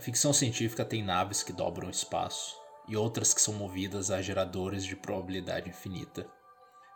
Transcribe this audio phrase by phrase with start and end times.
[0.00, 2.56] A ficção científica tem naves que dobram o espaço
[2.88, 6.26] e outras que são movidas a geradores de probabilidade infinita.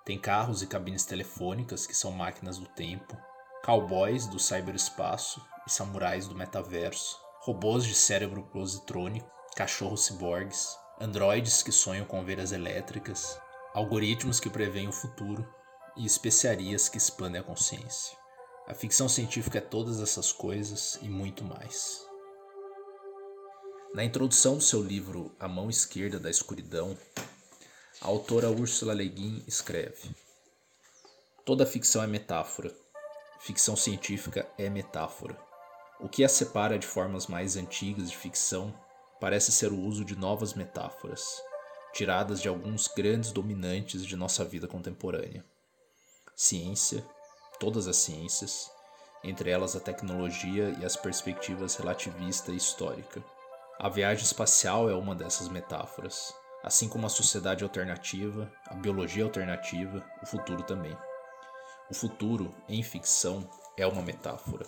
[0.07, 3.15] Tem carros e cabines telefônicas que são máquinas do tempo,
[3.63, 11.73] cowboys do cyberespaço e samurais do metaverso, robôs de cérebro positrônico, cachorros ciborgues, androides que
[11.73, 13.39] sonham com ovelhas elétricas,
[13.75, 15.47] algoritmos que preveem o futuro
[15.95, 18.17] e especiarias que expandem a consciência.
[18.67, 22.14] A ficção científica é todas essas coisas e muito mais.
[23.95, 26.99] Na introdução do seu livro A Mão Esquerda da Escuridão,
[28.01, 30.11] a autora Ursula Le Guin escreve:
[31.45, 32.75] Toda ficção é metáfora.
[33.39, 35.39] Ficção científica é metáfora.
[36.01, 38.75] O que a separa de formas mais antigas de ficção
[39.21, 41.41] parece ser o uso de novas metáforas,
[41.93, 45.45] tiradas de alguns grandes dominantes de nossa vida contemporânea.
[46.35, 47.07] Ciência,
[47.61, 48.69] todas as ciências,
[49.23, 53.23] entre elas a tecnologia e as perspectivas relativista e histórica
[53.79, 60.05] a viagem espacial é uma dessas metáforas, assim como a sociedade alternativa, a biologia alternativa,
[60.23, 60.97] o futuro também.
[61.91, 64.65] O futuro, em ficção, é uma metáfora.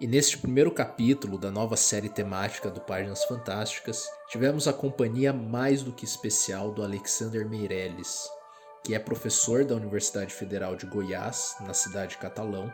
[0.00, 5.82] E neste primeiro capítulo da nova série temática do Páginas Fantásticas, tivemos a companhia mais
[5.82, 8.28] do que especial do Alexander Meirelles,
[8.84, 12.72] que é professor da Universidade Federal de Goiás, na cidade de Catalão,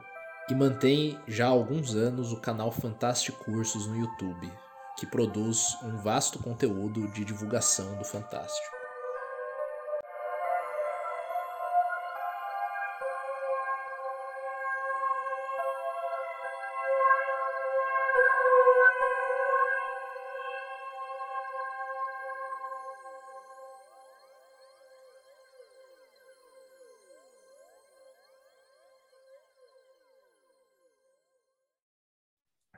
[0.48, 4.50] e mantém já há alguns anos o canal Fantástico Cursos no YouTube,
[4.98, 8.75] que produz um vasto conteúdo de divulgação do Fantástico.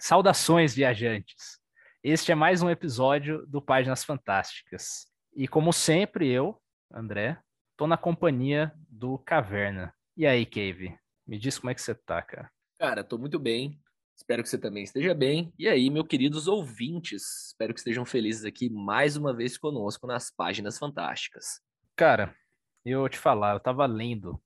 [0.08, 1.60] Saudações, viajantes!
[2.02, 5.06] Este é mais um episódio do Páginas Fantásticas.
[5.36, 6.58] E como sempre, eu,
[6.90, 7.38] André,
[7.76, 9.94] tô na companhia do Caverna.
[10.16, 10.98] E aí, Cave?
[11.26, 12.50] Me diz como é que você tá, cara?
[12.78, 13.78] Cara, tô muito bem.
[14.16, 15.52] Espero que você também esteja bem.
[15.58, 20.30] E aí, meus queridos ouvintes, espero que estejam felizes aqui mais uma vez conosco nas
[20.30, 21.60] Páginas Fantásticas.
[21.94, 22.34] Cara,
[22.82, 24.42] eu te falar, eu tava lendo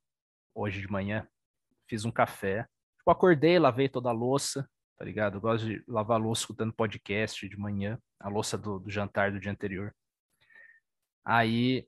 [0.56, 1.24] hoje de manhã,
[1.88, 2.66] fiz um café,
[2.98, 5.36] tipo, acordei, lavei toda a louça, tá ligado?
[5.36, 9.40] Eu gosto de lavar louça escutando podcast de manhã, a louça do, do jantar do
[9.40, 9.94] dia anterior.
[11.24, 11.86] Aí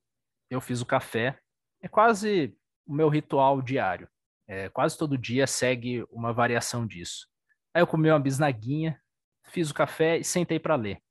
[0.50, 1.38] eu fiz o café,
[1.80, 2.56] é quase
[2.86, 4.08] o meu ritual diário.
[4.46, 7.26] É, quase todo dia segue uma variação disso.
[7.72, 9.00] Aí eu comi uma bisnaguinha,
[9.44, 11.02] fiz o café e sentei para ler.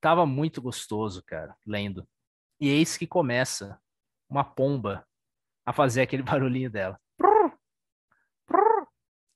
[0.00, 2.06] Tava muito gostoso, cara, lendo.
[2.60, 3.80] E eis que começa
[4.28, 5.06] uma pomba
[5.64, 7.00] a fazer aquele barulhinho dela.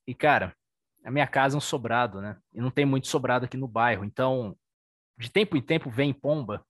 [0.07, 0.55] E, cara,
[1.03, 2.37] a minha casa é um sobrado, né?
[2.53, 4.03] E não tem muito sobrado aqui no bairro.
[4.03, 4.57] Então,
[5.17, 6.65] de tempo em tempo vem pomba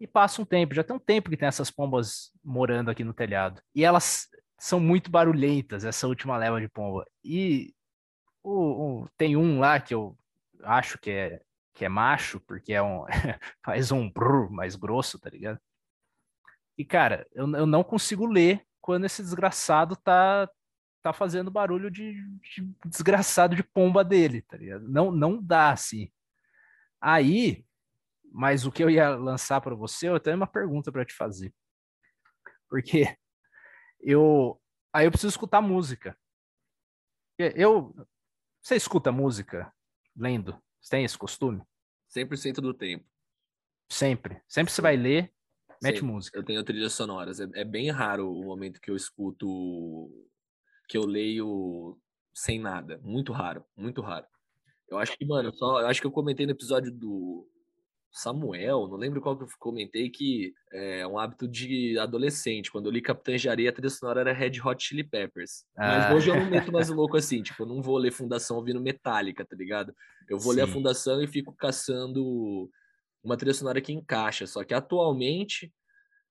[0.00, 0.74] e passa um tempo.
[0.74, 3.60] Já tem um tempo que tem essas pombas morando aqui no telhado.
[3.74, 7.04] E elas são muito barulhentas, essa última leva de pomba.
[7.24, 7.74] E
[8.42, 10.16] o, o, tem um lá que eu
[10.62, 11.42] acho que é,
[11.74, 13.04] que é macho, porque é um,
[13.64, 15.60] faz um brrr mais grosso, tá ligado?
[16.76, 20.48] E, cara, eu, eu não consigo ler quando esse desgraçado tá,
[21.08, 24.88] tá fazendo barulho de, de, desgraçado de pomba dele, tá ligado?
[24.88, 26.10] Não, não dá assim.
[27.00, 27.64] Aí,
[28.32, 31.54] mas o que eu ia lançar para você, eu tenho uma pergunta para te fazer.
[32.68, 33.16] Porque
[34.00, 34.60] eu
[34.92, 36.16] aí eu preciso escutar música.
[37.38, 37.94] Eu
[38.60, 39.72] você escuta música
[40.16, 40.60] lendo?
[40.80, 41.62] Você tem esse costume?
[42.14, 43.06] 100% do tempo.
[43.90, 44.42] Sempre.
[44.46, 45.32] Sempre você vai ler,
[45.82, 46.02] mete Sempre.
[46.02, 46.38] música.
[46.38, 47.40] Eu tenho trilhas sonoras.
[47.40, 49.48] É, é bem raro o momento que eu escuto
[50.88, 51.98] que eu leio
[52.34, 52.98] sem nada.
[53.02, 54.26] Muito raro, muito raro.
[54.90, 57.46] Eu acho que, mano, só, eu acho que eu comentei no episódio do
[58.10, 62.72] Samuel, não lembro qual que eu comentei, que é um hábito de adolescente.
[62.72, 65.66] Quando eu li Capitães de Areia, a trilha sonora era Red Hot Chili Peppers.
[65.76, 66.14] Mas Ah.
[66.14, 69.44] hoje eu não meto mais louco assim, tipo, eu não vou ler Fundação ouvindo Metallica,
[69.44, 69.94] tá ligado?
[70.28, 70.72] Eu vou ler a Sim.
[70.72, 72.70] Fundação e fico caçando
[73.22, 74.46] uma trilha sonora que encaixa.
[74.46, 75.70] Só que atualmente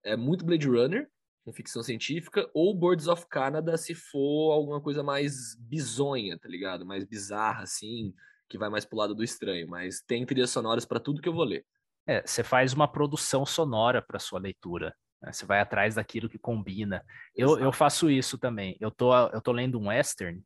[0.04, 1.08] é muito Blade Runner,
[1.48, 6.86] com ficção científica, ou Birds of Canada, se for alguma coisa mais bizonha, tá ligado?
[6.86, 8.14] Mais bizarra, assim,
[8.50, 9.66] que vai mais pro lado do estranho.
[9.70, 11.66] Mas tem trilhas sonoras pra tudo que eu vou ler.
[12.06, 14.94] É, você faz uma produção sonora para sua leitura.
[15.22, 15.32] né?
[15.32, 17.02] Você vai atrás daquilo que combina.
[17.34, 18.76] Eu, eu faço isso também.
[18.78, 20.44] Eu tô, eu tô lendo um western,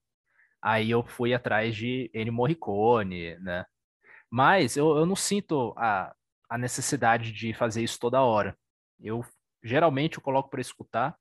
[0.62, 3.66] aí eu fui atrás de Ennio Morricone, né?
[4.30, 6.14] Mas eu, eu não sinto a,
[6.48, 8.56] a necessidade de fazer isso toda hora.
[9.00, 9.26] Eu
[9.64, 11.18] geralmente eu coloco para escutar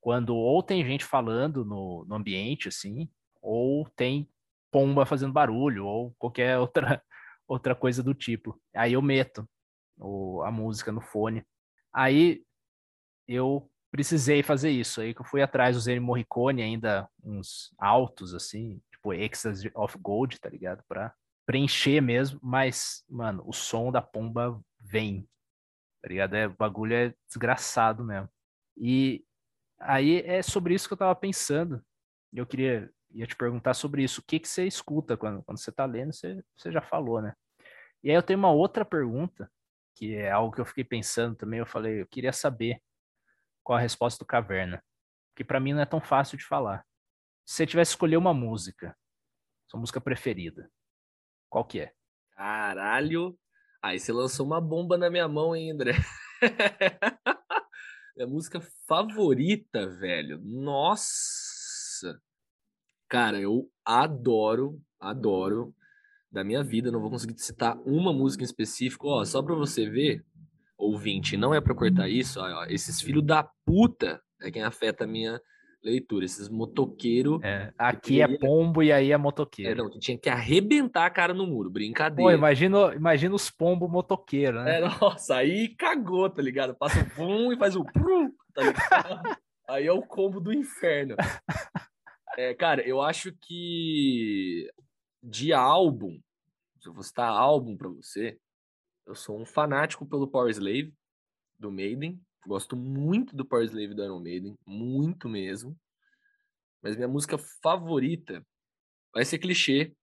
[0.00, 3.10] quando ou tem gente falando no, no ambiente, assim,
[3.40, 4.28] ou tem
[4.70, 7.02] pomba fazendo barulho, ou qualquer outra,
[7.46, 8.60] outra coisa do tipo.
[8.74, 9.48] Aí eu meto
[9.96, 11.44] o, a música no fone.
[11.92, 12.42] Aí
[13.26, 15.00] eu precisei fazer isso.
[15.00, 20.38] Aí que eu fui atrás, usei Morricone ainda uns altos, assim, tipo Ecstasy of Gold,
[20.40, 20.82] tá ligado?
[20.88, 21.12] Pra
[21.46, 25.26] preencher mesmo, mas, mano, o som da pomba vem,
[26.02, 26.34] tá ligado?
[26.34, 28.28] É, o bagulho é desgraçado mesmo.
[28.76, 29.24] E
[29.78, 31.84] aí é sobre isso que eu tava pensando.
[32.32, 34.20] Eu queria ia te perguntar sobre isso.
[34.20, 36.12] O que, que você escuta quando, quando você tá lendo?
[36.12, 37.34] Você, você já falou, né?
[38.02, 39.50] E aí eu tenho uma outra pergunta,
[39.94, 41.58] que é algo que eu fiquei pensando também.
[41.58, 42.80] Eu falei, eu queria saber
[43.62, 44.82] qual a resposta do Caverna,
[45.34, 46.84] que para mim não é tão fácil de falar.
[47.44, 48.96] Se você tivesse escolher uma música,
[49.66, 50.70] sua música preferida,
[51.48, 51.92] qual que é?
[52.32, 53.38] Caralho!
[53.82, 55.92] Aí você lançou uma bomba na minha mão, hein, André?
[58.16, 60.40] minha música favorita, velho.
[60.42, 62.20] Nossa!
[63.08, 65.72] Cara, eu adoro, adoro
[66.30, 66.90] da minha vida.
[66.90, 69.08] Não vou conseguir citar uma música em específico.
[69.08, 70.24] Ó, só pra você ver,
[70.76, 72.40] ouvinte, não é pra cortar isso.
[72.40, 75.40] Ó, esses filhos da puta é quem afeta a minha
[75.88, 77.40] leitura, esses motoqueiro.
[77.42, 79.72] É, aqui é pombo e aí é motoqueiro.
[79.72, 82.30] É, não, tu tinha que arrebentar a cara no muro, brincadeira.
[82.30, 84.78] Pô, imagina, imagina os pombo motoqueiro, né?
[84.78, 86.74] É, nossa, aí cagou, tá ligado?
[86.74, 89.38] Passa o pum e faz o prum, tá ligado?
[89.68, 91.16] aí é o combo do inferno.
[92.36, 94.70] É, cara, eu acho que
[95.22, 96.20] de álbum,
[96.78, 98.38] se eu vou citar álbum pra você,
[99.06, 100.94] eu sou um fanático pelo Power Slave,
[101.58, 102.20] do Maiden.
[102.46, 105.76] Gosto muito do Power Slave do Iron Maiden, muito mesmo.
[106.82, 108.44] Mas minha música favorita
[109.12, 109.94] vai ser clichê.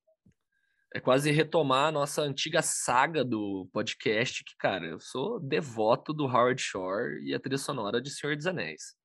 [0.93, 6.25] É quase retomar a nossa antiga saga do podcast, que, cara, eu sou devoto do
[6.25, 8.95] Howard Shore e a trilha sonora de Senhor dos Anéis.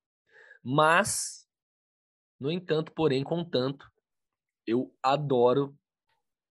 [0.63, 1.49] Mas,
[2.39, 3.91] no entanto, porém, contanto,
[4.67, 5.77] eu adoro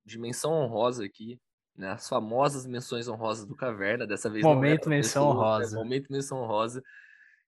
[0.06, 1.40] dimensão honrosa aqui,
[1.80, 1.92] né?
[1.92, 5.78] As famosas menções honrosas do Caverna, dessa vez Momento menção honrosa.
[5.78, 5.84] Né?
[5.84, 6.84] Momento menção honrosa.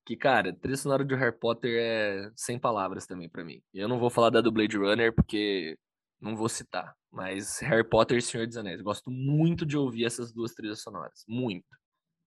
[0.06, 3.62] Que, cara, trilha sonora de Harry Potter é sem palavras também para mim.
[3.74, 5.78] Eu não vou falar da do Blade Runner porque
[6.20, 6.96] não vou citar.
[7.12, 8.82] Mas Harry Potter e Senhor dos Anéis.
[8.82, 11.26] Gosto muito de ouvir essas duas trilhas sonoras.
[11.28, 11.68] Muito.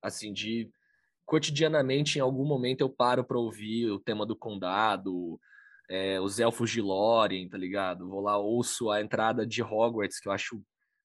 [0.02, 0.70] Assim, de
[1.24, 5.40] cotidianamente, em algum momento, eu paro pra ouvir o tema do condado,
[5.88, 8.06] é, os elfos de Lórien, tá ligado?
[8.10, 10.62] Vou lá, ouço a entrada de Hogwarts, que eu acho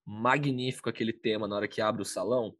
[0.09, 2.55] magnífico aquele tema na hora que abre o salão.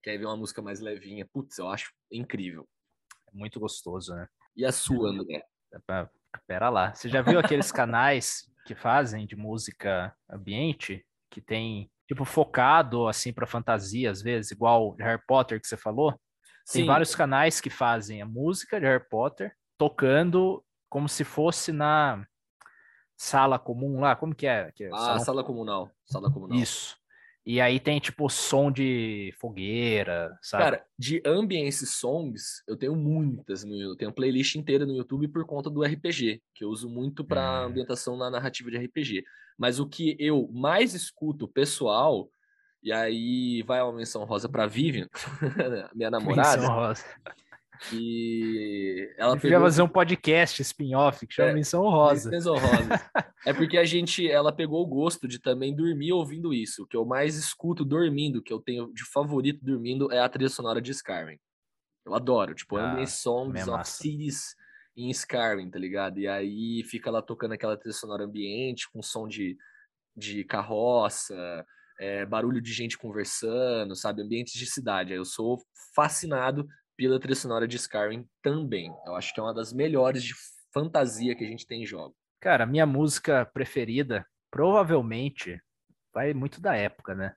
[0.00, 1.28] Que aí vem uma música mais levinha.
[1.32, 2.68] Putz, eu acho incrível.
[3.26, 4.28] É muito gostoso, né?
[4.54, 5.44] E a sua, André?
[6.46, 6.94] Pera lá.
[6.94, 11.04] Você já viu aqueles canais que fazem de música ambiente?
[11.28, 16.12] Que tem, tipo, focado, assim, para fantasia, às vezes, igual Harry Potter que você falou?
[16.70, 16.86] Tem Sim.
[16.86, 22.24] vários canais que fazem a música de Harry Potter tocando como se fosse na
[23.24, 24.70] sala comum lá, como que é?
[24.72, 26.58] Que é ah, sala comunal, sala comunal.
[26.58, 26.96] Isso.
[27.46, 30.64] E aí tem tipo som de fogueira, sabe?
[30.64, 35.44] Cara, de ambience songs, eu tenho muitas no eu tenho playlist inteira no YouTube por
[35.44, 37.66] conta do RPG, que eu uso muito para hum.
[37.66, 39.24] ambientação na narrativa de RPG.
[39.58, 42.28] Mas o que eu mais escuto pessoal,
[42.82, 45.08] e aí vai uma menção rosa para Vivian,
[45.94, 46.60] minha namorada.
[46.60, 47.04] Menção rosa.
[47.92, 49.60] E ela pegou...
[49.60, 52.30] fazer um podcast spin-off que chama é, Menção Rosa.
[52.30, 53.10] Menção Rosa.
[53.44, 56.84] é porque a gente, ela pegou o gosto de também dormir ouvindo isso.
[56.84, 60.48] O que eu mais escuto dormindo, que eu tenho de favorito dormindo, é a trilha
[60.48, 61.38] sonora de Skyrim.
[62.06, 64.54] Eu adoro, tipo, ah, ambient songs of cities
[64.96, 66.18] em Skyrim, tá ligado?
[66.18, 69.56] E aí fica lá tocando aquela trilha sonora ambiente, com som de,
[70.16, 71.64] de carroça,
[71.98, 74.22] é, barulho de gente conversando, sabe?
[74.22, 75.12] Ambientes de cidade.
[75.12, 75.60] Eu sou
[75.94, 78.94] fascinado pela trilha sonora de Skyrim também.
[79.06, 80.34] Eu acho que é uma das melhores de
[80.72, 82.16] fantasia que a gente tem em jogo.
[82.40, 85.60] Cara, minha música preferida, provavelmente,
[86.12, 87.34] vai muito da época, né?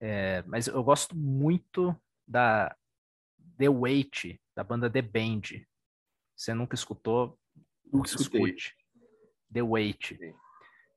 [0.00, 2.76] É, mas eu gosto muito da
[3.56, 5.64] The Weight, da banda The Band.
[6.36, 7.38] Você nunca escutou?
[7.92, 8.76] Nunca escute.
[9.52, 10.18] The Weight.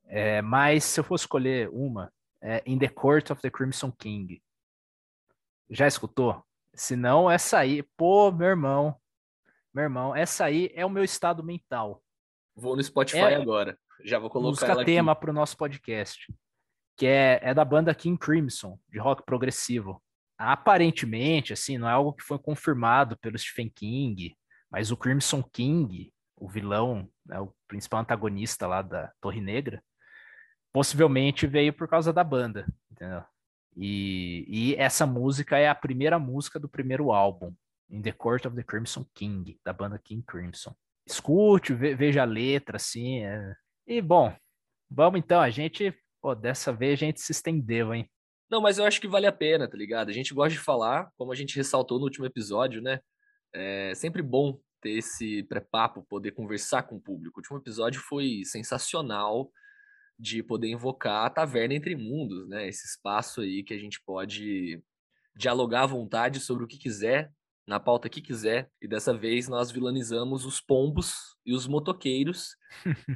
[0.05, 4.41] É, mas se eu fosse escolher uma, é In the Court of the Crimson King.
[5.69, 6.43] Já escutou?
[6.73, 8.95] Se não, essa aí, pô, meu irmão,
[9.73, 12.03] meu irmão, essa aí é o meu estado mental.
[12.55, 13.77] Vou no Spotify é, agora.
[14.03, 16.33] Já vou colocar música ela tema para o nosso podcast,
[16.97, 20.01] que é, é da banda King Crimson, de rock progressivo.
[20.37, 24.35] Aparentemente, assim, não é algo que foi confirmado pelo Stephen King,
[24.69, 29.83] mas o Crimson King, o vilão, né, o principal antagonista lá da Torre Negra,
[30.73, 33.23] possivelmente veio por causa da banda, entendeu?
[33.75, 37.53] E, e, essa música é a primeira música do primeiro álbum,
[37.89, 40.75] In the Court of the Crimson King, da banda King Crimson.
[41.07, 43.23] Escute, veja a letra, assim.
[43.23, 43.55] É...
[43.87, 44.33] E bom,
[44.89, 48.09] vamos então, a gente, pô, dessa vez a gente se estendeu, hein?
[48.49, 50.09] Não, mas eu acho que vale a pena, tá ligado?
[50.09, 52.99] A gente gosta de falar, como a gente ressaltou no último episódio, né?
[53.53, 57.37] É sempre bom ter esse pré-papo, poder conversar com o público.
[57.37, 59.49] O último episódio foi sensacional
[60.21, 62.67] de poder invocar a Taverna Entre Mundos, né?
[62.67, 64.79] Esse espaço aí que a gente pode
[65.35, 67.31] dialogar à vontade sobre o que quiser,
[67.67, 68.69] na pauta que quiser.
[68.79, 72.55] E dessa vez nós vilanizamos os pombos e os motoqueiros.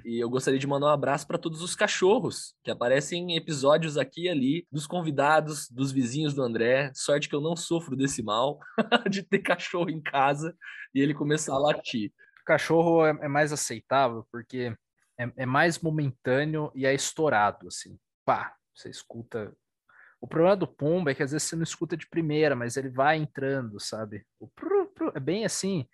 [0.03, 3.99] e eu gostaria de mandar um abraço para todos os cachorros que aparecem em episódios
[3.99, 6.91] aqui e ali, dos convidados, dos vizinhos do André.
[6.95, 8.57] Sorte que eu não sofro desse mal
[9.11, 10.55] de ter cachorro em casa
[10.91, 12.11] e ele começar a latir.
[12.47, 14.75] cachorro é, é mais aceitável porque
[15.19, 17.97] é, é mais momentâneo e é estourado, assim.
[18.25, 19.55] Pá, você escuta
[20.25, 22.89] o problema do pombo é que às vezes você não escuta de primeira, mas ele
[22.89, 24.25] vai entrando, sabe?
[24.55, 25.87] Pru, pru, é bem assim,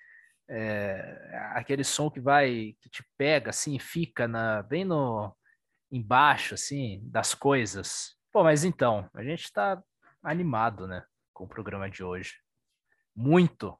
[0.49, 5.35] é, aquele som que vai, que te pega assim, fica na, bem no
[5.91, 8.15] embaixo assim das coisas.
[8.31, 9.83] Pô, mas então, a gente está
[10.23, 12.35] animado, né, com o programa de hoje.
[13.13, 13.77] Muito.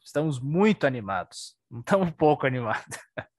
[0.00, 1.56] Estamos muito animados.
[1.68, 2.98] Não estamos um pouco animados.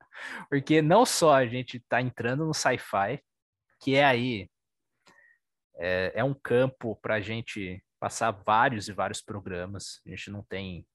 [0.49, 3.21] Porque não só a gente está entrando no sci-fi,
[3.79, 4.49] que é aí
[5.77, 10.01] é, é um campo para a gente passar vários e vários programas.
[10.05, 10.85] A gente não tem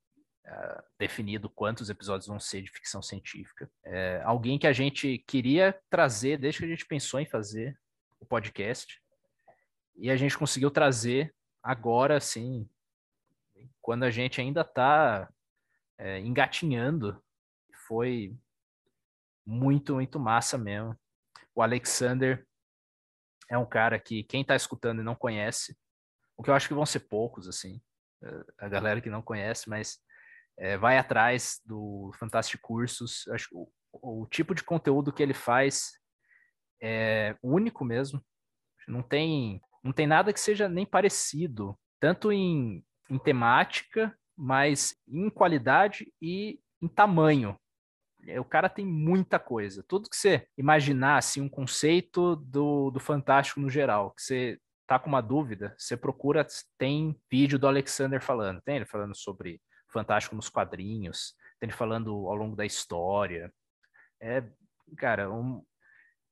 [0.47, 3.71] uh, definido quantos episódios vão ser de ficção científica.
[3.85, 7.79] É, alguém que a gente queria trazer desde que a gente pensou em fazer
[8.21, 9.01] o podcast.
[9.97, 12.69] E a gente conseguiu trazer agora, assim,
[13.81, 15.29] quando a gente ainda está
[15.99, 17.23] é, engatinhando.
[17.87, 18.35] Foi
[19.47, 20.99] muito, muito massa mesmo.
[21.55, 22.47] O Alexander
[23.51, 25.77] é um cara que quem está escutando e não conhece,
[26.37, 27.81] o que eu acho que vão ser poucos, assim,
[28.59, 29.99] a galera que não conhece, mas
[30.59, 33.27] é, vai atrás do Fantástico Cursos.
[33.29, 35.93] Acho que o, o, tipo de conteúdo que ele faz
[36.83, 38.25] é único mesmo.
[38.87, 45.31] Não tem, não tem nada que seja nem parecido, tanto em, em temática, mas em
[45.31, 47.59] qualidade e em tamanho.
[48.27, 49.85] É, o cara tem muita coisa.
[49.87, 54.99] Tudo que você imaginar, assim, um conceito do, do fantástico no geral, que você tá
[54.99, 56.47] com uma dúvida, você procura,
[56.79, 58.61] tem vídeo do Alexander falando.
[58.63, 63.53] Tem ele falando sobre fantástico nos quadrinhos, tem ele falando ao longo da história.
[64.21, 64.43] É,
[64.97, 65.65] cara, um,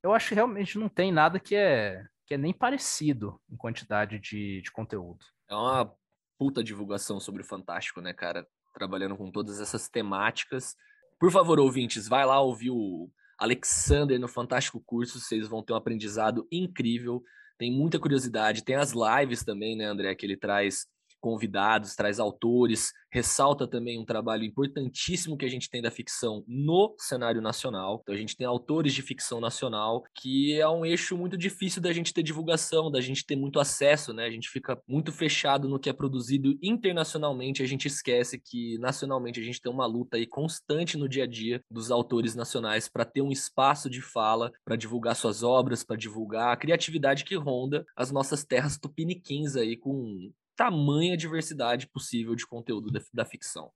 [0.02, 4.18] eu acho que realmente não tem nada que é, que é nem parecido em quantidade
[4.18, 5.24] de, de conteúdo.
[5.48, 5.94] É uma
[6.38, 8.46] puta divulgação sobre o fantástico, né, cara?
[8.74, 10.76] Trabalhando com todas essas temáticas
[11.22, 15.76] por favor, ouvintes, vai lá ouvir o Alexander no Fantástico Curso, vocês vão ter um
[15.76, 17.22] aprendizado incrível.
[17.56, 20.84] Tem muita curiosidade, tem as lives também, né, André, que ele traz
[21.22, 26.94] convidados, traz autores, ressalta também um trabalho importantíssimo que a gente tem da ficção no
[26.98, 28.00] cenário nacional.
[28.02, 31.92] Então a gente tem autores de ficção nacional, que é um eixo muito difícil da
[31.92, 34.24] gente ter divulgação, da gente ter muito acesso, né?
[34.24, 39.38] A gente fica muito fechado no que é produzido internacionalmente, a gente esquece que nacionalmente
[39.38, 43.04] a gente tem uma luta aí constante no dia a dia dos autores nacionais para
[43.04, 47.84] ter um espaço de fala, para divulgar suas obras, para divulgar a criatividade que ronda
[47.96, 50.32] as nossas terras tupiniquins aí com
[50.62, 53.72] tamanha diversidade possível de conteúdo da, da ficção.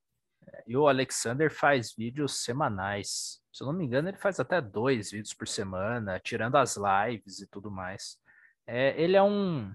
[0.46, 3.40] É, e o Alexander faz vídeos semanais.
[3.52, 7.40] Se eu não me engano, ele faz até dois vídeos por semana, tirando as lives
[7.40, 8.16] e tudo mais.
[8.68, 9.74] É, ele é um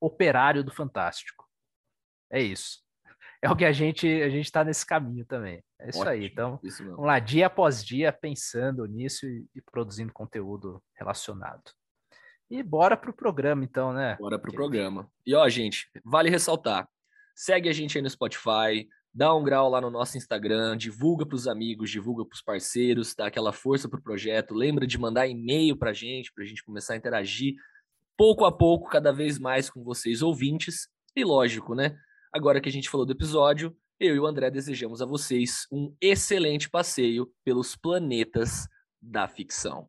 [0.00, 1.44] operário do Fantástico.
[2.30, 2.84] É isso.
[3.42, 5.64] É o que a gente a gente está nesse caminho também.
[5.80, 6.26] É isso Ótimo, aí.
[6.26, 11.72] Então, isso vamos lá, dia após dia, pensando nisso e, e produzindo conteúdo relacionado.
[12.54, 14.16] E bora pro programa, então, né?
[14.16, 15.10] Bora pro programa.
[15.26, 16.88] E ó, gente, vale ressaltar:
[17.34, 21.34] segue a gente aí no Spotify, dá um grau lá no nosso Instagram, divulga para
[21.34, 24.54] os amigos, divulga para os parceiros, dá aquela força pro projeto.
[24.54, 27.56] Lembra de mandar e-mail pra gente, pra gente começar a interagir
[28.16, 30.86] pouco a pouco, cada vez mais com vocês ouvintes.
[31.16, 31.98] E lógico, né?
[32.32, 35.92] Agora que a gente falou do episódio, eu e o André desejamos a vocês um
[36.00, 38.68] excelente passeio pelos planetas
[39.02, 39.88] da ficção.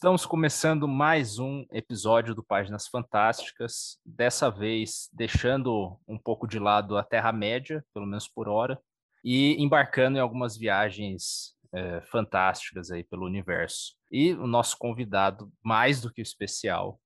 [0.00, 6.96] Estamos começando mais um episódio do Páginas Fantásticas, dessa vez deixando um pouco de lado
[6.96, 8.80] a Terra-média, pelo menos por hora,
[9.22, 13.94] e embarcando em algumas viagens é, fantásticas aí pelo universo.
[14.10, 16.98] E o nosso convidado, mais do que especial,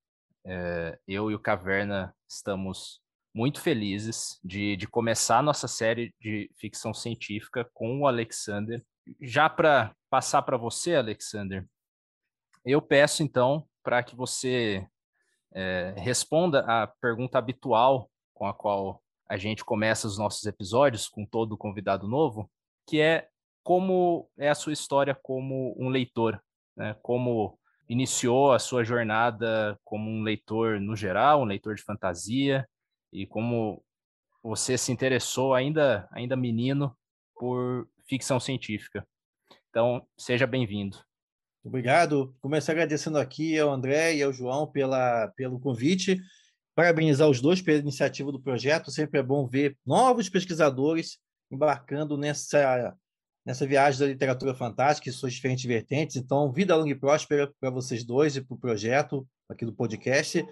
[0.47, 3.01] é, eu e o Caverna estamos
[3.35, 8.81] muito felizes de, de começar a nossa série de ficção científica com o Alexander.
[9.21, 11.67] Já para passar para você, Alexander,
[12.73, 14.87] eu peço, então, para que você
[15.53, 21.25] é, responda a pergunta habitual com a qual a gente começa os nossos episódios com
[21.25, 22.51] todo convidado novo,
[22.87, 23.29] que é
[23.63, 26.43] como é a sua história como um leitor,
[26.77, 26.95] né?
[27.03, 32.69] Como iniciou a sua jornada como um leitor no geral, um leitor de fantasia,
[33.13, 33.83] e como
[34.43, 36.95] você se interessou ainda ainda menino
[37.35, 39.07] por ficção científica.
[39.71, 40.99] Então, seja bem-vindo.
[41.65, 42.37] Obrigado.
[42.43, 46.21] Começo agradecendo aqui ao André e ao João pela, pelo convite.
[46.75, 48.91] Parabenizar os dois pela iniciativa do projeto.
[48.91, 51.19] Sempre é bom ver novos pesquisadores
[51.51, 52.95] embarcando nessa,
[53.47, 56.17] nessa viagem da literatura fantástica e suas diferentes vertentes.
[56.17, 60.47] Então, vida longa e próspera para vocês dois e para o projeto aqui do podcast.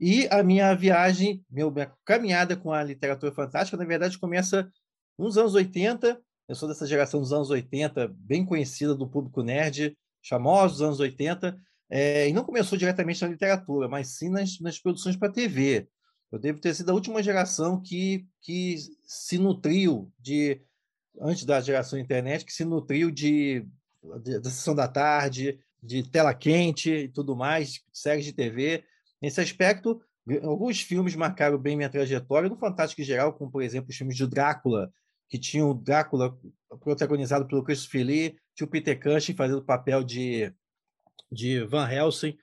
[0.00, 4.66] E a minha viagem, minha caminhada com a literatura fantástica, na verdade, começa
[5.18, 6.18] nos anos 80.
[6.48, 9.94] Eu sou dessa geração dos anos 80, bem conhecida do público nerd
[10.28, 11.56] famosos dos anos 80,
[11.90, 15.88] é, e não começou diretamente na literatura, mas sim nas, nas produções para TV.
[16.32, 18.76] Eu devo ter sido a última geração que, que
[19.06, 20.60] se nutriu de,
[21.20, 23.66] antes da geração internet, que se nutriu de,
[24.22, 28.82] de da sessão da tarde, de tela quente e tudo mais, séries de TV.
[29.20, 30.00] Nesse aspecto,
[30.42, 34.16] alguns filmes marcaram bem minha trajetória, no Fantástico em geral, como, por exemplo, os filmes
[34.16, 34.90] de Drácula,
[35.28, 36.36] que tinham o Drácula
[36.80, 40.52] protagonizado pelo Christopher Lee, tinha o Peter Cushing fazendo o papel de,
[41.30, 42.36] de Van Helsing,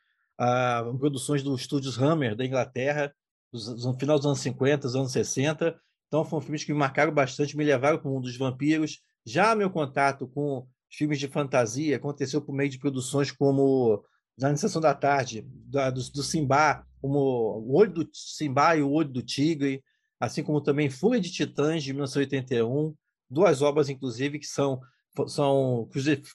[1.00, 3.14] produções dos estúdios Hammer, da Inglaterra,
[3.54, 5.76] no final dos anos 50, dos anos 60.
[6.08, 9.02] Então, foram filmes que me marcaram bastante, me levaram para o mundo dos vampiros.
[9.26, 14.04] Já meu contato com filmes de fantasia aconteceu por meio de produções como
[14.38, 18.92] na Sessão da Tarde, da, do, do Simba, como O Olho do Simba e O
[18.92, 19.84] Olho do Tigre,
[20.20, 22.96] assim como também Fúria de Titãs, de 1981,
[23.30, 24.82] duas obras, inclusive, que são,
[25.28, 25.90] são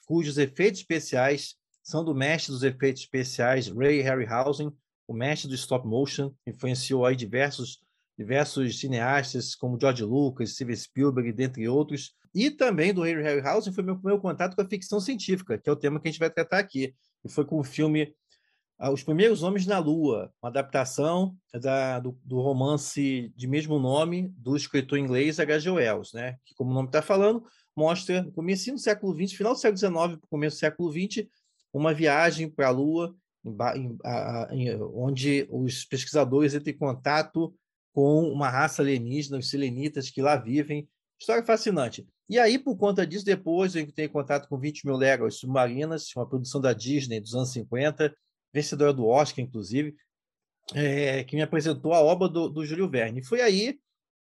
[0.05, 4.71] cujos, efeitos especiais são do mestre dos efeitos especiais, Ray Harryhausen,
[5.07, 7.79] o mestre do stop motion, influenciou aí diversos
[8.17, 13.83] diversos cineastas como George Lucas, Steven Spielberg, dentre outros, e também do Ray Harryhausen foi
[13.83, 16.29] meu primeiro contato com a ficção científica, que é o tema que a gente vai
[16.29, 18.13] tratar aqui, e foi com o filme
[18.79, 24.31] ah, Os Primeiros Homens na Lua, uma adaptação da, do, do, romance de mesmo nome
[24.37, 25.69] do escritor inglês H.G.
[25.71, 26.37] Wells, né?
[26.45, 27.43] que, como o nome está falando,
[27.77, 31.27] mostra no começo do século XX, final do século XIX começo do século XX,
[31.71, 33.97] uma viagem para a Lua, em,
[34.51, 37.53] em, em, onde os pesquisadores entram em contato
[37.93, 40.87] com uma raça alienígena, os selenitas que lá vivem.
[41.19, 42.07] História fascinante.
[42.29, 46.11] E aí, por conta disso, depois eu entrei em contato com 20 mil léguas submarinas,
[46.15, 48.13] uma produção da Disney dos anos 50,
[48.53, 49.95] vencedora do Oscar, inclusive,
[50.73, 53.23] é, que me apresentou a obra do, do Júlio Verne.
[53.23, 53.79] Foi aí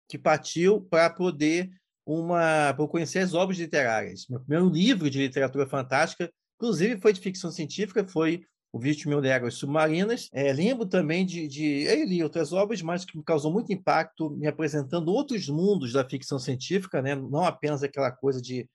[0.07, 1.69] que partiu para poder
[2.07, 4.25] uma para conhecer as obras literárias.
[4.29, 8.41] Meu primeiro livro de literatura fantástica, inclusive, foi de ficção científica, foi
[8.71, 10.29] o 20 Mil Léguas Submarinas.
[10.31, 14.29] É, lembro também de, de eu li outras obras, mas que me causou muito impacto,
[14.29, 17.13] me apresentando outros mundos da ficção científica, né?
[17.13, 18.69] não apenas aquela coisa de,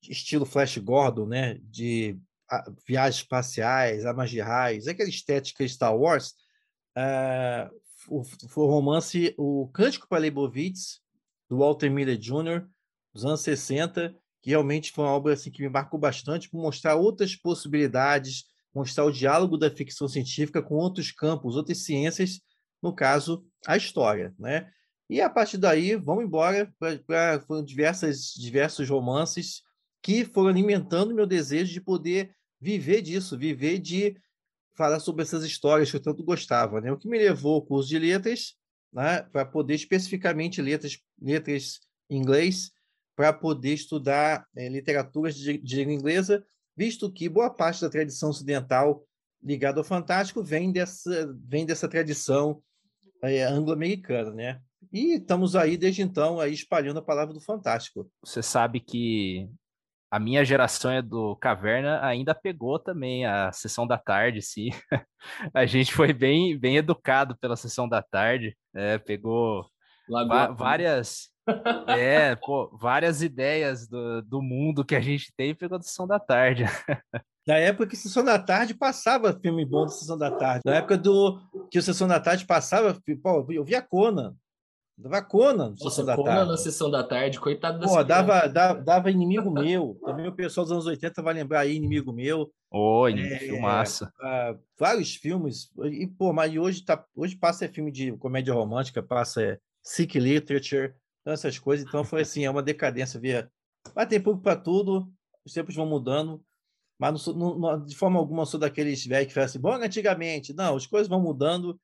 [0.00, 1.58] de estilo Flash Gordon, né?
[1.64, 2.16] de
[2.86, 6.34] viagens espaciais, armas de raios, aquela estética Star Wars,
[6.96, 7.68] uh,
[8.08, 11.00] o, o, romance O Cântico para Leibovitz,
[11.48, 12.64] do Walter Miller Jr.,
[13.16, 16.94] dos anos 60, que realmente foi uma obra assim, que me marcou bastante por mostrar
[16.94, 22.40] outras possibilidades, mostrar o diálogo da ficção científica com outros campos, outras ciências,
[22.82, 24.34] no caso, a história.
[24.38, 24.70] Né?
[25.08, 29.62] E a partir daí, vamos embora para diversos romances
[30.02, 34.14] que foram alimentando meu desejo de poder viver disso, viver de
[34.76, 36.82] falar sobre essas histórias que eu tanto gostava.
[36.82, 36.92] Né?
[36.92, 38.54] O que me levou ao curso de letras,
[38.92, 42.75] né, para poder especificamente letras, letras em inglês,
[43.16, 46.44] para poder estudar é, literaturas de, de língua inglesa,
[46.76, 49.02] visto que boa parte da tradição ocidental
[49.42, 52.62] ligada ao fantástico vem dessa, vem dessa tradição
[53.22, 54.60] é, anglo-americana, né?
[54.92, 58.08] E estamos aí desde então aí espalhando a palavra do fantástico.
[58.22, 59.48] Você sabe que
[60.10, 64.70] a minha geração é do Caverna ainda pegou também a sessão da tarde, sim.
[65.54, 69.66] a gente foi bem, bem educado pela sessão da tarde, é, pegou
[70.56, 71.30] várias
[71.86, 76.18] É, pô, várias ideias do, do mundo que a gente tem pegou da Sessão da
[76.18, 76.64] Tarde.
[77.46, 80.62] Na época que Sessão da Tarde passava filme bom da Sessão da Tarde.
[80.66, 81.38] Na época do
[81.70, 84.34] que o Sessão da Tarde passava, pô, eu via Conan.
[84.98, 86.50] Dava Conan na Sessão da Conan tarde.
[86.50, 90.00] na Sessão da Tarde, coitado da Pô, dava, dava, dava, Inimigo Meu.
[90.02, 92.50] Também o pessoal dos anos 80 vai lembrar aí Inimigo Meu.
[92.70, 94.10] Oi, é, filmaça.
[94.22, 95.70] É, vários filmes.
[95.84, 100.18] E, pô, mas hoje, tá, hoje passa é filme de comédia romântica, passa é, sick
[100.18, 100.94] literature,
[101.26, 101.84] então essas coisas.
[101.84, 103.18] Então foi assim, é uma decadência.
[103.18, 103.50] Via...
[103.94, 105.12] Mas tem público para tudo,
[105.44, 106.40] os tempos vão mudando.
[106.96, 110.54] Mas não, não, de forma alguma sou daqueles velhos que falam assim, bom, antigamente.
[110.54, 111.78] Não, as coisas vão mudando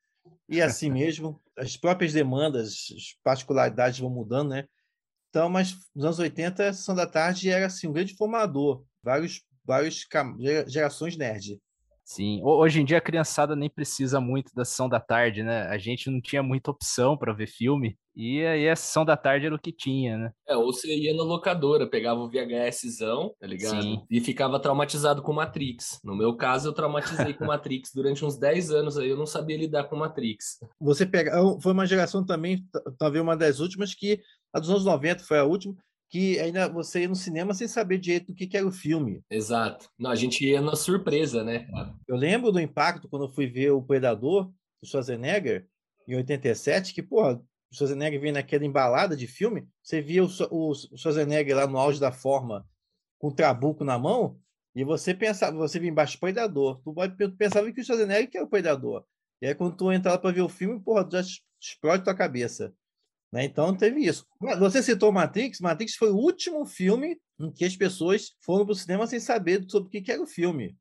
[0.49, 4.69] e é assim mesmo, as próprias demandas, as particularidades vão mudando, né?
[5.29, 9.43] Então, mas nos anos 80, a Sessão da Tarde era assim, um grande formador, vários,
[9.65, 10.07] vários
[10.69, 11.61] gerações nerd.
[12.05, 15.63] Sim, hoje em dia a criançada nem precisa muito da sessão da tarde, né?
[15.69, 19.47] A gente não tinha muita opção para ver filme, e aí a sessão da tarde
[19.47, 20.33] era o que tinha, né?
[20.47, 23.81] É, ou você ia na locadora, pegava o VHSzão, tá ligado?
[23.81, 24.03] Sim.
[24.11, 25.99] E ficava traumatizado com Matrix.
[26.05, 29.57] No meu caso, eu traumatizei com Matrix durante uns 10 anos aí, eu não sabia
[29.57, 30.59] lidar com Matrix.
[30.81, 32.67] Você pega, foi uma geração também,
[32.99, 34.21] talvez uma das últimas que
[34.53, 35.75] a dos anos 90 foi a última,
[36.13, 39.25] que ainda você ia no cinema sem saber direito do que, que era o filme.
[39.31, 39.89] Exato.
[39.99, 41.67] Não, a gente ia na surpresa, né?
[42.07, 45.67] Eu lembro do impacto quando eu fui ver o Predador, do Schwarzenegger,
[46.07, 50.75] em 87, que, porra, o Schwarzenegger vinha naquela embalada de filme, você via o, o
[50.75, 52.69] Schwarzenegger lá no auge da forma,
[53.19, 54.39] com o trabuco na mão,
[54.75, 56.83] e você pensava, você via embaixo Predador.
[56.85, 56.93] Tu
[57.39, 59.03] pensava que o Schwarzenegger que era o Predador.
[59.41, 61.23] E aí, quando tu entrava para ver o filme, porra, já
[61.59, 62.75] explode tua cabeça.
[63.33, 63.45] Né?
[63.45, 64.27] Então teve isso.
[64.59, 65.59] Você citou Matrix.
[65.61, 69.65] Matrix foi o último filme em que as pessoas foram para o cinema sem saber
[69.69, 70.77] sobre o que era o filme.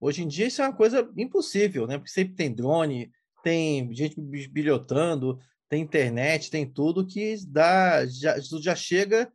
[0.00, 1.98] Hoje em dia isso é uma coisa impossível, né?
[1.98, 3.10] Porque sempre tem drone,
[3.42, 9.30] tem gente bilhotando, tem internet, tem tudo que dá já, já chega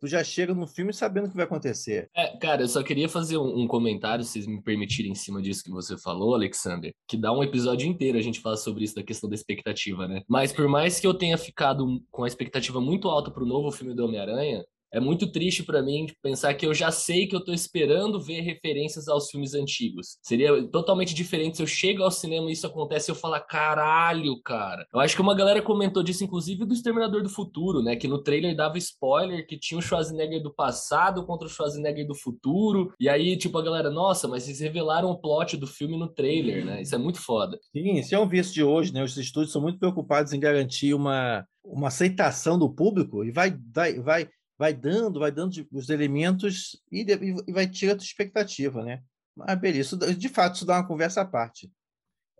[0.00, 2.08] tu já chega no filme sabendo o que vai acontecer.
[2.14, 5.42] É, cara, eu só queria fazer um, um, comentário, se vocês me permitirem, em cima
[5.42, 8.94] disso que você falou, Alexander, que dá um episódio inteiro a gente falar sobre isso,
[8.94, 10.22] da questão da expectativa, né?
[10.28, 13.94] Mas por mais que eu tenha ficado com a expectativa muito alta pro novo filme
[13.94, 17.52] do Homem-Aranha, é muito triste para mim pensar que eu já sei que eu tô
[17.52, 20.18] esperando ver referências aos filmes antigos.
[20.22, 24.40] Seria totalmente diferente se eu chego ao cinema e isso acontece e eu falar, caralho,
[24.42, 24.86] cara.
[24.92, 27.96] Eu acho que uma galera comentou disso, inclusive, do Exterminador do Futuro, né?
[27.96, 32.14] Que no trailer dava spoiler que tinha o Schwarzenegger do passado contra o Schwarzenegger do
[32.14, 32.92] futuro.
[32.98, 36.64] E aí, tipo, a galera, nossa, mas vocês revelaram o plot do filme no trailer,
[36.64, 36.82] né?
[36.82, 37.58] Isso é muito foda.
[37.72, 39.02] Sim, isso é um vício de hoje, né?
[39.02, 44.00] Os estúdios são muito preocupados em garantir uma, uma aceitação do público e vai, vai,
[44.00, 47.06] vai vai dando, vai dando os elementos e,
[47.46, 49.02] e vai tirando a expectativa, né?
[49.36, 51.70] Mas beleza, isso, de fato, isso dá uma conversa à parte.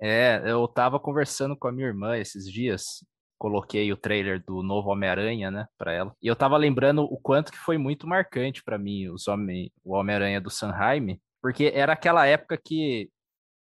[0.01, 3.05] É, eu estava conversando com a minha irmã esses dias,
[3.39, 6.15] coloquei o trailer do novo Homem-Aranha, né, para ela.
[6.21, 9.95] E eu estava lembrando o quanto que foi muito marcante para mim os homem, o
[9.95, 13.09] Homem-Aranha do Sanheim, porque era aquela época que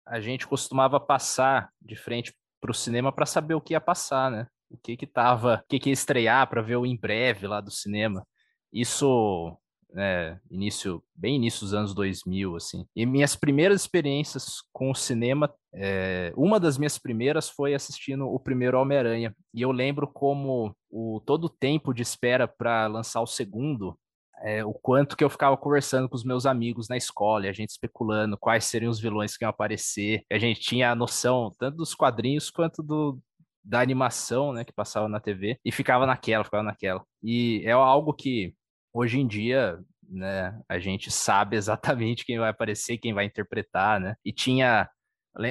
[0.06, 4.30] a gente costumava passar de frente para o cinema para saber o que ia passar,
[4.30, 4.48] né?
[4.70, 7.62] O que que tava, o que que ia estrear para ver o em breve lá
[7.62, 8.26] do cinema.
[8.74, 9.56] Isso,
[9.96, 12.88] é, início, bem início dos anos 2000, assim.
[12.96, 18.40] E minhas primeiras experiências com o cinema, é, uma das minhas primeiras foi assistindo o
[18.40, 19.36] primeiro Homem-Aranha.
[19.54, 23.96] E eu lembro como o todo o tempo de espera para lançar o segundo,
[24.44, 27.70] é, o quanto que eu ficava conversando com os meus amigos na escola, a gente
[27.70, 30.24] especulando quais seriam os vilões que iam aparecer.
[30.32, 33.20] A gente tinha a noção tanto dos quadrinhos quanto do,
[33.64, 37.04] da animação, né, que passava na TV, e ficava naquela, ficava naquela.
[37.24, 38.54] E é algo que
[38.94, 44.16] hoje em dia, né, a gente sabe exatamente quem vai aparecer, quem vai interpretar, né?
[44.24, 44.90] E tinha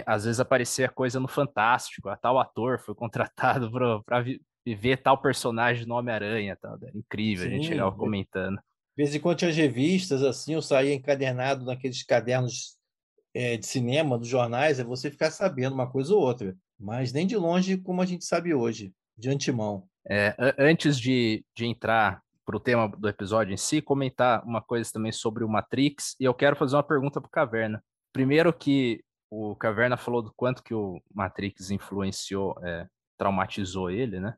[0.07, 3.71] às vezes aparecia coisa no Fantástico, a tal ator foi contratado
[4.07, 4.25] para
[4.65, 6.79] viver tal personagem no Homem-Aranha, tal.
[6.81, 8.57] Era incrível, Sim, a gente chegava comentando.
[8.57, 12.77] De vez em quando tinha revistas assim, eu saía encadernado naqueles cadernos
[13.35, 17.27] é, de cinema, dos jornais, é você ficar sabendo uma coisa ou outra, mas nem
[17.27, 19.89] de longe como a gente sabe hoje, de antemão.
[20.09, 24.91] É, antes de, de entrar para o tema do episódio em si, comentar uma coisa
[24.93, 27.83] também sobre o Matrix, e eu quero fazer uma pergunta para o Caverna.
[28.13, 34.35] Primeiro que o Caverna falou do quanto que o Matrix influenciou, é, traumatizou ele, né?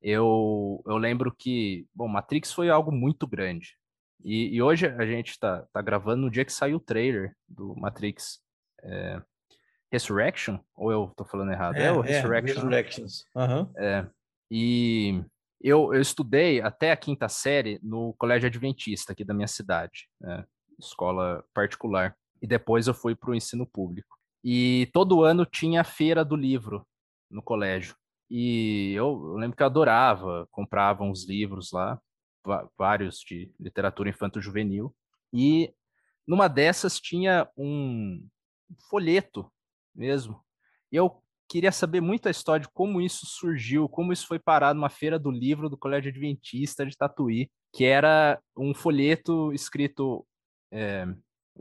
[0.00, 3.76] Eu, eu lembro que, bom, Matrix foi algo muito grande.
[4.24, 7.74] E, e hoje a gente está tá gravando no dia que saiu o trailer do
[7.76, 8.40] Matrix
[8.82, 9.22] é,
[9.90, 11.76] Resurrection, ou eu estou falando errado?
[11.76, 12.52] É, é o Resurrection.
[12.52, 13.24] É, Resurrections.
[13.34, 13.72] Uhum.
[13.76, 14.06] É,
[14.50, 15.22] e
[15.60, 20.44] eu, eu estudei até a quinta série no Colégio Adventista aqui da minha cidade, né?
[20.78, 22.16] escola particular.
[22.40, 24.16] E depois eu fui para o ensino público.
[24.44, 26.86] E todo ano tinha a feira do livro
[27.30, 27.96] no colégio.
[28.30, 32.00] E eu, eu lembro que eu adorava, comprava uns livros lá,
[32.78, 34.94] vários de literatura infanto-juvenil.
[35.32, 35.74] E
[36.26, 38.24] numa dessas tinha um
[38.88, 39.50] folheto
[39.94, 40.40] mesmo.
[40.92, 44.74] E eu queria saber muito a história de como isso surgiu, como isso foi parar
[44.74, 50.26] numa feira do livro do Colégio Adventista de Tatuí, que era um folheto escrito
[50.72, 51.06] é,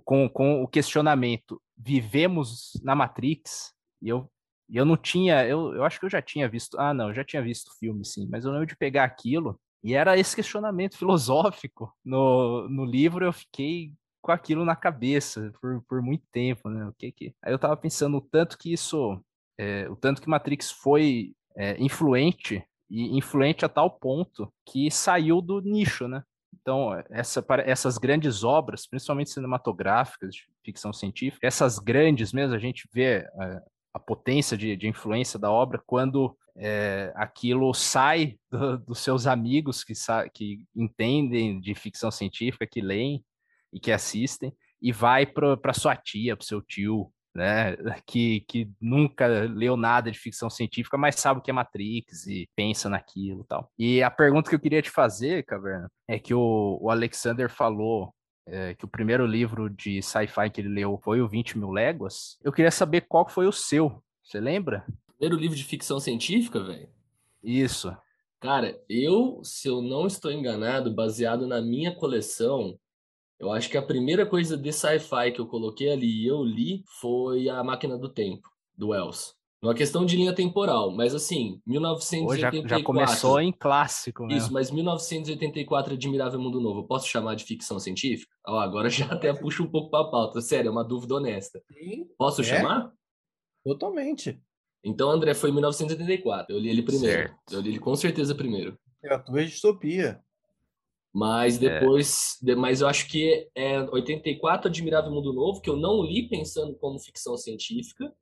[0.03, 3.73] com, com o questionamento: vivemos na Matrix?
[4.01, 4.29] E eu,
[4.69, 7.23] eu não tinha, eu, eu acho que eu já tinha visto, ah, não, eu já
[7.23, 10.97] tinha visto o filme, sim, mas eu lembro de pegar aquilo e era esse questionamento
[10.97, 16.85] filosófico no, no livro, eu fiquei com aquilo na cabeça por, por muito tempo, né?
[16.85, 17.35] O que que...
[17.41, 19.23] Aí eu tava pensando o tanto que isso,
[19.57, 25.41] é, o tanto que Matrix foi é, influente e influente a tal ponto que saiu
[25.41, 26.23] do nicho, né?
[26.53, 32.87] Então, essa, essas grandes obras, principalmente cinematográficas, de ficção científica, essas grandes mesmo, a gente
[32.93, 33.61] vê a,
[33.93, 39.83] a potência de, de, influência da obra quando é, aquilo sai do, dos seus amigos
[39.83, 39.93] que,
[40.33, 43.23] que entendem de ficção científica, que leem
[43.71, 49.27] e que assistem, e vai para sua tia, para seu tio, né, que, que nunca
[49.27, 53.47] leu nada de ficção científica, mas sabe o que é Matrix e pensa naquilo e
[53.47, 53.71] tal.
[53.77, 58.11] E a pergunta que eu queria te fazer, Caverna, é que o, o Alexander falou
[58.47, 62.39] é, que o primeiro livro de sci-fi que ele leu foi o 20 Mil Léguas.
[62.43, 64.83] Eu queria saber qual foi o seu, você lembra?
[65.05, 66.89] Primeiro livro de ficção científica, velho?
[67.43, 67.95] Isso.
[68.39, 72.79] Cara, eu, se eu não estou enganado, baseado na minha coleção,
[73.39, 76.83] eu acho que a primeira coisa de sci-fi que eu coloquei ali e eu li
[76.99, 79.35] foi A Máquina do Tempo, do Wells.
[79.61, 82.69] Uma questão de linha temporal, mas assim, 1984...
[82.69, 84.37] já, já começou em clássico mesmo.
[84.37, 88.31] Isso, mas 1984, Admirável Mundo Novo, posso chamar de ficção científica?
[88.45, 91.61] Ó, agora já até puxo um pouco para a pauta, sério, é uma dúvida honesta.
[91.73, 92.43] Sim, posso é?
[92.43, 92.91] chamar?
[93.65, 94.39] Totalmente.
[94.83, 97.29] Então, André, foi 1984, eu li ele primeiro.
[97.29, 97.53] Certo.
[97.53, 98.77] Eu li ele com certeza primeiro.
[99.03, 100.21] É a tua distopia.
[101.17, 101.79] Mas é.
[101.79, 102.53] depois, é.
[102.53, 106.99] mas eu acho que é 84 Admirável Mundo Novo, que eu não li pensando como
[106.99, 108.13] ficção científica,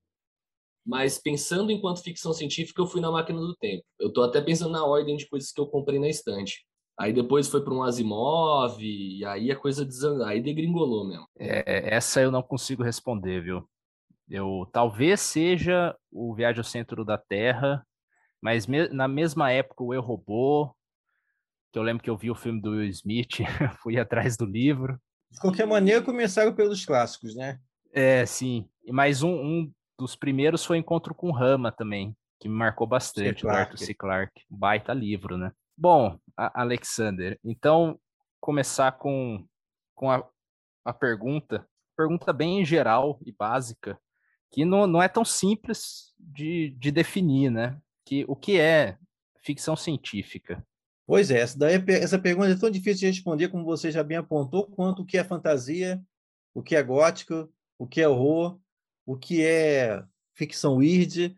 [0.86, 3.84] mas pensando enquanto ficção científica, eu fui na Máquina do Tempo.
[4.00, 6.66] Eu tô até pensando na ordem de coisas que eu comprei na estante.
[6.98, 10.26] Aí depois foi para um Asimov, e aí a coisa desan...
[10.26, 11.28] aí degringolou mesmo.
[11.38, 13.68] É, essa eu não consigo responder, viu?
[14.30, 17.86] Eu talvez seja o Viagem ao Centro da Terra,
[18.42, 18.88] mas me...
[18.88, 20.74] na mesma época o Eu Robô,
[21.76, 23.40] que eu lembro que eu vi o filme do Will Smith,
[23.84, 24.98] fui atrás do livro.
[25.30, 27.60] De qualquer maneira, começaram pelos clássicos, né?
[27.92, 28.66] É, sim.
[28.88, 33.50] Mas um, um dos primeiros foi Encontro com Rama também, que me marcou bastante, do
[33.50, 33.94] Arthur C.
[33.94, 34.44] Clarke.
[34.50, 35.52] Baita livro, né?
[35.78, 38.00] Bom, Alexander, então
[38.40, 39.46] começar com,
[39.94, 40.26] com a,
[40.86, 44.00] a pergunta, pergunta bem geral e básica,
[44.50, 47.78] que não, não é tão simples de, de definir, né?
[48.06, 48.98] Que, o que é
[49.42, 50.66] ficção científica?
[51.08, 54.18] Pois é, essa, daí, essa pergunta é tão difícil de responder, como você já bem
[54.18, 56.02] apontou, quanto o que é fantasia,
[56.54, 58.60] o que é gótico, o que é horror,
[59.06, 61.38] o que é ficção weird,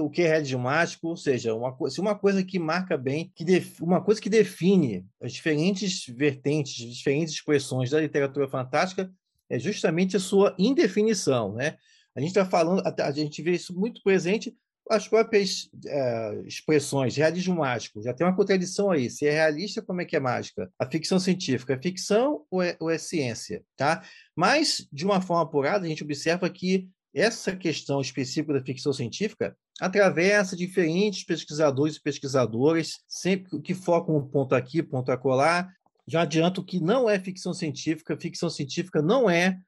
[0.00, 3.44] o que é realidade mágico, ou seja, uma, se uma coisa que marca bem, que
[3.44, 9.12] def, uma coisa que define as diferentes vertentes, diferentes expressões da literatura fantástica
[9.50, 11.76] é justamente a sua indefinição, né?
[12.14, 14.56] A gente está falando, a gente vê isso muito presente
[14.90, 19.10] as próprias é, expressões, realismo mágico, já tem uma contradição aí.
[19.10, 20.70] Se é realista, como é que é mágica?
[20.78, 23.62] A ficção científica é ficção ou é, ou é ciência?
[23.76, 24.02] Tá?
[24.34, 29.56] Mas, de uma forma apurada, a gente observa que essa questão específica da ficção científica
[29.80, 35.68] atravessa diferentes pesquisadores e pesquisadoras, sempre que focam um ponto aqui, ponto acolá.
[36.06, 39.58] Já adianto que não é ficção científica, ficção científica não é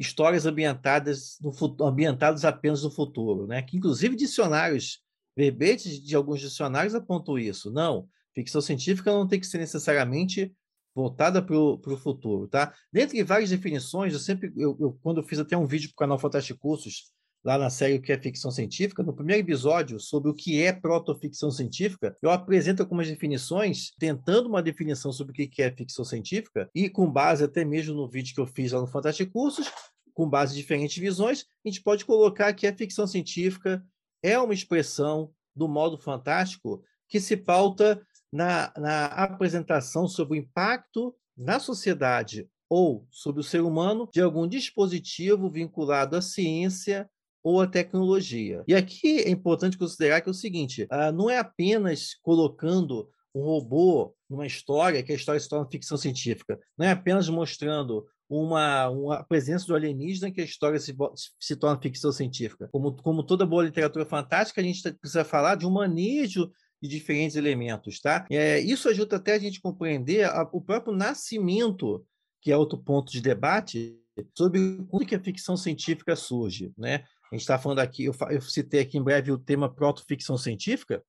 [0.00, 1.52] histórias ambientadas, no,
[1.84, 3.60] ambientadas apenas no futuro, né?
[3.60, 5.02] que inclusive dicionários,
[5.36, 7.70] verbetes de alguns dicionários apontam isso.
[7.70, 10.50] Não, ficção científica não tem que ser necessariamente
[10.94, 12.48] voltada para o futuro.
[12.48, 12.72] Tá?
[12.90, 15.98] Dentre várias definições, eu sempre, eu, eu quando eu fiz até um vídeo para o
[16.06, 17.12] canal Fantástico Cursos,
[17.44, 20.72] lá na série O que é Ficção Científica, no primeiro episódio sobre o que é
[20.72, 26.70] protoficção científica, eu apresento algumas definições, tentando uma definição sobre o que é ficção científica,
[26.74, 29.70] e com base até mesmo no vídeo que eu fiz lá no Fantástico Cursos,
[30.12, 33.82] com base em diferentes visões, a gente pode colocar que a ficção científica
[34.22, 38.00] é uma expressão do modo fantástico que se pauta
[38.32, 44.46] na, na apresentação sobre o impacto na sociedade ou sobre o ser humano de algum
[44.46, 47.08] dispositivo vinculado à ciência
[47.42, 48.62] ou à tecnologia.
[48.66, 53.42] E aqui é importante considerar que é o seguinte: ah, não é apenas colocando um
[53.42, 58.88] robô numa história que a história se torna ficção científica, não é apenas mostrando uma,
[58.88, 60.94] uma presença do alienígena que a história se,
[61.38, 62.68] se torna ficção científica.
[62.70, 66.50] Como, como toda boa literatura fantástica, a gente tá, precisa falar de um manejo
[66.80, 68.26] de diferentes elementos, tá?
[68.30, 72.04] É, isso ajuda até a gente compreender a, o próprio nascimento,
[72.40, 73.98] que é outro ponto de debate,
[74.36, 77.04] sobre como que a ficção científica surge, né?
[77.30, 81.02] A gente está falando aqui, eu, eu, citei aqui em breve o tema proto-ficção científica.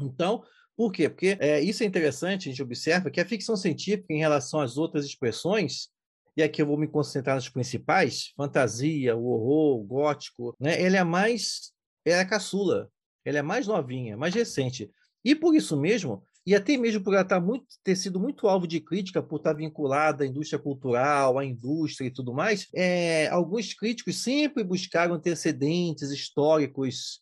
[0.00, 0.42] Então,
[0.76, 1.08] por quê?
[1.08, 4.76] Porque é, isso é interessante, a gente observa que a ficção científica, em relação às
[4.76, 5.88] outras expressões,
[6.36, 10.80] e aqui eu vou me concentrar nas principais, fantasia, o horror, o gótico, né?
[10.80, 11.72] Ele é mais,
[12.04, 12.90] ela é caçula,
[13.24, 14.90] ela é mais novinha, mais recente.
[15.24, 18.66] E por isso mesmo, e até mesmo por ela tá muito, ter sido muito alvo
[18.66, 23.72] de crítica, por estar vinculada à indústria cultural, à indústria e tudo mais, é, alguns
[23.74, 27.20] críticos sempre buscaram antecedentes históricos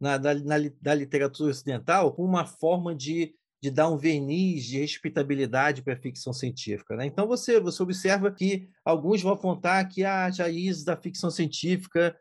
[0.00, 5.82] na, na, na, literatura ocidental como uma forma de, de dar um verniz de respeitabilidade
[5.82, 6.96] para a ficção científica.
[6.96, 7.06] Né?
[7.06, 12.16] Então você, você observa que alguns vão apontar que a ah, raízes da ficção científica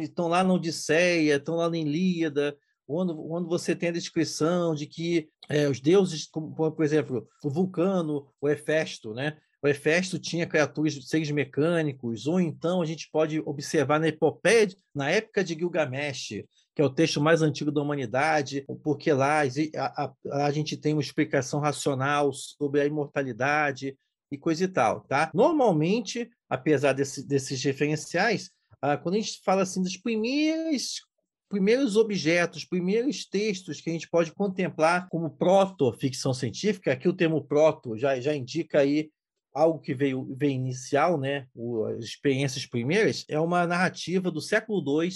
[0.00, 2.56] estão lá na Odisseia, estão lá na Ilíada,
[2.88, 7.50] quando, quando você tem a descrição de que é, os deuses, como, por exemplo, o
[7.50, 9.36] Vulcano, o Hefesto, né?
[9.62, 15.10] O Hefesto tinha criaturas, seres mecânicos, ou então a gente pode observar na epopeia, na
[15.10, 20.46] época de Gilgamesh, que é o texto mais antigo da humanidade, porque lá a, a,
[20.46, 23.98] a gente tem uma explicação racional sobre a imortalidade
[24.32, 25.30] e coisa e tal, tá?
[25.34, 31.00] Normalmente, apesar desse, desses referenciais, ah, quando a gente fala assim das primeiras
[31.48, 37.44] primeiros objetos, primeiros textos que a gente pode contemplar como proto-ficção científica, aqui o termo
[37.44, 39.10] proto já, já indica aí
[39.52, 41.46] algo que veio, veio inicial, né?
[41.54, 45.10] O, as experiências primeiras, é uma narrativa do século II,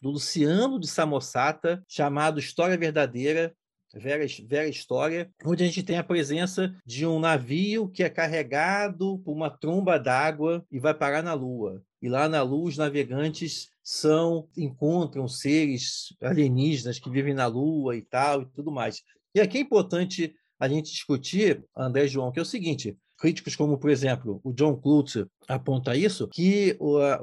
[0.00, 3.54] do Luciano de Samosata, chamado História Verdadeira,
[3.94, 9.18] Vera, Vera História, onde a gente tem a presença de um navio que é carregado
[9.20, 11.82] por uma tromba d'água e vai parar na Lua.
[12.00, 18.02] E lá na Lua, os navegantes são encontram seres alienígenas que vivem na Lua e
[18.02, 19.02] tal e tudo mais.
[19.34, 23.78] E aqui é importante a gente discutir, André João, que é o seguinte: críticos como,
[23.78, 26.76] por exemplo, o John Clute aponta isso, que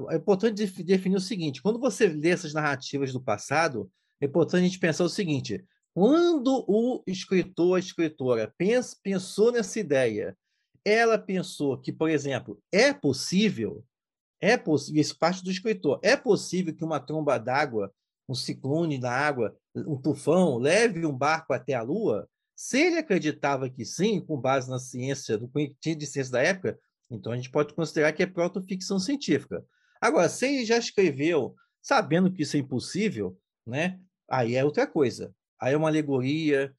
[0.10, 3.88] é importante definir o seguinte: quando você lê essas narrativas do passado,
[4.20, 8.52] é importante a gente pensar o seguinte: quando o escritor, a escritora
[9.04, 10.36] pensou nessa ideia,
[10.84, 13.86] ela pensou que, por exemplo, é possível
[14.46, 17.92] é possível, isso parte do escritor, é possível que uma tromba d'água,
[18.30, 22.30] um ciclone na água, um tufão, leve um barco até a Lua?
[22.56, 26.80] Se ele acreditava que sim, com base na ciência, do conhecimento de ciência da época,
[27.10, 29.66] então a gente pode considerar que é proto-ficção científica.
[30.00, 35.34] Agora, se ele já escreveu sabendo que isso é impossível, né, aí é outra coisa.
[35.60, 36.74] Aí é uma alegoria,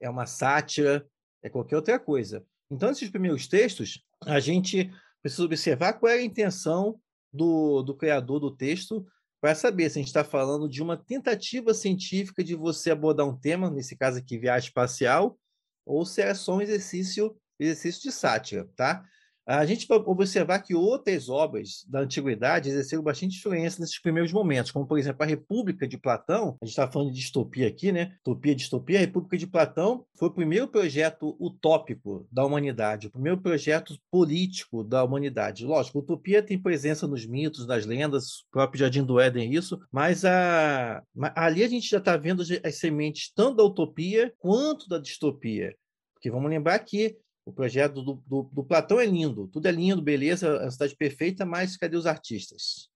[0.00, 1.06] é uma sátira,
[1.42, 2.44] é qualquer outra coisa.
[2.70, 4.90] Então, esses primeiros textos, a gente
[5.22, 7.00] precisa observar qual é a intenção
[7.32, 9.06] do, do criador do texto
[9.40, 13.36] para saber se a gente está falando de uma tentativa científica de você abordar um
[13.36, 15.38] tema, nesse caso aqui, viagem espacial,
[15.86, 19.04] ou se é só um exercício, exercício de sátira, tá?
[19.48, 24.70] A gente vai observar que outras obras da antiguidade exerceram bastante influência nesses primeiros momentos,
[24.70, 26.58] como, por exemplo, a República de Platão.
[26.60, 28.14] A gente está falando de distopia aqui, né?
[28.20, 28.98] Utopia, distopia.
[28.98, 34.84] A República de Platão foi o primeiro projeto utópico da humanidade, o primeiro projeto político
[34.84, 35.64] da humanidade.
[35.64, 40.26] Lógico, utopia tem presença nos mitos, nas lendas, o próprio Jardim do Éden, isso, mas
[40.26, 41.02] a...
[41.34, 45.74] ali a gente já está vendo as sementes tanto da utopia quanto da distopia.
[46.12, 47.16] Porque vamos lembrar que
[47.48, 51.46] o projeto do, do, do, Platão é lindo, tudo é lindo, beleza, a cidade perfeita,
[51.46, 52.90] mas cadê os artistas?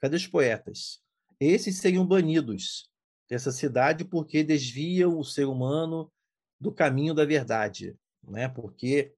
[0.00, 1.00] Cadê os poetas?
[1.38, 2.90] Esses seriam banidos
[3.30, 6.12] dessa cidade porque desviam o ser humano
[6.60, 8.48] do caminho da verdade, né?
[8.48, 9.14] Porque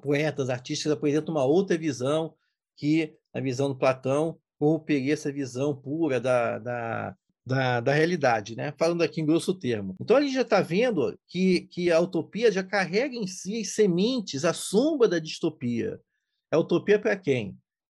[0.00, 2.36] poetas, artistas apresentam uma outra visão
[2.76, 8.72] que a visão do Platão corromperia essa visão pura da, da, da, da realidade, né?
[8.78, 9.94] falando aqui em grosso termo.
[10.00, 14.44] Então a gente já está vendo que, que a utopia já carrega em si sementes,
[14.44, 16.00] a sombra da distopia.
[16.50, 17.56] A utopia para quem?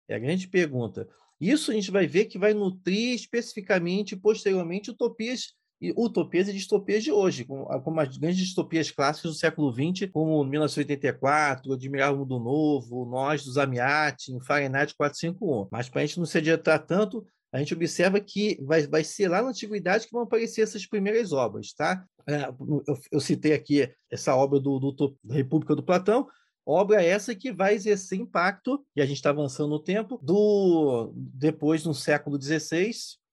[0.08, 1.08] É a grande pergunta.
[1.40, 7.04] Isso a gente vai ver que vai nutrir especificamente, posteriormente, utopias e utopias e distopias
[7.04, 12.40] de hoje, como, como as grandes distopias clássicas do século XX, como 1984, Admirável Mundo
[12.40, 15.68] Novo, Nós, dos Amiati, Fahrenheit 451.
[15.70, 19.30] Mas para a gente não se adiantar tanto, a gente observa que vai, vai ser
[19.30, 22.06] lá na antiguidade que vão aparecer essas primeiras obras, tá?
[22.28, 26.28] É, eu, eu citei aqui essa obra do, do, da República do Platão,
[26.66, 31.86] obra essa que vai exercer impacto, e a gente está avançando no tempo, do depois
[31.86, 32.92] no século XVI,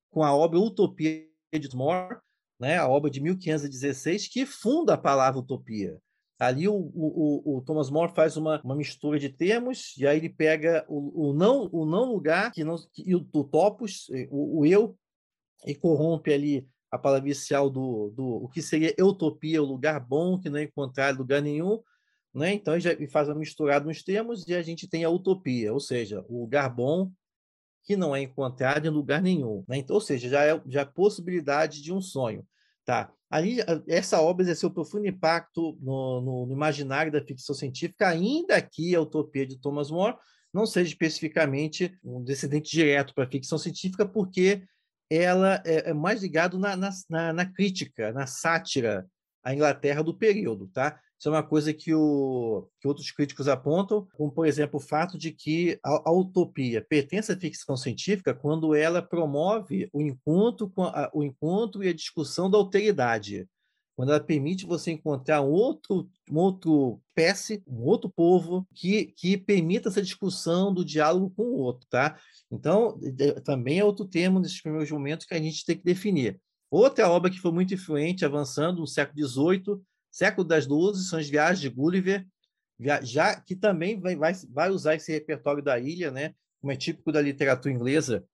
[0.08, 2.16] com a obra Utopia de More,
[2.60, 5.98] né, a obra de 1516, que funda a palavra utopia.
[6.42, 10.28] Ali o, o, o, Thomas More faz uma, uma mistura de termos, e aí ele
[10.28, 14.66] pega o, o não, o não lugar que não, e o, do topos, o, o
[14.66, 14.98] eu,
[15.64, 20.38] e corrompe ali a palavra inicial do, do o que seria utopia, o lugar bom
[20.38, 21.80] que não é encontrado em lugar nenhum,
[22.34, 22.52] né?
[22.52, 26.24] Então já faz uma misturada nos termos e a gente tem a utopia, ou seja,
[26.28, 27.10] o lugar bom
[27.84, 29.76] que não é encontrado em lugar nenhum, né?
[29.78, 32.44] Então, ou seja, já é já é possibilidade de um sonho,
[32.84, 33.12] tá?
[33.32, 38.94] Ali essa obra exerceu profundo impacto no, no, no imaginário da ficção científica, ainda que
[38.94, 40.18] a utopia de Thomas More
[40.52, 44.62] não seja especificamente um descendente direto para a ficção científica, porque
[45.08, 49.06] ela é, é mais ligado na, na, na, crítica, na sátira
[49.42, 51.00] à Inglaterra do período, tá?
[51.22, 55.16] Isso é uma coisa que, o, que outros críticos apontam, como, por exemplo, o fato
[55.16, 61.08] de que a, a utopia pertence à ficção científica quando ela promove o encontro, a,
[61.14, 63.48] o encontro e a discussão da alteridade,
[63.94, 69.36] quando ela permite você encontrar um outro, um outro espécie, um outro povo que, que
[69.36, 72.18] permita essa discussão do diálogo com o outro, tá?
[72.50, 72.98] Então,
[73.44, 76.40] também é outro termo nesses primeiros momentos que a gente tem que definir.
[76.68, 79.80] Outra obra que foi muito influente, avançando no século XVIII,
[80.12, 82.26] século das Luzes, são as Viagens de Gulliver,
[83.02, 86.34] já que também vai, vai, vai usar esse repertório da ilha, né?
[86.60, 88.24] como é típico da literatura inglesa.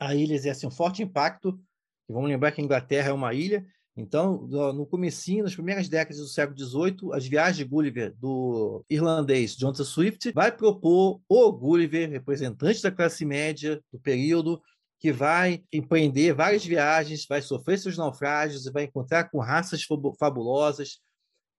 [0.00, 1.60] A ilha exerce um forte impacto,
[2.08, 3.66] vamos lembrar que a Inglaterra é uma ilha,
[4.00, 9.56] então, no comecinho, nas primeiras décadas do século XVIII, as viagens de Gulliver, do irlandês
[9.56, 14.62] Jonathan Swift, vai propor o Gulliver, representante da classe média do período,
[15.00, 19.84] que vai empreender várias viagens, vai sofrer seus naufrágios e vai encontrar com raças
[20.16, 21.00] fabulosas.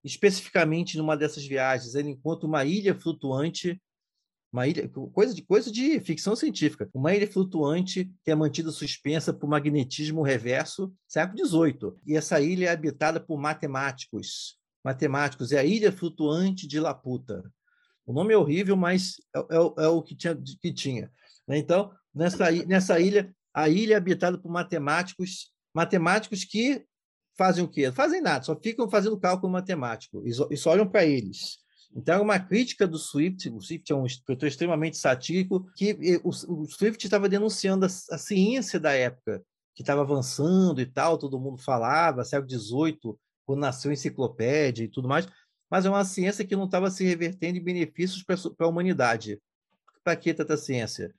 [0.03, 3.79] Especificamente numa dessas viagens, ele encontra uma ilha flutuante
[4.51, 6.89] uma ilha, coisa de coisa de ficção científica.
[6.93, 11.93] Uma ilha flutuante que é mantida suspensa por magnetismo reverso, século XVIII.
[12.05, 14.57] E essa ilha é habitada por matemáticos.
[14.83, 17.43] Matemáticos, é a ilha flutuante de Laputa.
[18.05, 20.35] O nome é horrível, mas é, é, é o que tinha.
[20.35, 21.11] Que tinha.
[21.47, 21.57] Né?
[21.57, 26.85] Então, nessa, nessa ilha, a ilha é habitada por matemáticos, matemáticos que
[27.39, 27.89] fazem o quê?
[27.89, 31.57] Fazem nada, só ficam fazendo cálculo matemático e só olham para eles.
[31.95, 33.49] Então, é uma crítica do Swift.
[33.49, 38.17] O Swift é um escritor extremamente satírico, que o, o Swift estava denunciando a, a,
[38.17, 39.41] ciência da época,
[39.73, 43.15] que estava avançando e tal, todo mundo falava, século XVIII,
[43.45, 45.25] quando nasceu a enciclopédia e tudo mais,
[45.71, 49.41] mas é uma ciência que não estava se revertendo em benefícios para a humanidade.
[50.03, 51.15] Para que tanta ciência?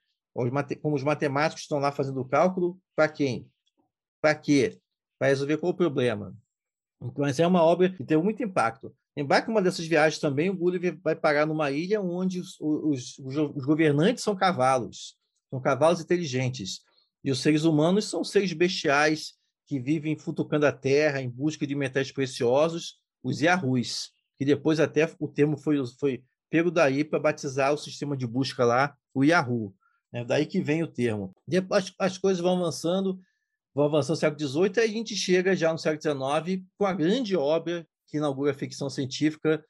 [0.83, 3.49] Como os matemáticos estão lá fazendo o cálculo, para quem?
[4.21, 4.79] Para quê?
[5.21, 6.35] Para resolver qual o problema?
[6.99, 8.91] Então, essa é uma obra que teve muito impacto.
[9.15, 13.19] Lembrar que uma dessas viagens também, o Gulliver vai parar numa ilha onde os, os,
[13.19, 15.17] os, governantes são cavalos,
[15.51, 16.81] são cavalos inteligentes.
[17.23, 19.35] E os seres humanos são seres bestiais
[19.67, 25.07] que vivem futucando a terra em busca de metais preciosos, os Yahuis, que depois até
[25.19, 29.75] o termo foi, foi pego daí para batizar o sistema de busca lá, o Yahoo.
[30.15, 31.35] É daí que vem o termo.
[31.47, 33.21] Depois as coisas vão avançando,
[33.75, 36.93] vão avançando no século XVIII, e a gente chega já no século XIX com a
[36.93, 39.65] grande obra que inaugura a ficção científica.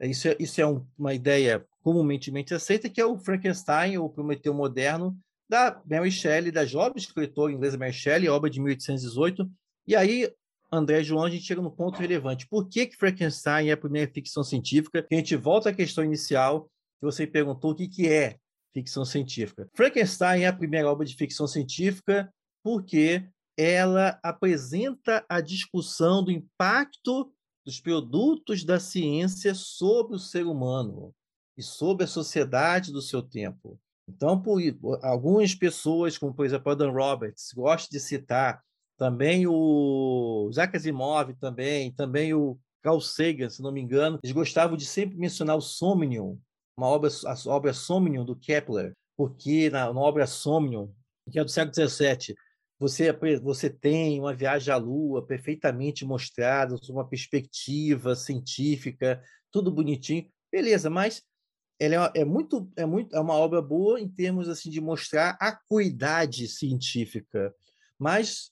[0.00, 4.52] Isso é, isso é um, uma ideia comumente aceita, que é o Frankenstein, ou Prometeu
[4.52, 5.18] Moderno,
[5.48, 9.50] da Mary Shelley, da jovem escritora inglesa Mary Shelley, obra de 1818.
[9.86, 10.30] E aí,
[10.70, 12.46] André João, a gente chega no ponto relevante.
[12.46, 15.06] Por que, que Frankenstein é a primeira ficção científica?
[15.10, 16.64] a gente volta à questão inicial,
[17.00, 18.36] que você perguntou o que, que é
[18.74, 19.68] ficção científica.
[19.74, 22.30] Frankenstein é a primeira obra de ficção científica
[22.62, 23.24] porque
[23.58, 27.32] ela apresenta a discussão do impacto
[27.66, 31.12] dos produtos da ciência sobre o ser humano
[31.56, 33.78] e sobre a sociedade do seu tempo.
[34.08, 34.60] Então, por,
[35.02, 38.62] algumas pessoas, como por exemplo Adam Roberts, gostam de citar
[38.96, 44.76] também o Isaac Asimov, também, também o Carl Sagan, se não me engano, eles gostavam
[44.76, 46.38] de sempre mencionar o Somnium,
[46.76, 50.92] uma obra, a obra Somnium do Kepler, porque na, na obra Somnium,
[51.30, 52.34] que é do século XVII,
[52.78, 53.12] você,
[53.42, 60.30] você tem uma viagem à Lua perfeitamente mostrada, uma perspectiva científica, tudo bonitinho.
[60.50, 61.22] Beleza, mas
[61.80, 65.36] ela é, é, muito, é muito, é uma obra boa em termos assim de mostrar
[65.40, 67.54] a acuidade científica,
[67.98, 68.50] mas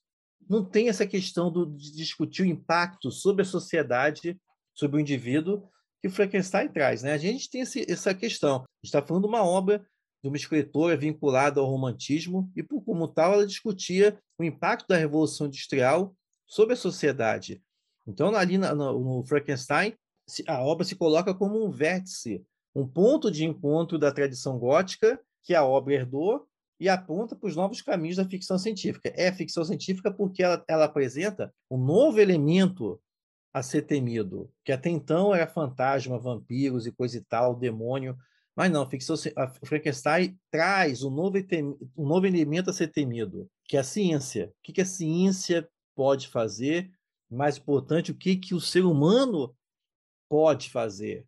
[0.49, 4.41] não tem essa questão do, de discutir o impacto sobre a sociedade,
[4.75, 5.69] sobre o indivíduo
[6.01, 7.13] que Frankenstein traz, né?
[7.13, 8.65] A gente tem esse, essa questão.
[8.83, 9.85] está falando de uma obra
[10.27, 14.97] de uma escritora vinculada ao romantismo e, por como tal, ela discutia o impacto da
[14.97, 16.13] Revolução Industrial
[16.45, 17.63] sobre a sociedade.
[18.05, 19.95] Então, ali no, Frankenstein,
[20.49, 25.55] a obra se coloca como um vértice, um ponto de encontro da tradição gótica que
[25.55, 26.45] a obra herdou
[26.81, 29.13] e aponta para os novos caminhos da ficção científica.
[29.15, 33.01] É ficção científica porque ela, ela apresenta um novo elemento
[33.55, 38.17] a ser temido, que até então era fantasma, vampiros e coisa e tal, demônio,
[38.57, 41.37] mas não, ficção, a Frankenstein traz um novo,
[41.95, 44.51] um novo elemento a ser temido, que é a ciência.
[44.59, 46.91] O que a ciência pode fazer?
[47.31, 49.55] Mais importante, o que, que o ser humano
[50.27, 51.27] pode fazer?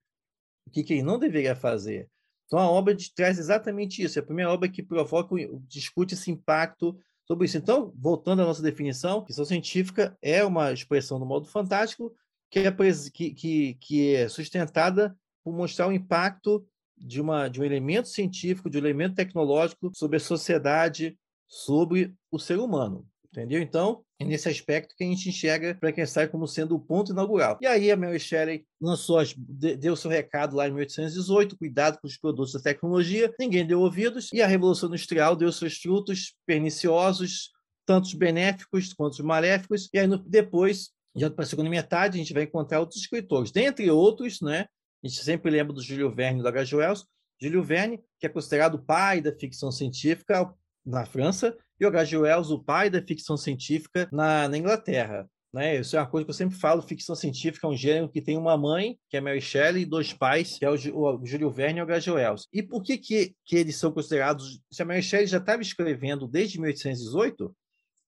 [0.66, 2.09] O que, que ele não deveria fazer?
[2.47, 4.18] Então, a obra traz exatamente isso.
[4.18, 5.35] É a primeira obra que provoca,
[5.66, 7.59] discute esse impacto sobre isso.
[7.59, 12.14] Então, voltando à nossa definição, ficção científica é uma expressão do modo fantástico
[12.51, 12.72] que é,
[13.12, 15.14] que, que, que é sustentada
[15.45, 16.66] por mostrar o impacto
[17.01, 22.39] de, uma, de um elemento científico, de um elemento tecnológico sobre a sociedade, sobre o
[22.39, 23.07] ser humano.
[23.31, 23.61] Entendeu?
[23.61, 27.59] Então, é nesse aspecto que a gente enxerga Frankenstein como sendo o ponto inaugural.
[27.61, 32.07] E aí a Mary Shelley lançou, as, deu seu recado lá em 1818, cuidado com
[32.07, 37.53] os produtos da tecnologia, ninguém deu ouvidos, e a Revolução Industrial deu seus frutos perniciosos,
[37.87, 42.35] tanto benéficos quanto maléficos, e aí no, depois, já para a segunda metade, a gente
[42.35, 44.67] vai encontrar outros escritores, dentre outros, né,
[45.03, 46.77] a gente sempre lembra do Júlio Verne do H.
[46.77, 47.07] Wells,
[47.41, 50.53] Júlio Verne, que é considerado o pai da ficção científica
[50.85, 52.17] na França, e o H.G.
[52.17, 55.29] Wells, o pai da ficção científica na, na Inglaterra.
[55.53, 55.77] Né?
[55.77, 58.37] Isso é uma coisa que eu sempre falo, ficção científica é um gênero que tem
[58.37, 61.51] uma mãe, que é Mary Shelley, e dois pais, que é o, o, o Júlio
[61.51, 62.11] Verne e o H.G.
[62.11, 62.49] Wells.
[62.53, 64.61] E por que, que, que eles são considerados...
[64.71, 67.55] Se a Mary Shelley já estava escrevendo desde 1818,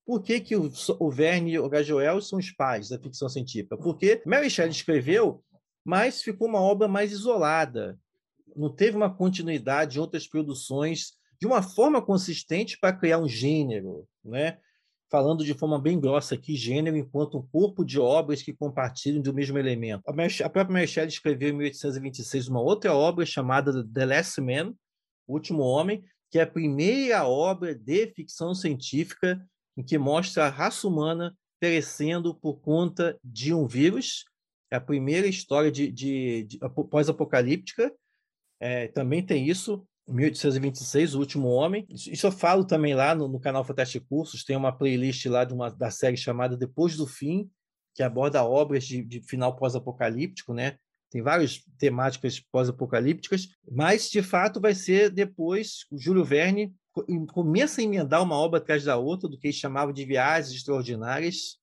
[0.04, 1.94] por que, que o, o Verne e o H.G.
[1.94, 3.76] Wells são os pais da ficção científica?
[3.76, 5.42] Porque Mary Shelley escreveu,
[5.84, 7.98] mas ficou uma obra mais isolada.
[8.56, 14.06] Não teve uma continuidade em outras produções de uma forma consistente para criar um gênero,
[14.24, 14.58] né?
[15.10, 19.34] falando de forma bem grossa aqui, gênero enquanto um corpo de obras que compartilham do
[19.34, 20.04] mesmo elemento.
[20.06, 24.72] A, própria Mary Shelley escreveu em 1826 uma outra obra chamada The Last Man,
[25.26, 29.44] O Último Homem, que é a primeira obra de ficção científica
[29.76, 34.24] em que mostra a raça humana perecendo por conta de um vírus.
[34.70, 36.58] É a primeira história de, de, de
[36.90, 37.92] pós-apocalíptica.
[38.60, 39.86] É, também tem isso.
[40.08, 41.86] 1826, O Último Homem.
[41.88, 45.54] Isso eu falo também lá no, no canal Fantástico Cursos, tem uma playlist lá de
[45.54, 47.48] uma, da série chamada Depois do Fim,
[47.94, 50.76] que aborda obras de, de final pós-apocalíptico, né?
[51.10, 56.72] Tem várias temáticas pós-apocalípticas, mas de fato vai ser depois o Júlio Verne
[57.32, 61.58] começa a emendar uma obra atrás da outra do que ele chamava de viagens extraordinárias,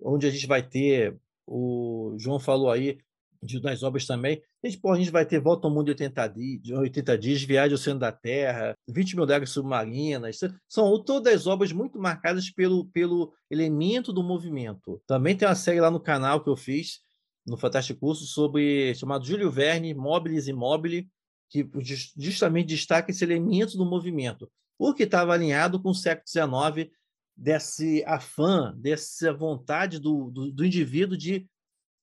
[0.00, 1.16] onde a gente vai ter
[1.46, 2.98] o João falou aí
[3.44, 4.42] de, das obras também.
[4.62, 7.42] A gente, pô, a gente vai ter Volta ao Mundo de 80 dias, 80 dias
[7.42, 10.40] Viagem ao Centro da Terra, 20 mil léguas submarinas.
[10.68, 15.00] São todas obras muito marcadas pelo, pelo elemento do movimento.
[15.06, 17.00] Também tem uma série lá no canal que eu fiz,
[17.46, 21.08] no Fantástico Curso, sobre, chamado Júlio Verne, Mobilis e Mobile,
[21.50, 21.68] que
[22.16, 26.90] justamente destaca esse elemento do movimento, porque estava alinhado com o século XIX,
[27.36, 31.46] desse afã, dessa vontade do, do, do indivíduo de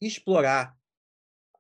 [0.02, 0.76] explorar,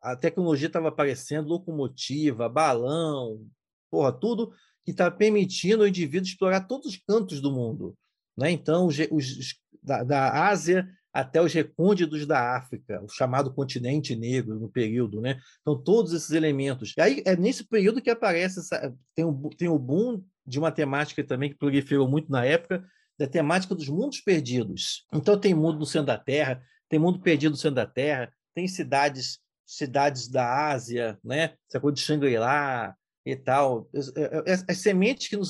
[0.01, 3.47] a tecnologia estava aparecendo, locomotiva, balão,
[3.89, 4.51] porra, tudo
[4.83, 7.95] que está permitindo o indivíduo explorar todos os cantos do mundo.
[8.35, 8.51] Né?
[8.51, 14.59] Então, os, os da, da, Ásia até os recônditos da África, o chamado continente negro
[14.59, 15.21] no período.
[15.21, 15.39] Né?
[15.61, 16.93] Então, todos esses elementos.
[16.97, 20.71] E aí é nesse período que aparece, essa, tem, o, tem o boom de uma
[20.71, 22.83] temática também que proliferou muito na época,
[23.21, 25.05] da temática dos mundos perdidos.
[25.13, 28.67] Então, tem mundo no centro da Terra, tem mundo perdido no centro da Terra, tem
[28.67, 31.53] cidades cidades da Ásia, né?
[31.69, 32.93] Essa coisa de Shangri-La
[33.25, 33.87] e tal.
[33.95, 34.11] As,
[34.45, 35.49] as, as sementes que, nos,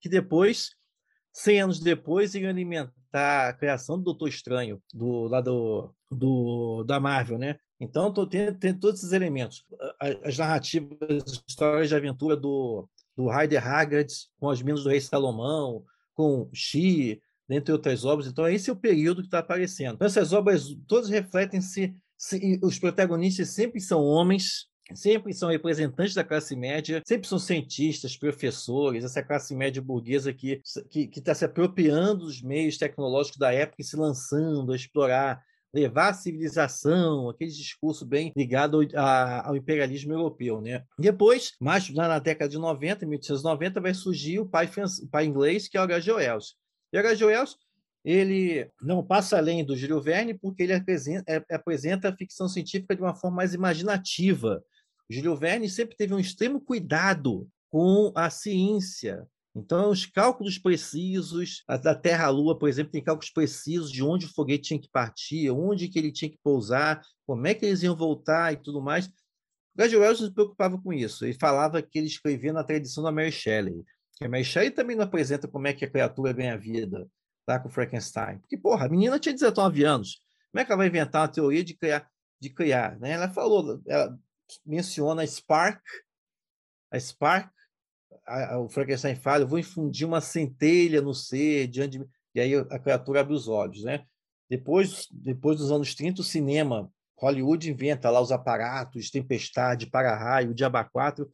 [0.00, 0.70] que depois,
[1.32, 7.38] 100 anos depois, iriam alimentar a criação do Doutor Estranho, do, lá do, da Marvel,
[7.38, 7.56] né?
[7.78, 9.64] Então, tem, tem todos esses elementos.
[10.24, 15.00] As narrativas, as histórias de aventura do, do Heider Haggard, com as minas do Rei
[15.00, 15.84] Salomão,
[16.14, 18.26] com Xi, dentre outras obras.
[18.28, 19.96] Então, esse é o período que está aparecendo.
[19.96, 21.94] Então, essas obras todas refletem-se
[22.62, 29.04] os protagonistas sempre são homens, sempre são representantes da classe média, sempre são cientistas, professores,
[29.04, 30.62] essa classe média burguesa que
[30.94, 35.42] está se apropriando dos meios tecnológicos da época e se lançando a explorar,
[35.74, 38.80] levar a civilização, aquele discurso bem ligado
[39.44, 40.60] ao, imperialismo europeu.
[40.60, 40.84] Né?
[40.98, 44.70] Depois, mais na década de 90, 1890, vai surgir o pai,
[45.02, 46.12] o pai inglês, que é o H.G.
[46.12, 46.54] Wells.
[46.92, 47.24] E H.G.
[47.24, 47.56] Wells
[48.04, 53.00] ele não passa além do Júlio Verne porque ele apresenta, é, a ficção científica de
[53.00, 54.62] uma forma mais imaginativa.
[55.10, 59.26] O Júlio Verne sempre teve um extremo cuidado com a ciência.
[59.56, 64.26] Então, os cálculos precisos da Terra à Lua, por exemplo, tem cálculos precisos de onde
[64.26, 67.82] o foguete tinha que partir, onde que ele tinha que pousar, como é que eles
[67.82, 69.06] iam voltar e tudo mais.
[69.06, 69.12] O
[69.78, 71.24] George Wells se preocupava com isso.
[71.24, 73.84] Ele falava que ele escrevia na tradição da Mary Shelley.
[74.16, 77.08] Que a Mary Shelley também não apresenta como é que a criatura ganha vida
[77.46, 78.38] lá com Frankenstein.
[78.38, 80.20] Porque, porra, a menina tinha 19 anos.
[80.50, 82.08] Como é que ela vai inventar uma teoria de criar?
[82.40, 83.12] De criar né?
[83.12, 84.18] Ela falou, ela
[84.66, 85.82] menciona a Spark,
[86.92, 87.50] a Spark,
[88.26, 92.06] a, a, o Frankenstein fala, vou infundir uma centelha no ser, diante de...
[92.34, 93.82] e aí a criatura abre os olhos.
[93.82, 94.04] Né?
[94.48, 100.84] Depois, depois dos anos 30, o cinema, Hollywood inventa lá os aparatos, Tempestade, Para-Raio, Diaba
[100.84, 101.30] 4,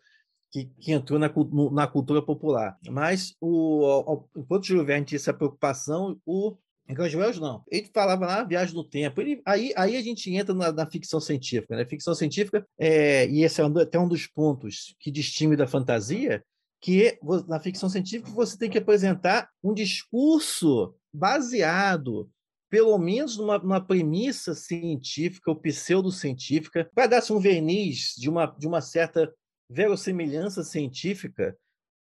[0.50, 1.30] que, que entrou na,
[1.72, 2.76] na, cultura popular.
[2.88, 6.56] Mas, o, enquanto o Júlio Verne tinha essa preocupação, o
[6.94, 7.62] George Wells não.
[7.70, 9.20] Ele falava lá viagem no tempo.
[9.20, 11.76] Ele, aí, aí a gente entra na, na ficção científica.
[11.76, 11.84] Né?
[11.84, 16.44] Ficção científica, é, e esse é até um dos pontos que distingue da fantasia,
[16.80, 22.30] que na ficção científica você tem que apresentar um discurso baseado
[22.70, 28.66] pelo menos numa, numa premissa científica ou pseudocientífica, para dar-se um verniz de uma, de
[28.66, 29.30] uma certa
[29.68, 31.56] verossimilhança científica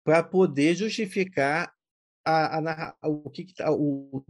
[0.05, 1.73] para poder justificar
[2.25, 4.23] a, a, a, o, que, tá, o,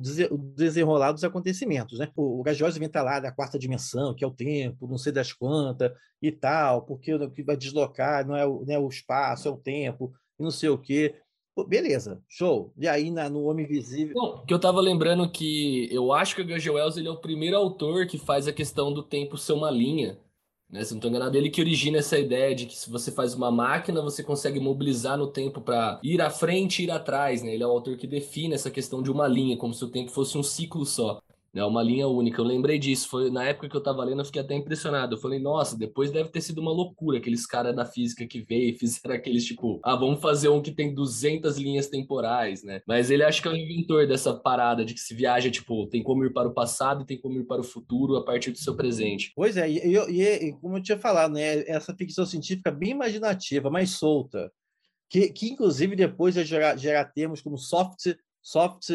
[0.54, 1.98] desenrolar dos acontecimentos.
[1.98, 2.08] Né?
[2.14, 5.32] O, o Gagiose inventa lá da quarta dimensão, que é o tempo, não sei das
[5.32, 5.92] quantas
[6.22, 9.50] e tal, porque o que vai deslocar não é o, não é o espaço, é
[9.50, 11.14] o tempo, e não sei o quê.
[11.54, 12.72] Pô, beleza, show.
[12.78, 14.14] E aí na, no Homem Invisível.
[14.14, 16.70] Bom, que eu tava lembrando que eu acho que o H.G.
[16.70, 20.18] Wells ele é o primeiro autor que faz a questão do tempo ser uma linha.
[20.70, 20.84] Né?
[20.84, 23.50] Se não estou enganado, ele que origina essa ideia de que se você faz uma
[23.50, 27.42] máquina, você consegue mobilizar no tempo para ir à frente e ir atrás.
[27.42, 27.54] Né?
[27.54, 30.10] Ele é o autor que define essa questão de uma linha, como se o tempo
[30.10, 31.20] fosse um ciclo só.
[31.54, 32.40] É uma linha única.
[32.40, 33.08] Eu lembrei disso.
[33.08, 35.14] Foi na época que eu estava lendo, eu fiquei até impressionado.
[35.14, 38.70] Eu falei, nossa, depois deve ter sido uma loucura aqueles caras da física que veio
[38.70, 42.82] e fizeram aqueles tipo, ah, vamos fazer um que tem 200 linhas temporais, né?
[42.86, 46.02] Mas ele acho que é o inventor dessa parada de que se viaja, tipo, tem
[46.02, 48.58] como ir para o passado e tem como ir para o futuro a partir do
[48.58, 49.32] seu presente.
[49.34, 51.68] Pois é, e, e, e como eu tinha falado, né?
[51.68, 54.52] Essa ficção científica bem imaginativa, mais solta,
[55.08, 58.90] que, que inclusive depois vai gerar, gerar termos como soft, soft,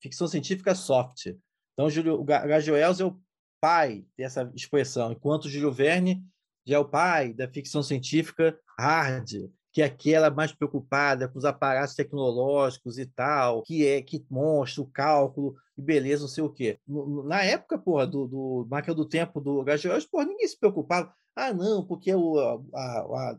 [0.00, 1.34] ficção científica soft
[1.80, 3.18] então, Júlio, o Gajo Wells é o
[3.58, 6.22] pai dessa expressão, enquanto Júlio Verne
[6.66, 11.44] já é o pai da ficção científica hard, que é aquela mais preocupada com os
[11.46, 16.50] aparatos tecnológicos e tal, que é que mostra o cálculo e beleza, não sei o
[16.50, 16.78] quê.
[17.24, 21.14] Na época, porra, do, do Máquina do Tempo do Gajo Wells, porra, ninguém se preocupava.
[21.36, 23.36] Ah, não, porque o, a, a,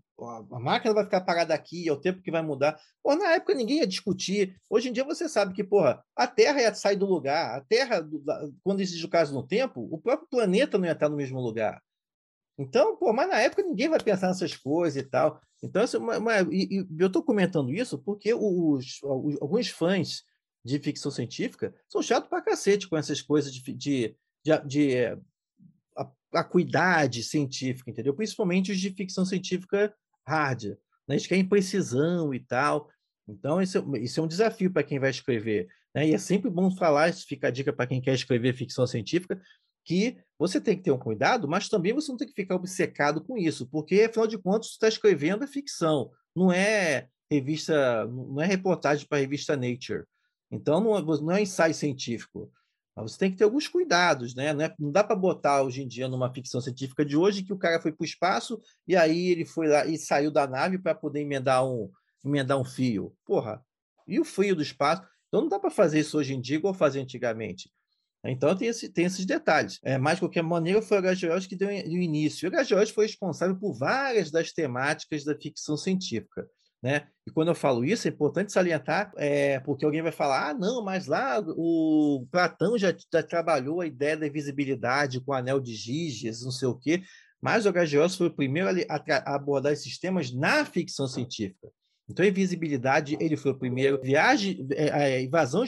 [0.52, 2.80] a, máquina vai ficar parada aqui, é o tempo que vai mudar.
[3.04, 4.56] Pô, na época ninguém ia discutir.
[4.70, 7.58] Hoje em dia você sabe que, porra, a Terra ia sair do lugar.
[7.58, 8.08] A Terra,
[8.64, 11.82] quando existe o caso no tempo, o próprio planeta não ia estar no mesmo lugar.
[12.58, 15.42] Então, pô, mas na época ninguém vai pensar nessas coisas e tal.
[15.64, 20.24] Então, é uma, uma, e, eu estou comentando isso porque os, os, alguns fãs
[20.64, 25.18] de ficção científica são chatos pra cacete com essas coisas de, de, de, de
[26.34, 28.14] acuidade científica, entendeu?
[28.14, 29.94] Principalmente os de ficção científica
[30.28, 30.64] hard,
[31.08, 31.16] né?
[31.16, 32.90] Eles querem precisão e tal.
[33.28, 35.68] Então, isso, é, isso é um desafio para quem vai escrever.
[35.94, 36.10] Né?
[36.10, 39.42] E é sempre bom falar, isso fica a dica para quem quer escrever ficção científica,
[39.84, 43.24] que você tem que ter um cuidado, mas também você não tem que ficar obcecado
[43.24, 48.42] com isso, porque, afinal de contas, você está escrevendo é ficção, não é revista, não
[48.42, 50.06] é reportagem para a revista Nature.
[50.52, 52.52] Então, não é, não é ensaio científico.
[53.02, 54.54] Você tem que ter alguns cuidados, né?
[54.54, 57.54] Não, é, não dá para botar hoje em dia numa ficção científica de hoje que
[57.54, 60.78] o cara foi para o espaço e aí ele foi lá e saiu da nave
[60.78, 61.90] para poder emendar um,
[62.24, 63.16] emendar um fio.
[63.26, 63.64] Porra,
[64.08, 65.04] e o fio do espaço?
[65.28, 67.72] Então não dá para fazer isso hoje em dia igual fazia antigamente.
[68.24, 69.80] Então tem, esse, tem esses detalhes.
[69.84, 71.28] É, mas, de qualquer maneira, foi o H.G.
[71.48, 72.48] que deu o início.
[72.48, 72.94] O H.G.
[72.94, 76.48] foi responsável por várias das temáticas da ficção científica.
[76.82, 77.08] Né?
[77.28, 80.84] E quando eu falo isso, é importante salientar, é, porque alguém vai falar: ah, não,
[80.84, 85.76] mas lá o Platão já, já trabalhou a ideia da visibilidade com o anel de
[85.76, 87.04] Giges, não sei o quê.
[87.40, 88.10] Mas o H.G.
[88.10, 91.70] foi o primeiro a, a abordar esses temas na ficção científica.
[92.08, 94.00] Então, invisibilidade, ele foi o primeiro.
[94.02, 95.64] Viagem, é, é, invasão,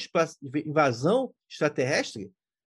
[0.66, 2.32] invasão extraterrestre,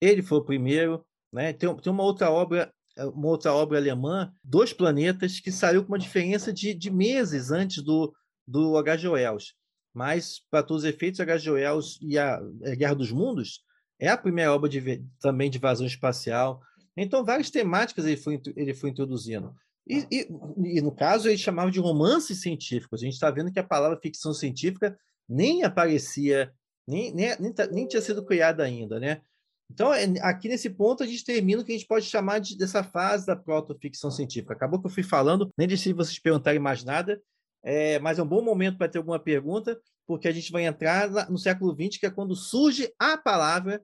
[0.02, 1.06] ele foi o primeiro.
[1.32, 1.54] Né?
[1.54, 6.00] Tem, tem uma outra obra uma outra obra alemã, Dois Planetas, que saiu com uma
[6.00, 8.14] diferença de, de meses antes do,
[8.48, 9.08] do H.G.
[9.08, 9.54] Wells.
[9.94, 11.52] Mas, para todos os efeitos, H.G.
[11.52, 13.62] Wells e a, a Guerra dos Mundos
[14.00, 16.62] é a primeira obra de, também de invasão espacial.
[16.98, 19.54] Então, várias temáticas ele foi, ele foi introduzindo.
[19.88, 20.28] E, e,
[20.78, 23.02] e, no caso, ele chamava de romances científicos.
[23.02, 26.52] A gente está vendo que a palavra ficção científica nem aparecia,
[26.88, 29.00] nem, nem, nem, tá, nem tinha sido criada ainda.
[29.00, 29.22] Né?
[29.70, 32.58] Então, é, aqui nesse ponto, a gente termina o que a gente pode chamar de,
[32.58, 34.54] dessa fase da proto-ficção científica.
[34.54, 37.22] Acabou que eu fui falando, nem deixei vocês perguntarem mais nada,
[37.64, 41.30] é, mas é um bom momento para ter alguma pergunta, porque a gente vai entrar
[41.30, 43.82] no século XX, que é quando surge a palavra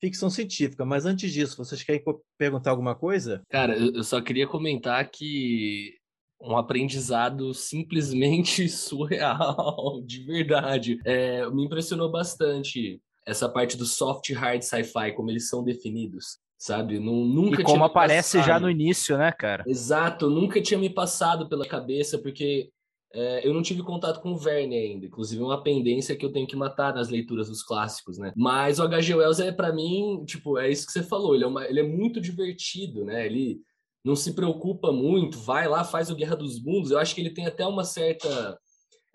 [0.00, 0.84] ficção científica.
[0.84, 2.02] Mas antes disso, vocês querem
[2.38, 3.42] perguntar alguma coisa?
[3.48, 5.94] Cara, eu só queria comentar que
[6.40, 11.00] um aprendizado simplesmente surreal, de verdade.
[11.04, 16.38] É, me impressionou bastante essa parte do soft hard sci-fi, como eles são definidos.
[16.58, 17.00] sabe?
[17.00, 19.64] Não, nunca e como aparece já no início, né, cara?
[19.66, 22.70] Exato, nunca tinha me passado pela cabeça, porque
[23.12, 26.46] é, eu não tive contato com o Verne ainda, inclusive uma pendência que eu tenho
[26.46, 28.32] que matar nas leituras dos clássicos, né?
[28.36, 29.14] Mas o H.G.
[29.14, 31.82] Wells é para mim, tipo, é isso que você falou, ele é, uma, ele é
[31.82, 33.24] muito divertido, né?
[33.26, 33.60] Ele
[34.04, 36.90] não se preocupa muito, vai lá, faz o Guerra dos Mundos.
[36.90, 38.58] Eu acho que ele tem até uma certa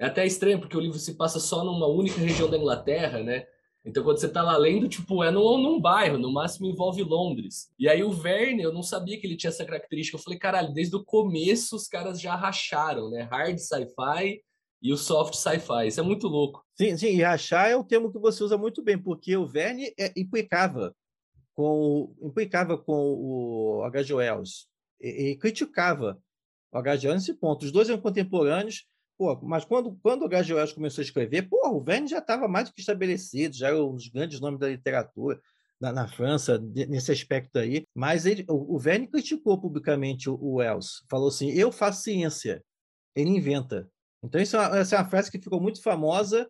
[0.01, 3.45] é até estranho porque o livro se passa só numa única região da Inglaterra, né?
[3.83, 7.71] Então, quando você tá lá lendo, tipo, é num, num bairro, no máximo envolve Londres.
[7.79, 10.15] E aí o Verne, eu não sabia que ele tinha essa característica.
[10.15, 13.23] Eu falei, caralho, desde o começo os caras já racharam, né?
[13.23, 14.43] Hard sci-fi
[14.81, 15.87] e o soft sci-fi.
[15.87, 16.63] Isso é muito louco.
[16.75, 19.93] Sim, sim, e rachar é um termo que você usa muito bem, porque o Verne
[19.97, 20.95] é, implicava
[21.55, 24.13] com implicava com o H.G.
[24.13, 24.67] Wells
[24.99, 26.21] e, e criticava
[26.71, 27.07] o H.G.
[27.07, 27.65] Wells nesse ponto.
[27.65, 28.85] Os dois eram contemporâneos,
[29.21, 30.27] Pô, mas quando, quando o.
[30.27, 33.93] Wells começou a escrever, o Verne já estava mais do que estabelecido, já era um
[33.93, 35.39] dos grandes nomes da literatura
[35.79, 37.83] na, na França, de, nesse aspecto aí.
[37.93, 42.63] Mas ele, o, o Verne criticou publicamente o, o, Wells, falou assim: eu faço ciência,
[43.15, 43.87] ele inventa.
[44.23, 46.49] Então, isso é uma, essa é uma frase que ficou muito famosa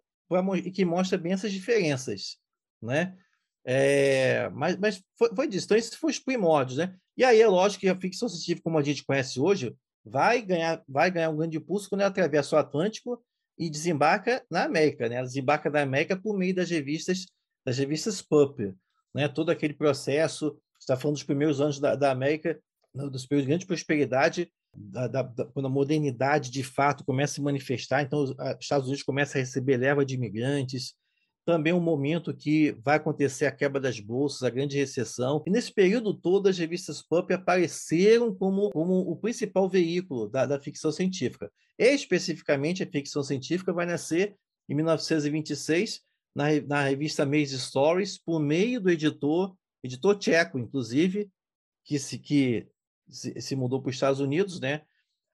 [0.63, 2.37] e que mostra bem essas diferenças.
[2.81, 3.17] Né?
[3.65, 5.65] É, mas mas foi, foi disso.
[5.65, 6.77] Então, esses foram os primórdios.
[6.77, 6.95] Né?
[7.17, 10.83] E aí é lógico que a ficção científica, como a gente conhece hoje, vai ganhar,
[10.87, 13.23] vai ganhar um grande impulso quando ela atravessa o Atlântico
[13.57, 15.15] e desembarca na América, né?
[15.15, 17.25] Ela desembarca na América por meio das revistas,
[17.65, 18.59] das revistas pulp,
[19.13, 19.27] né?
[19.27, 22.59] Todo aquele processo, está falando dos primeiros anos da, da América,
[22.93, 27.35] dos períodos de grande prosperidade, da, da, da, quando a modernidade de fato começa a
[27.35, 30.95] se manifestar, então os Estados Unidos começa a receber leva de imigrantes,
[31.45, 35.43] também um momento que vai acontecer a quebra das bolsas, a grande recessão.
[35.45, 40.59] E nesse período todo, as revistas pulp apareceram como, como o principal veículo da, da
[40.59, 41.51] ficção científica.
[41.77, 44.35] Especificamente, a ficção científica vai nascer
[44.69, 46.01] em 1926
[46.35, 51.29] na, na revista Maze Stories, por meio do editor, editor tcheco, inclusive,
[51.83, 52.67] que se, que
[53.09, 54.81] se, se mudou para os Estados Unidos, né?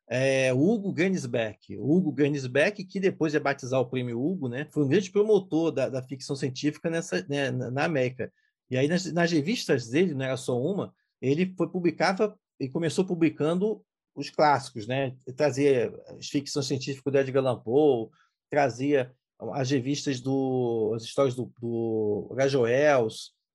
[0.08, 1.78] É, Hugo Gernsback.
[1.78, 5.90] Hugo Gernsback, que depois de batizar o prêmio Hugo, né, foi um grande promotor da,
[5.90, 8.32] da ficção científica nessa, né, na América.
[8.70, 13.06] E aí, nas, nas, revistas dele, não era só uma, ele foi publicava e começou
[13.06, 13.84] publicando
[14.16, 15.16] os clássicos, né?
[15.36, 18.10] Trazia as ficções científicas do Edgar Allan Poe,
[18.50, 19.14] trazia
[19.54, 23.08] as revistas do as histórias do, do H.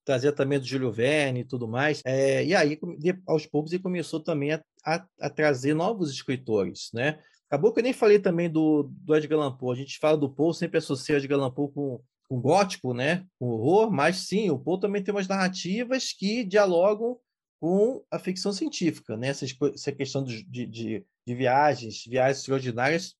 [0.04, 2.02] trazia também do Júlio Verne e tudo mais.
[2.04, 2.78] É, e aí,
[3.26, 7.18] aos poucos, ele começou também a, a, a, trazer novos escritores, né?
[7.48, 9.76] Acabou que eu nem falei também do, do Edgar Allan Poe.
[9.76, 13.26] A gente fala do Poe, sempre associa Edgar Allan Poe com, com gótico, né?
[13.38, 17.18] Com horror, mas sim, o Poe também tem umas narrativas que dialogam
[17.60, 19.28] com a ficção científica, né?
[19.28, 19.44] Essa,
[19.74, 23.14] essa questão de, de, de viagens, viagens extraordinárias,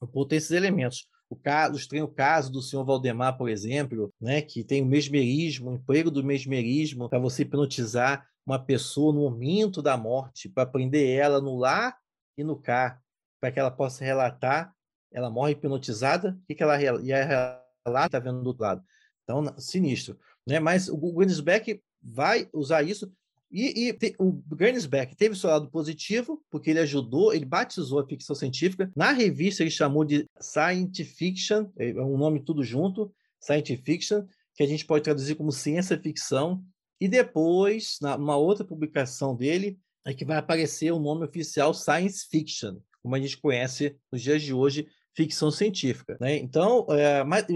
[0.00, 4.12] o Poe tem esses elementos o caso, tem o caso do senhor Valdemar, por exemplo,
[4.20, 9.22] né, que tem o mesmerismo, o emprego do mesmerismo para você hipnotizar uma pessoa no
[9.22, 11.96] momento da morte, para prender ela no lá
[12.38, 13.00] e no cá,
[13.40, 14.72] para que ela possa relatar.
[15.12, 18.84] Ela morre hipnotizada, o que, que ela ia relatar, está vendo do outro lado.
[19.24, 20.18] Então, sinistro.
[20.46, 20.60] Né?
[20.60, 23.12] Mas o Guinnessbeck vai usar isso
[23.50, 28.06] e, e te, o Gernsback teve seu lado positivo, porque ele ajudou, ele batizou a
[28.06, 28.90] ficção científica.
[28.94, 34.24] Na revista ele chamou de Science Fiction, é, é um nome tudo junto, Science Fiction,
[34.54, 36.64] que a gente pode traduzir como ciência ficção.
[37.00, 42.78] E depois, na, outra publicação dele, é que vai aparecer o nome oficial Science Fiction,
[43.02, 46.16] como a gente conhece nos dias de hoje, ficção científica.
[46.20, 46.36] Né?
[46.36, 47.46] Então, é, mas,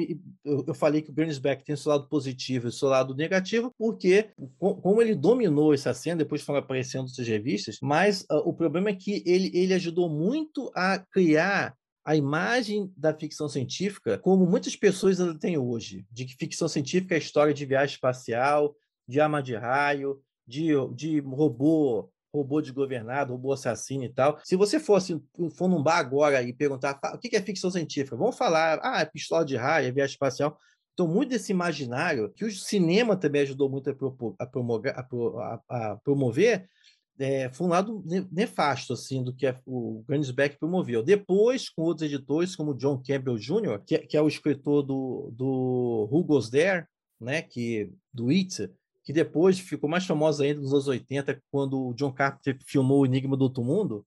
[0.44, 5.02] eu, falei que o Bernsback tem seu lado positivo e seu lado negativo, porque como
[5.02, 9.22] ele dominou essa cena, depois foram aparecendo outras revistas, mas uh, o problema é que
[9.26, 15.38] ele, ele ajudou muito a criar a imagem da ficção científica como muitas pessoas ainda
[15.38, 18.74] têm hoje, de que ficção científica é história de viagem espacial,
[19.06, 24.38] de arma de raio, de, de robô robô desgovernado, robô assassino e tal.
[24.44, 25.20] Se você fosse
[25.56, 29.04] for num bar agora e perguntar o que é ficção científica, vamos falar, ah, é
[29.04, 30.56] pistola de raio, é viagem espacial.
[30.92, 35.60] Então, muito desse imaginário, que o cinema também ajudou muito a, propor, a, promover, a,
[35.68, 36.68] a promover
[37.18, 38.02] é, foi um lado
[38.32, 41.02] nefasto assim do que o Gernsback promoveu.
[41.02, 46.08] Depois, com outros editores, como John Campbell Jr., que, que é o escritor do, do
[46.10, 46.86] Who Goes There,
[47.20, 48.70] né, que, do It,
[49.10, 53.04] que depois ficou mais famosa ainda nos anos 80, quando o John Carpenter filmou O
[53.04, 54.06] Enigma do Outro Mundo.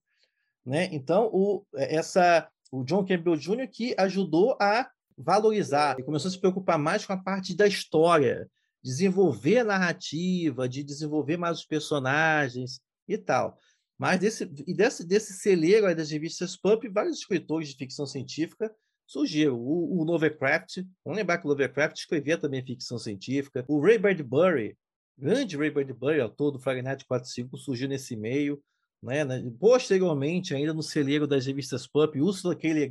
[0.64, 0.88] Né?
[0.92, 3.68] Então, o, essa, o John Campbell Jr.
[3.70, 8.48] que ajudou a valorizar, e começou a se preocupar mais com a parte da história,
[8.82, 13.58] desenvolver a narrativa, de desenvolver mais os personagens e tal.
[13.98, 18.74] Mas desse, e desse, desse celeiro das revistas Pulp, vários escritores de ficção científica
[19.06, 19.54] surgiram.
[19.54, 23.66] O, o Lovecraft, vamos lembrar que o Lovecraft escrevia também ficção científica.
[23.68, 24.78] O Ray Bradbury,
[25.16, 28.62] grande Ray Bradbury, autor do Fahrenheit 45, surgiu nesse meio.
[29.02, 29.24] Né?
[29.58, 32.90] Posteriormente, ainda no celeiro das revistas Pulp, Ursula K.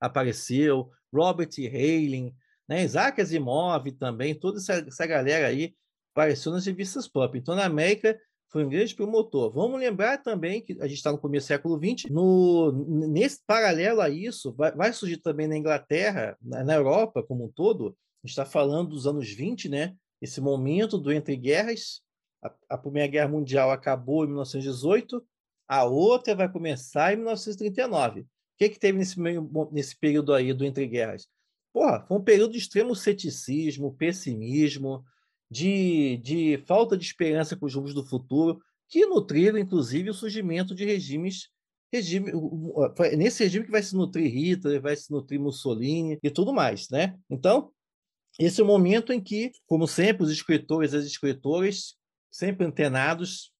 [0.00, 2.34] Apareceu, Robert Heinlein,
[2.68, 2.82] né?
[2.82, 5.74] Isaac Asimov também, toda essa, essa galera aí
[6.12, 7.34] apareceu nas revistas Pulp.
[7.36, 9.52] Então, na América, foi um grande promotor.
[9.52, 12.72] Vamos lembrar também que a gente está no começo do século XX, no,
[13.08, 17.48] nesse paralelo a isso, vai, vai surgir também na Inglaterra, na, na Europa como um
[17.48, 19.94] todo, a gente está falando dos anos 20, né?
[20.20, 22.02] Esse momento do entre guerras.
[22.42, 25.24] A, a Primeira Guerra Mundial acabou em 1918,
[25.66, 28.20] a outra vai começar em 1939.
[28.20, 28.26] O
[28.58, 31.26] que, que teve nesse, meio, nesse período aí do entre guerras?
[31.72, 35.04] Porra, foi um período de extremo ceticismo, pessimismo,
[35.50, 40.74] de, de falta de esperança com os rumos do futuro, que nutriram, inclusive, o surgimento
[40.74, 41.48] de regimes
[41.94, 42.32] regime,
[43.16, 47.16] nesse regime que vai se nutrir Hitler, vai se nutrir Mussolini e tudo mais, né?
[47.30, 47.70] Então,
[48.38, 51.94] esse é o momento em que, como sempre, os escritores e as escritoras,
[52.30, 53.52] sempre antenados,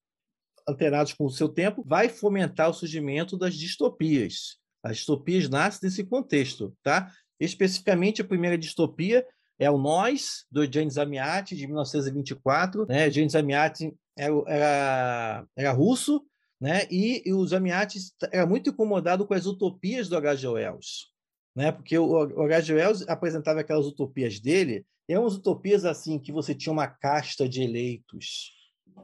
[0.68, 4.58] antenados com o seu tempo, vai fomentar o surgimento das distopias.
[4.82, 7.10] As distopias nascem nesse contexto, tá?
[7.38, 9.24] Especificamente, a primeira distopia
[9.58, 12.86] é o Nós, do James Amiati, de 1924.
[12.86, 13.10] Né?
[13.10, 16.24] James Amiati era, era, era russo,
[16.60, 16.86] né?
[16.90, 17.98] e, e os Amiati
[18.32, 20.48] era muito incomodado com as utopias do H.G.
[20.48, 21.13] Wells
[21.54, 21.70] né?
[21.72, 26.72] Porque o Horácio Wells apresentava aquelas utopias dele, eram umas utopias assim que você tinha
[26.72, 28.52] uma casta de eleitos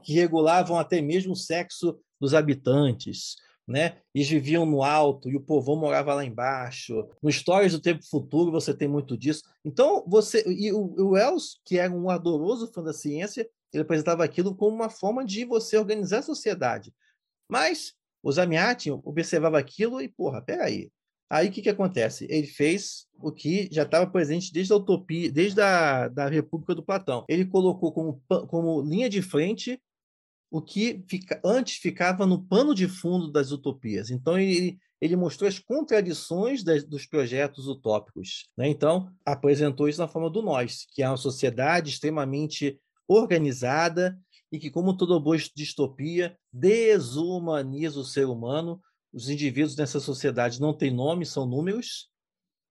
[0.03, 3.35] que regulavam até mesmo o sexo dos habitantes,
[3.67, 3.97] né?
[4.13, 7.07] Eles viviam no alto e o povão morava lá embaixo.
[7.21, 9.43] No Histórias do Tempo Futuro você tem muito disso.
[9.63, 14.23] Então você e o, o Wells, que era um ardoroso fã da ciência, ele apresentava
[14.23, 16.93] aquilo como uma forma de você organizar a sociedade.
[17.49, 17.93] Mas
[18.23, 20.91] o Zamiati observava aquilo e, porra, peraí,
[21.31, 22.27] Aí o que, que acontece?
[22.29, 26.83] Ele fez o que já estava presente desde a utopia, desde a da República do
[26.83, 27.23] Platão.
[27.29, 29.81] Ele colocou como, como linha de frente
[30.51, 34.09] o que fica, antes ficava no pano de fundo das utopias.
[34.09, 38.49] Então ele, ele mostrou as contradições das, dos projetos utópicos.
[38.57, 38.67] Né?
[38.67, 42.77] Então apresentou isso na forma do nós, que é uma sociedade extremamente
[43.07, 44.19] organizada
[44.51, 48.81] e que, como toda boa distopia, desumaniza o ser humano
[49.13, 52.09] os indivíduos nessa sociedade não têm nome, são números,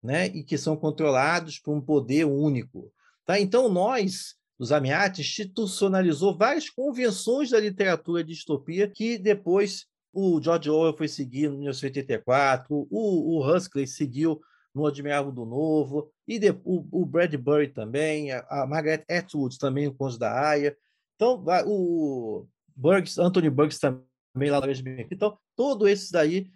[0.03, 0.27] né?
[0.27, 2.91] e que são controlados por um poder único.
[3.25, 3.39] Tá?
[3.39, 10.69] Então, nós, os Amiati, institucionalizou várias convenções da literatura de distopia que depois o George
[10.69, 14.39] Orwell foi seguir no 1984, o, o Huxley seguiu
[14.73, 19.87] no Admirável do Novo, e de, o, o Bradbury também, a, a Margaret Atwood também,
[19.87, 20.75] o Conde da Aya.
[21.15, 24.03] Então, o Burgs, Anthony Burgess também
[24.35, 24.71] lá no
[25.11, 26.51] Então, todos esses daí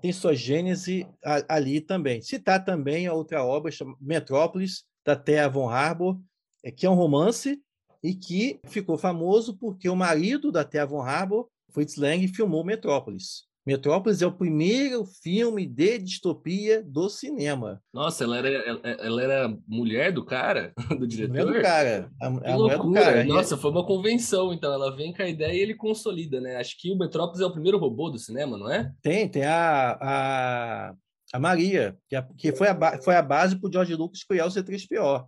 [0.00, 1.06] tem sua gênese
[1.48, 2.20] ali também.
[2.20, 6.20] Citar também a outra obra, Metrópolis, da Thea von Harbour,
[6.62, 7.60] é, que é um romance
[8.02, 13.47] e que ficou famoso porque o marido da Thea von Harbour, Fritz Lang, filmou Metrópolis.
[13.68, 17.82] Metrópolis é o primeiro filme de distopia do cinema.
[17.92, 21.44] Nossa, ela era, ela, ela era mulher do cara, do diretor?
[21.44, 22.10] Mulher do cara.
[22.18, 23.24] A, a mulher do cara.
[23.24, 24.72] Nossa, foi uma convenção, então.
[24.72, 26.56] Ela vem com a ideia e ele consolida, né?
[26.56, 28.90] Acho que o Metrópolis é o primeiro robô do cinema, não é?
[29.02, 30.94] Tem, tem a, a,
[31.34, 34.46] a Maria, que, a, que foi, a, foi a base para o George Lucas criar
[34.46, 35.26] o C3PO,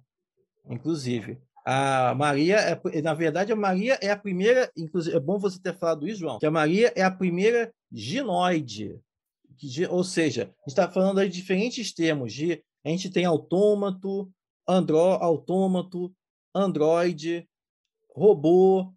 [0.71, 1.39] inclusive.
[1.65, 5.77] A Maria, é, na verdade, a Maria é a primeira, inclusive, é bom você ter
[5.77, 8.99] falado isso, João, que a Maria é a primeira ginoide,
[9.59, 14.31] que, ou seja, a gente está falando de diferentes termos, de, a gente tem autômato,
[14.67, 16.13] andro, autômato,
[16.55, 17.47] androide,
[18.15, 18.93] robô,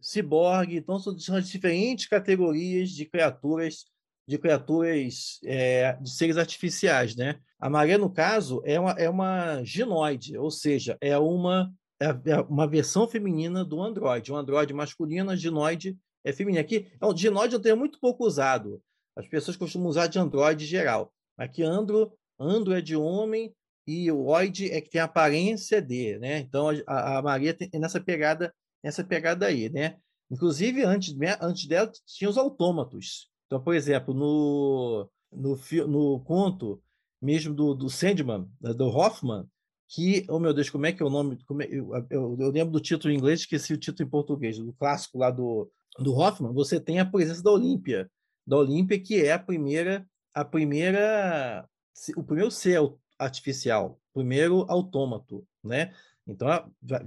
[0.00, 3.84] ciborgue, então são diferentes categorias de criaturas
[4.26, 7.40] de criaturas é, de seres artificiais, né?
[7.58, 11.72] A Maria, no caso, é uma, é uma ginoide, ou seja, é uma
[12.02, 14.32] é, é uma versão feminina do Android.
[14.32, 16.60] Um Android masculino, a ginoide é feminina.
[16.60, 18.82] Aqui, é um ginoide é um termo muito pouco usado.
[19.16, 21.12] As pessoas costumam usar de Android geral.
[21.36, 23.54] Aqui, andro, andro é de homem
[23.86, 26.38] e o oide é que tem a aparência de, né?
[26.38, 29.96] Então, a, a Maria tem nessa pegada, nessa pegada aí, né?
[30.30, 33.28] Inclusive, antes, né, antes dela, tinha os autômatos.
[33.46, 36.82] Então, por exemplo, no, no, no conto
[37.20, 39.46] mesmo do, do Sandman, do Hoffman,
[39.92, 41.38] que, oh meu Deus, como é que é o nome?
[41.60, 44.72] É, eu, eu, eu, lembro do título em inglês, esqueci o título em português, do
[44.72, 48.10] clássico lá do, do Hoffman, você tem a presença da Olímpia,
[48.46, 51.68] da Olímpia, que é a primeira, a primeira,
[52.16, 52.80] o primeiro ser
[53.18, 55.92] artificial, primeiro autômato, né?
[56.26, 56.48] Então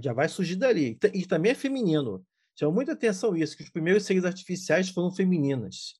[0.00, 0.96] já vai surgir dali.
[1.12, 2.24] E também é feminino.
[2.54, 5.96] Chama muita atenção isso, que os primeiros seres artificiais foram femininas,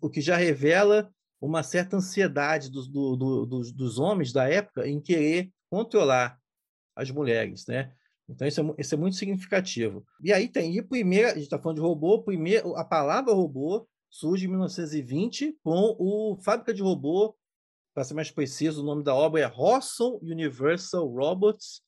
[0.00, 1.08] o, que já revela
[1.40, 6.38] uma certa ansiedade dos, do, do, dos, dos homens da época em querer controlar
[6.94, 7.92] as mulheres, né?
[8.28, 10.06] Então, isso é, isso é muito significativo.
[10.22, 13.88] E aí tem, e primeira, a gente está falando de robô, primeiro, a palavra robô
[14.08, 17.36] surge em 1920 com o Fábrica de Robô,
[17.92, 21.82] para ser mais preciso, o nome da obra é Rosson Universal Robots,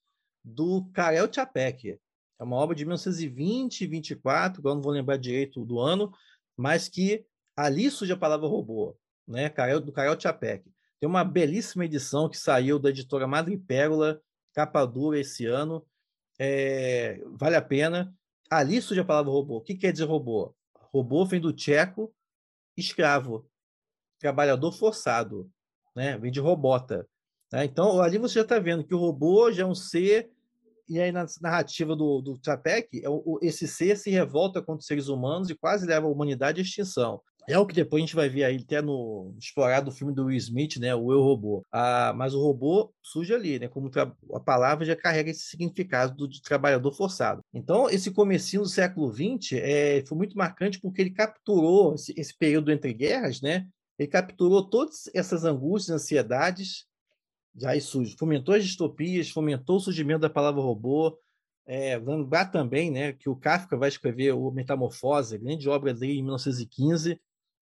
[0.44, 1.98] do Karel Čapek.
[2.38, 6.12] É uma obra de 1920, 24, agora não vou lembrar direito do ano,
[6.56, 7.24] mas que
[7.56, 9.48] ali surge a palavra robô, né?
[9.80, 10.68] Do Karel Čapek.
[11.00, 14.20] Tem uma belíssima edição que saiu da editora Madrepérola,
[14.54, 15.86] capa dura esse ano.
[16.38, 18.14] É, vale a pena.
[18.50, 19.56] Ali surge a palavra robô.
[19.56, 20.54] O que quer dizer robô?
[20.92, 22.14] Robô vem do tcheco
[22.76, 23.48] escravo,
[24.18, 25.50] trabalhador forçado,
[25.94, 26.18] né?
[26.18, 27.08] vem de robota.
[27.52, 27.64] Né?
[27.64, 30.30] Então, ali você já está vendo que o robô já é um ser,
[30.88, 33.08] e aí na narrativa do, do Chapek, é
[33.42, 37.20] esse ser se revolta contra os seres humanos e quase leva a humanidade à extinção.
[37.48, 40.36] É o que depois a gente vai ver aí até no explorado filme do Will
[40.36, 41.62] Smith, né, o Eu Robô.
[41.70, 43.88] Ah, mas o robô surge ali, né, como
[44.34, 47.40] a palavra já carrega esse significado do, de trabalhador forçado.
[47.54, 52.36] Então, esse comecinho do século XX é, foi muito marcante porque ele capturou esse, esse
[52.36, 53.66] período entre guerras, né?
[53.96, 56.84] Ele capturou todas essas angústias, ansiedades,
[57.56, 61.18] já isso fomentou as distopias, fomentou o surgimento da palavra robô.
[61.68, 66.22] É, lembrar também né, que o Kafka vai escrever o Metamorfose, grande obra dele em
[66.22, 67.20] 1915,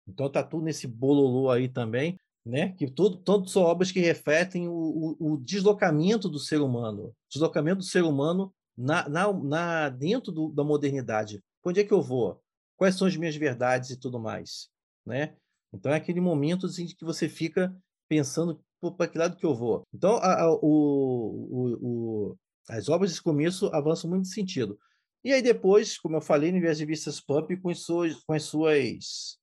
[0.06, 2.72] então tá tudo nesse bololô aí também, né?
[2.72, 7.78] Que tudo, todas são obras que refletem o, o, o, deslocamento do ser humano, deslocamento
[7.78, 11.42] do ser humano na, na, na dentro do, da modernidade.
[11.64, 12.40] Onde é que eu vou?
[12.76, 14.68] Quais são as minhas verdades e tudo mais,
[15.06, 15.36] né?
[15.72, 17.74] Então é aquele momento assim, que você fica
[18.08, 18.60] pensando
[18.96, 19.86] para que lado que eu vou.
[19.94, 22.36] Então a, a, o,
[22.68, 24.78] as obras desse começo avançam muito nesse sentido.
[25.24, 28.42] E aí depois, como eu falei, no Universo de Vistas Pump com, suas, com as
[28.42, 29.38] suas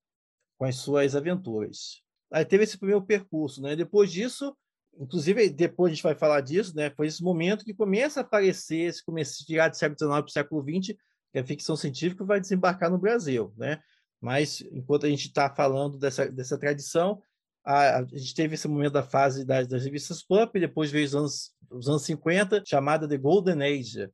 [0.60, 2.04] com as suas aventuras.
[2.32, 3.76] Aí teve esse primeiro percurso, né?
[3.78, 4.56] Depois disso,
[5.00, 6.90] inclusive depois a gente vai falar disso, né?
[6.92, 10.26] Foi esse momento que começa a aparecer, esse começo de tirar do século XIX para
[10.26, 10.98] o século XX,
[11.32, 13.80] que a ficção científica vai desembarcar no Brasil, né?
[14.22, 17.22] Mas enquanto a gente está falando dessa, dessa tradição,
[17.66, 21.16] a, a, gente teve esse momento da fase das, das revistas pulp, depois veio os
[21.16, 24.10] anos, os anos 50, chamada de Golden Age,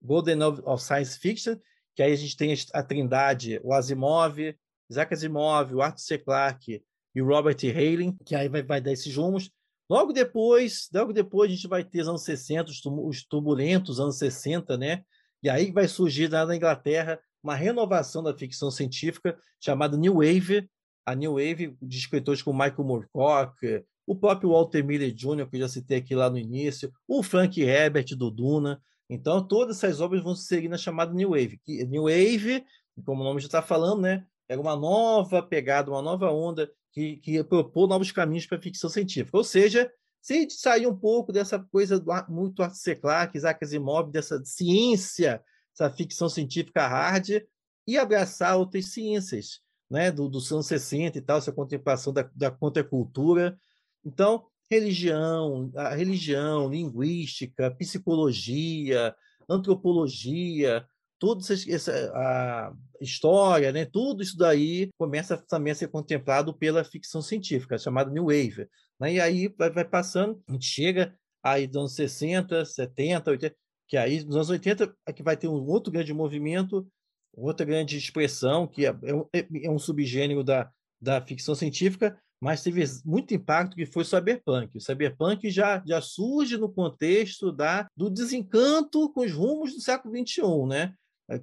[0.00, 1.56] Golden of, of Science Fiction,
[1.96, 4.38] que aí a gente tem a trindade, o Asimov,
[4.90, 6.18] Isaac Asimov, o Arthur C.
[6.18, 6.82] Clarke
[7.14, 9.50] e o Robert Heinlein, que aí vai, vai dar esses rumos.
[9.90, 14.76] Logo depois, logo depois a gente vai ter os anos 60, os turbulentos anos 60,
[14.76, 15.02] né?
[15.42, 20.68] E aí vai surgir lá na Inglaterra uma renovação da ficção científica chamada New Wave,
[21.06, 25.60] a New Wave de escritores como Michael Moorcock, o próprio Walter Miller Jr., que eu
[25.60, 28.82] já citei aqui lá no início, o Frank Herbert do Duna.
[29.08, 31.60] Então, todas essas obras vão seguir na chamada New Wave.
[31.88, 32.64] New Wave,
[33.04, 34.26] como o nome já está falando, né?
[34.48, 38.62] Era uma nova pegada, uma nova onda que, que ia propor novos caminhos para a
[38.62, 39.36] ficção científica.
[39.36, 39.90] Ou seja,
[40.20, 42.96] se a gente sair um pouco dessa coisa do, muito Arthur.
[42.96, 45.42] Clarke, Isaac Asimov, dessa ciência,
[45.74, 47.42] essa ficção científica hard,
[47.86, 52.50] e abraçar outras ciências, né, do, dos anos 60 e tal, essa contemplação da, da
[52.50, 53.58] contracultura.
[54.04, 59.14] Então, religião, a religião, linguística, psicologia,
[59.48, 60.86] antropologia,
[61.18, 67.20] toda essa, a história, né, tudo isso daí começa também a ser contemplado pela ficção
[67.20, 68.68] científica, chamada New Wave.
[69.00, 69.14] Né?
[69.14, 73.56] E aí vai, vai, passando, a gente chega aí dos anos 60, 70, 80,
[73.88, 76.86] que aí nos anos 80 é que vai ter um outro grande movimento,
[77.34, 78.90] outra grande expressão, que é,
[79.32, 84.06] é, é um subgênero da, da ficção científica, mas teve muito impacto que foi o
[84.06, 84.76] cyberpunk.
[84.76, 90.14] O cyberpunk já, já surge no contexto da, do desencanto com os rumos do século
[90.16, 90.94] XXI, né?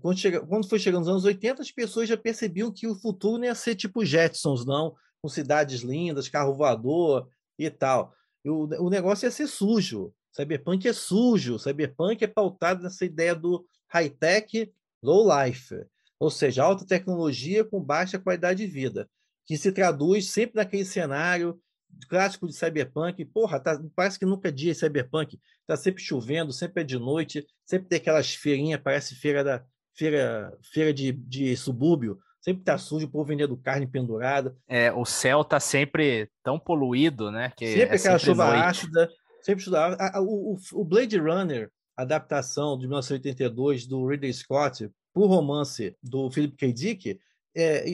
[0.01, 3.37] Quando, chega, quando foi chegando nos anos 80, as pessoas já percebiam que o futuro
[3.37, 8.13] não ia ser tipo Jetsons, não, com cidades lindas, carro voador e tal.
[8.43, 10.11] E o, o negócio ia ser sujo.
[10.31, 11.59] Cyberpunk é sujo.
[11.59, 14.73] Cyberpunk é pautado nessa ideia do high-tech,
[15.03, 15.85] low-life.
[16.19, 19.07] Ou seja, alta tecnologia com baixa qualidade de vida.
[19.45, 21.61] Que se traduz sempre naquele cenário
[22.09, 23.23] clássico de cyberpunk.
[23.25, 25.39] Porra, tá, parece que nunca é dia cyberpunk.
[25.65, 29.65] Tá sempre chovendo, sempre é de noite, sempre tem aquelas feirinhas, parece feira da,
[29.95, 34.55] feira, feira de, de subúrbio, sempre tá sujo, o povo vendendo carne pendurada.
[34.67, 37.51] É, o céu tá sempre tão poluído, né?
[37.55, 38.63] Que sempre é aquela sempre chuva noite.
[38.63, 39.09] ácida,
[39.41, 46.29] sempre chuva o, o, Blade Runner, adaptação de 1982 do Ridley Scott o romance do
[46.29, 46.73] Philip K.
[46.73, 47.19] Dick,
[47.55, 47.85] é,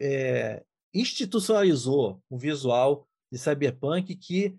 [0.00, 0.62] é,
[0.94, 4.56] institucionalizou o visual de cyberpunk que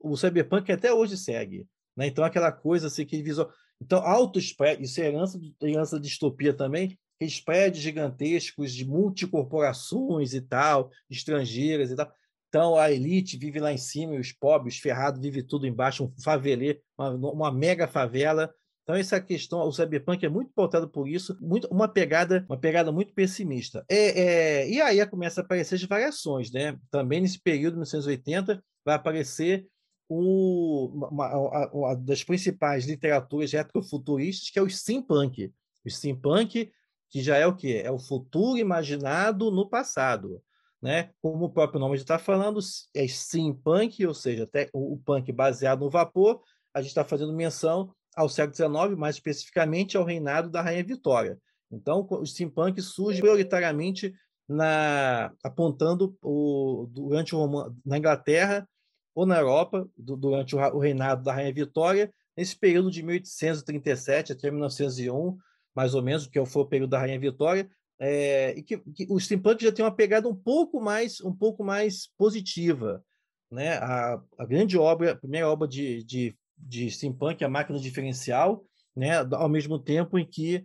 [0.00, 1.66] o cyberpunk até hoje segue.
[1.96, 2.08] Né?
[2.08, 3.50] Então, aquela coisa assim, que visual.
[3.80, 10.34] Então, altos prédios, isso é herança, herança da distopia também, aqueles prédios gigantescos de multicorporações
[10.34, 12.12] e tal, estrangeiras e tal.
[12.48, 16.22] Então, a elite vive lá em cima e os pobres, ferrados, vivem tudo embaixo, um
[16.22, 18.52] favelê, uma, uma mega favela.
[18.82, 22.90] Então essa questão, o cyberpunk é muito pautado por isso, muito, uma pegada, uma pegada
[22.90, 23.84] muito pessimista.
[23.88, 26.76] É, é, e aí começa a aparecer as variações, né?
[26.90, 29.64] Também nesse período, 1980, vai aparecer
[30.12, 35.52] o, uma, uma, das principais literaturas retrofuturistas, que é o steampunk.
[35.84, 36.72] O steampunk,
[37.08, 37.80] que já é o quê?
[37.84, 40.42] É o futuro imaginado no passado.
[40.82, 41.10] Né?
[41.22, 42.58] Como o próprio nome está falando,
[42.92, 46.42] é steampunk, ou seja, até o punk baseado no vapor.
[46.74, 51.38] A gente está fazendo menção ao século XIX, mais especificamente ao reinado da Rainha Vitória.
[51.70, 54.12] Então, o steampunk surge prioritariamente
[54.48, 58.68] na, apontando o, durante o, na Inglaterra
[59.14, 64.32] ou na Europa, do, durante o, o, reinado da Rainha Vitória, nesse período de 1837
[64.32, 65.36] até 1901,
[65.74, 69.20] mais ou menos, que foi o período da Rainha Vitória, é, e que, que, o
[69.20, 73.04] steampunk já tem uma pegada um pouco mais, um pouco mais positiva.
[73.50, 73.74] Né?
[73.74, 78.64] A, a grande obra, a primeira obra de, de, de steampunk, a máquina diferencial,
[78.96, 79.18] né?
[79.32, 80.64] ao mesmo tempo em que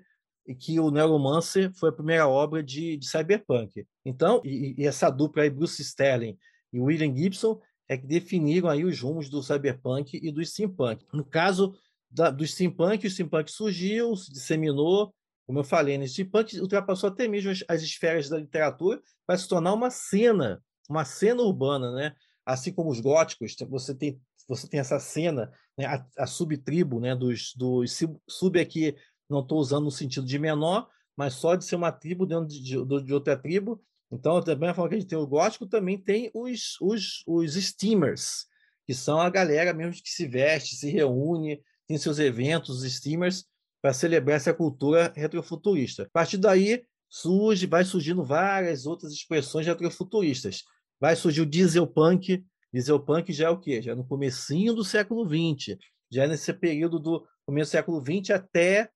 [0.53, 3.85] que o Neuromancer foi a primeira obra de, de cyberpunk.
[4.05, 6.37] Então, e, e, essa dupla aí, Bruce Sterling
[6.71, 11.05] e William Gibson, é que definiram aí os rumos do cyberpunk e do steampunk.
[11.13, 11.75] No caso
[12.09, 15.13] da, do steampunk, o steampunk surgiu, se disseminou,
[15.45, 16.05] como eu falei, né?
[16.05, 20.63] o steampunk ultrapassou até mesmo as, as esferas da literatura para se tornar uma cena,
[20.89, 22.15] uma cena urbana, né?
[22.45, 25.85] Assim como os góticos, você tem você tem essa cena, né?
[25.85, 27.15] a, a subtribo, né?
[27.15, 28.95] Dos, dos sub aqui
[29.29, 32.61] não estou usando no sentido de menor, mas só de ser uma tribo dentro de,
[32.61, 33.81] de, de outra tribo,
[34.15, 37.53] então, também a forma que a gente tem o gótico, também tem os, os, os
[37.53, 38.45] steamers,
[38.85, 43.45] que são a galera mesmo que se veste, se reúne, tem seus eventos, os steamers,
[43.81, 46.03] para celebrar essa cultura retrofuturista.
[46.03, 50.63] A partir daí, surge, vai surgindo várias outras expressões retrofuturistas.
[50.99, 52.43] Vai surgir o dieselpunk.
[52.73, 53.81] Dieselpunk já é o quê?
[53.81, 55.77] Já é no comecinho do século XX,
[56.09, 58.89] já é nesse período do começo do século XX até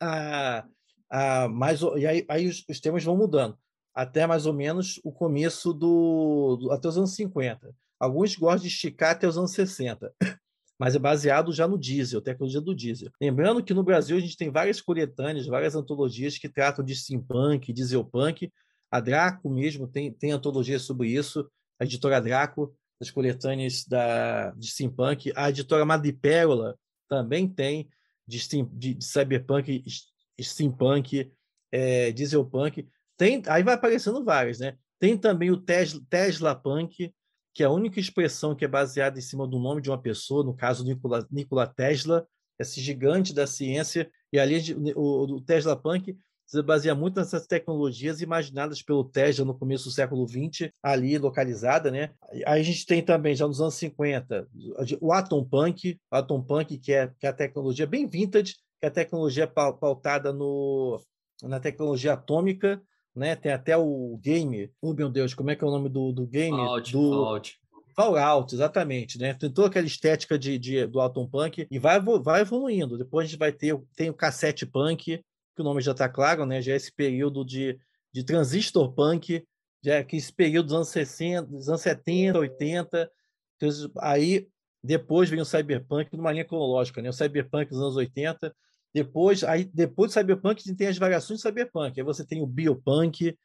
[0.00, 0.66] a,
[1.10, 3.56] a mais e aí, aí os, os temas vão mudando
[4.00, 7.70] até mais ou menos o começo do, do, até os anos 50.
[7.98, 10.10] Alguns gostam de esticar até os anos 60,
[10.80, 13.10] mas é baseado já no diesel, tecnologia do diesel.
[13.20, 17.70] Lembrando que no Brasil a gente tem várias coletâneas, várias antologias que tratam de steampunk,
[17.74, 18.50] dieselpunk.
[18.90, 21.46] A Draco mesmo tem, tem antologia sobre isso,
[21.78, 25.30] a editora Draco, das coletâneas da, de steampunk.
[25.36, 26.74] A editora Madrepérola
[27.06, 27.86] também tem
[28.26, 29.84] de, steam, de, de cyberpunk,
[30.40, 31.30] steampunk,
[31.70, 32.88] é, dieselpunk.
[33.20, 34.78] Tem, aí vai aparecendo várias, né?
[34.98, 37.12] Tem também o Tesla, Tesla Punk,
[37.52, 40.42] que é a única expressão que é baseada em cima do nome de uma pessoa,
[40.42, 42.26] no caso Nikola, Nikola Tesla,
[42.58, 46.16] esse gigante da ciência, e ali o, o Tesla Punk
[46.46, 51.90] se baseia muito nessas tecnologias imaginadas pelo Tesla no começo do século XX, ali localizada,
[51.90, 52.14] né?
[52.46, 54.48] Aí a gente tem também, já nos anos 50,
[54.98, 58.86] o Atom Punk, o Atom Punk, que é, que é a tecnologia bem vintage, que
[58.86, 60.98] é a tecnologia pautada no,
[61.42, 62.82] na tecnologia atômica,
[63.14, 63.36] né?
[63.36, 66.26] Tem até o game, oh meu Deus, como é que é o nome do, do
[66.26, 66.56] game?
[66.56, 67.10] Fallout, do...
[67.10, 67.60] Fallout.
[67.94, 69.34] Fallout, exatamente, né?
[69.34, 72.96] Tem toda aquela estética de, de, do Atom Punk e vai, vai evoluindo.
[72.96, 75.18] Depois a gente vai ter tem o cassete punk,
[75.54, 76.62] que o nome já está claro, né?
[76.62, 77.78] Já é esse período de,
[78.12, 79.44] de transistor punk,
[79.82, 83.10] já é que esse período dos anos 60, dos anos 70, 80.
[83.56, 84.48] Então, aí
[84.82, 87.10] depois vem o cyberpunk numa linha cronológica, né?
[87.10, 88.54] O cyberpunk dos anos 80,
[88.92, 91.98] depois, aí, depois do Cyberpunk, tem as variações do Cyberpunk.
[91.98, 93.36] Aí você tem o Biopunk,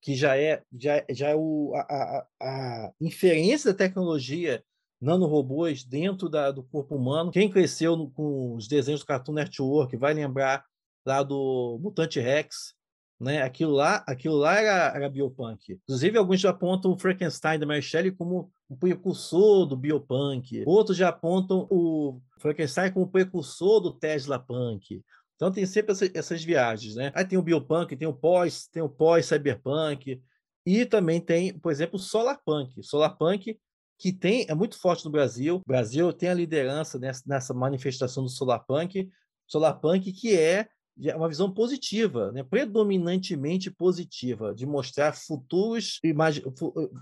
[0.00, 4.62] que já é, já, já é o, a, a, a inferência da tecnologia
[5.00, 7.32] nanorobôs dentro da, do corpo humano.
[7.32, 10.64] Quem cresceu no, com os desenhos do Cartoon Network vai lembrar
[11.04, 12.74] lá do Mutante Rex,
[13.20, 13.42] né?
[13.42, 15.72] Aquilo lá, aquilo lá era, era biopunk.
[15.72, 20.64] Inclusive, alguns já apontam o Frankenstein da Mary Shelley como o precursor do biopunk.
[20.66, 25.04] Outros já apontam o Frankenstein como precursor do Tesla Punk.
[25.36, 27.12] Então tem sempre essa, essas viagens, né?
[27.14, 30.22] Aí tem o biopunk, tem o pós, tem o pós cyberpunk
[30.64, 32.82] e também tem, por exemplo, o solarpunk.
[32.82, 33.58] Solarpunk
[33.98, 35.56] que tem é muito forte no Brasil.
[35.56, 39.10] O Brasil tem a liderança nessa, nessa manifestação do solarpunk.
[39.46, 40.66] Solarpunk que é
[41.04, 42.42] é uma visão positiva, né?
[42.42, 45.98] predominantemente positiva, de mostrar futuros,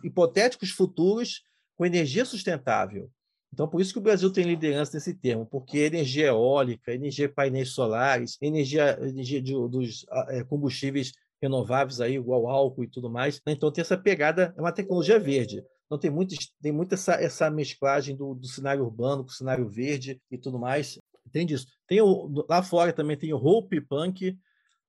[0.04, 1.42] hipotéticos futuros
[1.80, 3.10] com energia sustentável.
[3.50, 7.70] Então, por isso que o Brasil tem liderança nesse termo, porque energia eólica, energia painéis
[7.70, 13.40] solares, energia, energia de, dos é, combustíveis renováveis, aí, igual álcool e tudo mais.
[13.46, 13.54] Né?
[13.54, 15.64] Então, tem essa pegada, é uma tecnologia verde.
[15.86, 19.66] Então, tem muito, tem muito essa, essa mesclagem do, do cenário urbano com o cenário
[19.66, 20.98] verde e tudo mais.
[21.32, 21.66] Tem disso.
[21.86, 24.38] Tem o, lá fora também tem o Hope Punk,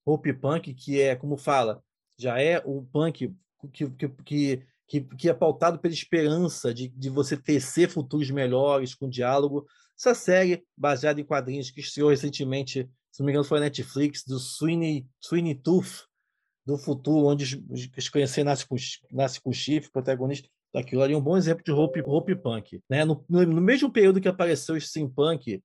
[0.05, 1.81] Hope Punk, que é, como fala,
[2.19, 3.33] já é o punk
[3.71, 8.93] que, que, que, que, que é pautado pela esperança de, de você tecer futuros melhores
[8.93, 9.65] com diálogo.
[9.97, 14.25] essa série baseada em quadrinhos que estreou recentemente, se não me engano, foi na Netflix,
[14.25, 16.05] do Sweeney, Sweeney Tooth,
[16.65, 18.75] do futuro, onde os conhecer nasce com,
[19.13, 22.81] nasce com chifre, protagonista daquilo ali, um bom exemplo de hope, hope punk.
[22.89, 23.05] Né?
[23.05, 25.63] No, no, mesmo período que apareceu o steampunk,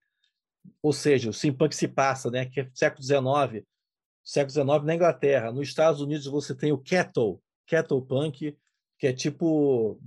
[0.81, 2.47] ou seja, o steampunk se passa, né?
[2.47, 3.67] que é século XIX,
[4.23, 5.51] século XIX na Inglaterra.
[5.51, 8.57] Nos Estados Unidos você tem o Kettle, Kettle Punk,
[8.99, 9.99] que é tipo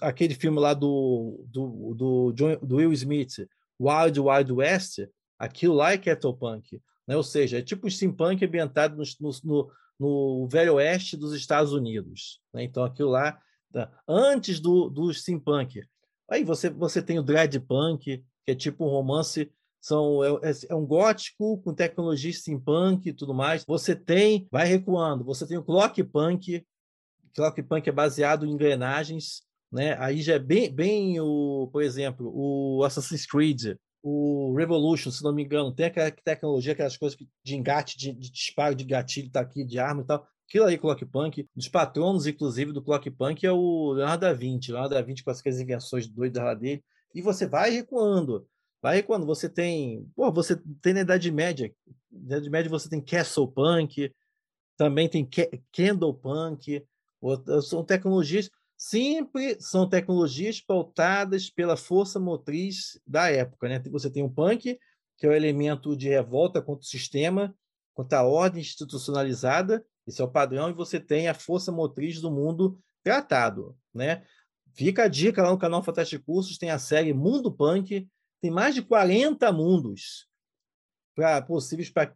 [0.00, 3.48] aquele filme lá do, do, do, John, do Will Smith,
[3.80, 5.00] Wild Wild West,
[5.38, 6.80] aquilo lá é Kettle Punk.
[7.06, 7.16] Né?
[7.16, 12.40] Ou seja, é tipo steampunk ambientado no, no, no Velho Oeste dos Estados Unidos.
[12.52, 12.64] Né?
[12.64, 13.38] Então, aquilo lá,
[13.72, 13.90] tá?
[14.08, 15.82] antes do, do steampunk.
[16.30, 19.50] Aí você, você tem o dread punk, que é tipo um romance
[19.86, 23.64] são é, é, é, um gótico com tecnologia steampunk e tudo mais.
[23.64, 26.66] Você tem, vai recuando, você tem o clock punk,
[27.36, 29.96] clock punk é baseado em engrenagens, né?
[30.00, 35.34] Aí já é bem, bem o, por exemplo, o Assassin's Creed, o Revolution, se não
[35.34, 39.40] me engano, tem aquela tecnologia, aquelas coisas de engate, de, de disparo de gatilho, tá
[39.40, 40.26] aqui, de arma e tal.
[40.48, 44.70] Aquilo aí, Clock Punk, dos patronos, inclusive, do Clock Punk é o Leonardo da Vinci.
[44.70, 46.84] Leonardo da Vinci com as invenções doidas lá dele.
[47.12, 48.46] E você vai recuando.
[48.80, 50.08] Vai quando você tem.
[50.14, 51.74] Pô, você tem na Idade Média.
[52.12, 54.12] Na Idade Média você tem Castle Punk,
[54.76, 55.28] também tem
[55.72, 56.80] Candle Punk.
[57.62, 58.50] São tecnologias.
[58.76, 63.68] Sempre são tecnologias pautadas pela força motriz da época.
[63.68, 63.82] Né?
[63.90, 64.78] Você tem o punk,
[65.16, 67.54] que é o elemento de revolta contra o sistema,
[67.94, 72.30] contra a ordem institucionalizada, esse é o padrão, e você tem a força motriz do
[72.30, 73.76] mundo tratado.
[73.94, 74.22] Né?
[74.74, 78.06] Fica a dica lá no canal Fantástico Cursos, tem a série Mundo Punk,
[78.42, 80.28] tem mais de 40 mundos
[81.14, 82.12] para possíveis para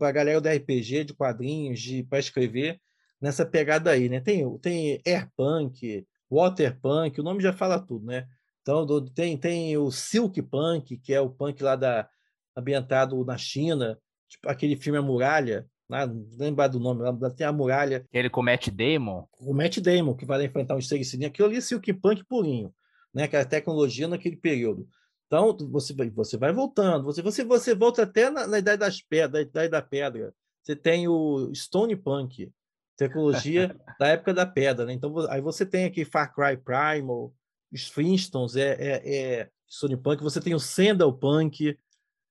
[0.00, 2.80] a galera do RPG, de quadrinhos, de para escrever
[3.24, 4.20] nessa pegada aí, né?
[4.20, 8.28] Tem tem airpunk, waterpunk, o nome já fala tudo, né?
[8.60, 12.06] Então tem tem o silk punk, que é o punk lá da
[12.54, 13.98] ambientado na China,
[14.28, 16.06] tipo aquele filme A Muralha, né?
[16.06, 18.06] não lembrar do nome, lá tem a Muralha.
[18.12, 19.26] Ele com o Matt Damon.
[19.40, 22.72] O Matt Damon, que vai enfrentar um seres aquilo ali é silk punk purinho,
[23.12, 23.24] né?
[23.24, 24.86] Aquela tecnologia naquele período.
[25.26, 29.00] Então, você vai, você vai voltando, você, você, você volta até na, na idade das
[29.00, 30.34] pedras, da idade da pedra.
[30.62, 32.52] Você tem o Stone Punk,
[32.96, 34.86] tecnologia da época da pedra.
[34.86, 34.92] Né?
[34.92, 37.32] Então, aí você tem aqui Far Cry Primal,
[37.72, 40.22] os Flintstones, é, é, é Stone Punk.
[40.22, 41.78] Você tem o Sandal Punk,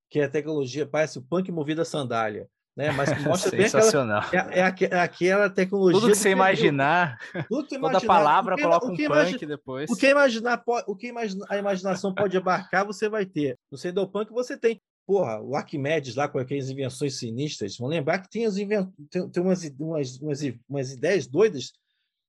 [0.10, 2.92] que é a tecnologia, parece o punk movido a sandália né?
[2.92, 6.00] Mas mostra bem aquela, é, é, é, aquela tecnologia.
[6.00, 7.18] Tudo que você imaginar,
[7.48, 9.90] tudo que imaginar, toda palavra que, coloca um punk imagina, depois.
[9.90, 13.58] O que imaginar, o que imagina, a imaginação pode abarcar, você vai ter.
[13.72, 14.82] No Sendal Punk você tem.
[15.06, 17.78] Porra, o Arquimedes lá com aquelas invenções sinistras.
[17.78, 18.90] Vão lembrar que tem, as invent...
[19.10, 21.74] tem, tem umas, umas, umas, umas ideias doidas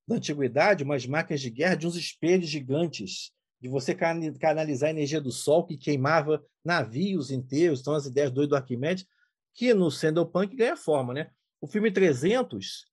[0.07, 5.21] da antiguidade, umas máquinas de guerra de uns espelhos gigantes de você canalizar a energia
[5.21, 7.81] do sol que queimava navios inteiros.
[7.81, 9.07] Então, as ideias doidas do Arquimedes
[9.55, 9.91] que no
[10.27, 11.31] Punk ganha forma, né?
[11.61, 12.85] O filme 300,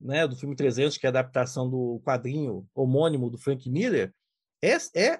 [0.00, 4.14] né, do filme 300, que é a adaptação do quadrinho homônimo do Frank Miller,
[4.62, 5.18] é, é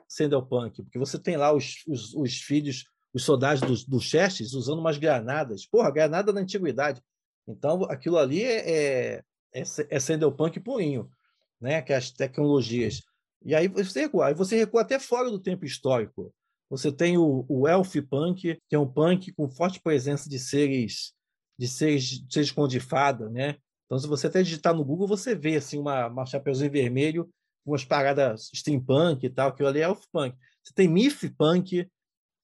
[0.49, 2.85] Punk, porque você tem lá os, os, os filhos,
[3.15, 5.65] os soldados do, do Xerxes usando umas granadas.
[5.65, 7.01] Porra, granada na antiguidade.
[7.47, 9.23] Então, aquilo ali é, é,
[9.55, 11.09] é, é Punk purinho,
[11.61, 11.81] né?
[11.81, 13.03] Que as tecnologias.
[13.45, 16.35] E aí você recua, aí você recua até fora do tempo histórico.
[16.69, 21.15] Você tem o, o Elf Punk, que é um punk com forte presença de seres
[21.59, 22.21] de seres,
[22.69, 23.57] de fada, né?
[23.87, 27.31] Então, se você até digitar no Google, você vê assim uma, uma chapeuzinho vermelho,
[27.65, 30.37] umas paradas steampunk e tal, que ali é Elf Punk.
[30.63, 31.89] Você tem Myth Punk,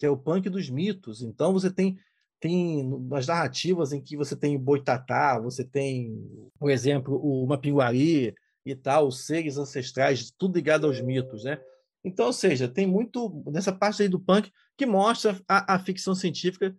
[0.01, 1.21] que é o punk dos mitos.
[1.23, 1.99] Então, você tem
[2.41, 6.27] tem umas narrativas em que você tem o Boitatá, você tem,
[6.59, 11.61] por exemplo, o Mapinguari e tal, os seres ancestrais, tudo ligado aos mitos, né?
[12.03, 16.15] Então, ou seja, tem muito nessa parte aí do punk que mostra a, a ficção
[16.15, 16.75] científica,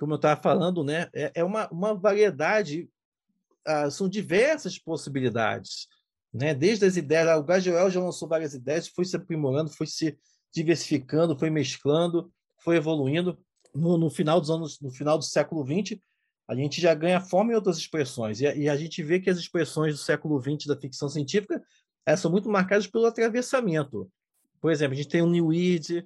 [0.00, 1.10] como eu estava falando, né?
[1.14, 2.88] É, é uma, uma variedade,
[3.66, 5.88] ah, são diversas possibilidades,
[6.32, 6.54] né?
[6.54, 10.18] Desde as ideias, o Gajoel já lançou várias ideias, foi se aprimorando, foi se
[10.54, 12.32] diversificando, foi mesclando,
[12.66, 13.38] foi evoluindo.
[13.72, 16.00] No, no final dos anos, no final do século XX,
[16.48, 18.40] a gente já ganha forma em outras expressões.
[18.40, 21.62] E, e a gente vê que as expressões do século XX da ficção científica
[22.16, 24.10] são muito marcadas pelo atravessamento.
[24.60, 26.04] Por exemplo, a gente tem o New Weed,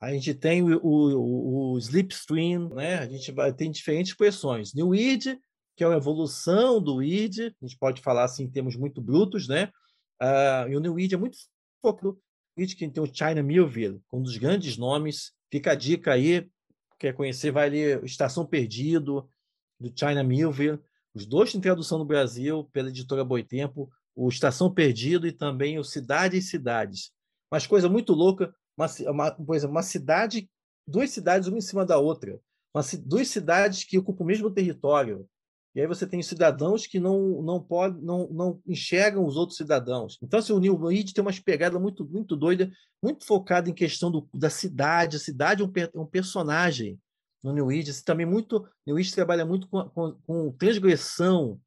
[0.00, 2.98] a gente tem o, o, o Slipstream, né?
[2.98, 4.72] a gente vai, tem diferentes expressões.
[4.72, 5.38] New Weed,
[5.76, 9.48] que é uma evolução do Weed, a gente pode falar assim em termos muito brutos,
[9.48, 9.70] né?
[10.22, 11.36] Uh, e o New Weed é muito
[11.82, 12.18] foco
[12.58, 15.35] Weed, que tem o China Millville, um dos grandes nomes.
[15.50, 16.48] Fica a dica aí,
[16.98, 19.28] quer conhecer, vai ler Estação Perdido,
[19.78, 20.80] do China Millville.
[21.14, 25.84] Os dois têm tradução no Brasil, pela editora Boitempo, o Estação Perdido e também o
[25.84, 27.12] Cidade e Cidades.
[27.50, 29.36] Mas coisa muito louca, uma, uma,
[29.66, 30.48] uma cidade
[30.86, 32.40] duas cidades uma em cima da outra,
[32.72, 35.28] uma, duas cidades que ocupam o mesmo território.
[35.76, 40.18] E aí você tem cidadãos que não não pode, não, não enxergam os outros cidadãos.
[40.22, 40.80] Então, assim, o New
[41.14, 42.72] tem uma pegada muito muito doida,
[43.02, 45.16] muito focada em questão do, da cidade.
[45.16, 46.98] A cidade é um, um personagem
[47.42, 47.90] no New Age.
[47.90, 51.60] Assim, também muito New Age trabalha muito com, com, com transgressão,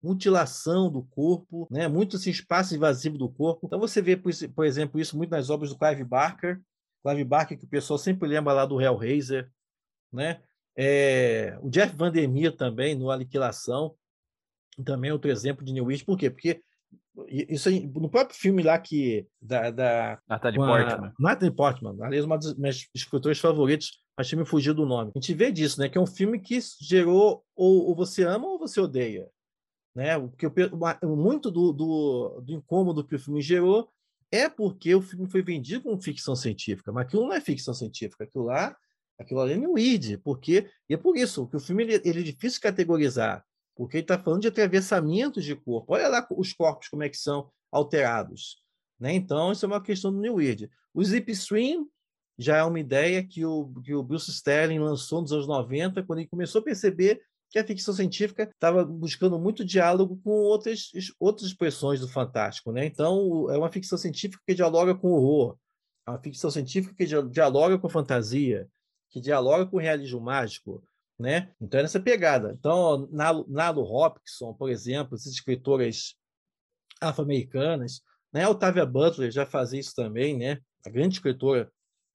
[0.00, 1.88] mutilação do corpo, né?
[1.88, 3.66] muito assim, espaço invasivo do corpo.
[3.66, 6.60] Então você vê, por, por exemplo, isso muito nas obras do Clive Barker,
[7.04, 9.50] Clive Barker que o pessoal sempre lembra lá do Hellraiser,
[10.12, 10.40] né?
[10.78, 13.94] É, o Jeff Vandermeer também no Aniquilação,
[14.84, 16.04] também é outro exemplo de New Age.
[16.04, 16.30] Por quê?
[16.30, 16.62] Porque
[17.28, 21.12] isso no próprio filme lá que da, da Natalie Portman.
[21.18, 25.10] Natalie Portman, aliás, uma das minhas escritores favoritos, mas me fugiu do nome.
[25.14, 25.88] A gente vê disso, né?
[25.88, 29.28] Que é um filme que gerou ou, ou você ama ou você odeia
[29.98, 30.16] né?
[30.16, 30.46] Porque
[31.02, 33.90] muito do, do, do incômodo que o filme gerou
[34.30, 38.22] é porque o filme foi vendido como ficção científica, mas aquilo não é ficção científica,
[38.22, 38.76] aquilo lá,
[39.18, 42.20] aquilo ali é New Id, porque e é por isso que o filme ele, ele
[42.20, 45.94] é difícil categorizar, porque ele está falando de atravessamentos de corpo.
[45.94, 48.62] Olha lá os corpos como é que são alterados,
[48.98, 49.12] né?
[49.14, 50.70] Então isso é uma questão do New Id.
[50.94, 51.86] O Zip Stream
[52.38, 56.20] já é uma ideia que o, que o Bruce Sterling lançou nos anos 90, quando
[56.20, 57.20] ele começou a perceber
[57.50, 62.70] que a ficção científica estava buscando muito diálogo com outras, outras expressões do fantástico.
[62.70, 62.84] Né?
[62.84, 65.56] Então, é uma ficção científica que dialoga com o horror,
[66.06, 68.68] é uma ficção científica que dialoga com a fantasia,
[69.10, 70.82] que dialoga com o realismo mágico.
[71.18, 71.52] Né?
[71.60, 72.54] Então, é nessa pegada.
[72.58, 76.14] Então, Nalo Hopkins, por exemplo, essas escritoras
[77.00, 78.02] afro-americanas,
[78.32, 78.44] né?
[78.44, 80.60] A Octavia Butler já fazia isso também, né?
[80.86, 81.72] A grande escritora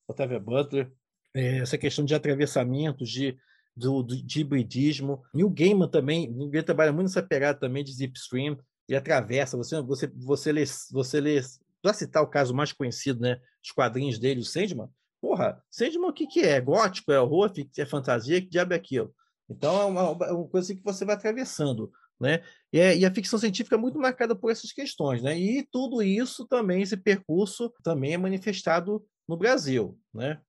[0.08, 0.92] Octavia Butler,
[1.34, 3.38] é, essa questão de atravessamentos, de
[3.76, 5.24] do, do, de hibridismo.
[5.34, 8.58] O Gaiman também, o Gaiman trabalha muito nessa pegada também de Zipstream,
[8.88, 11.42] e atravessa, você, você, você lê, você lê,
[11.82, 14.90] para citar o caso mais conhecido, né, os quadrinhos dele, o Sandman,
[15.24, 16.60] porra, Sandman o que, que é?
[16.60, 19.16] Gótico, é horror, é fantasia, que diabo é aquilo?
[19.50, 21.90] Então é uma, é uma coisa que você vai atravessando.
[22.20, 22.44] Né?
[22.74, 25.38] E, é, e, a ficção científica é muito marcada por essas questões, né?
[25.38, 30.42] E tudo isso também, esse percurso também é manifestado no Brasil, né?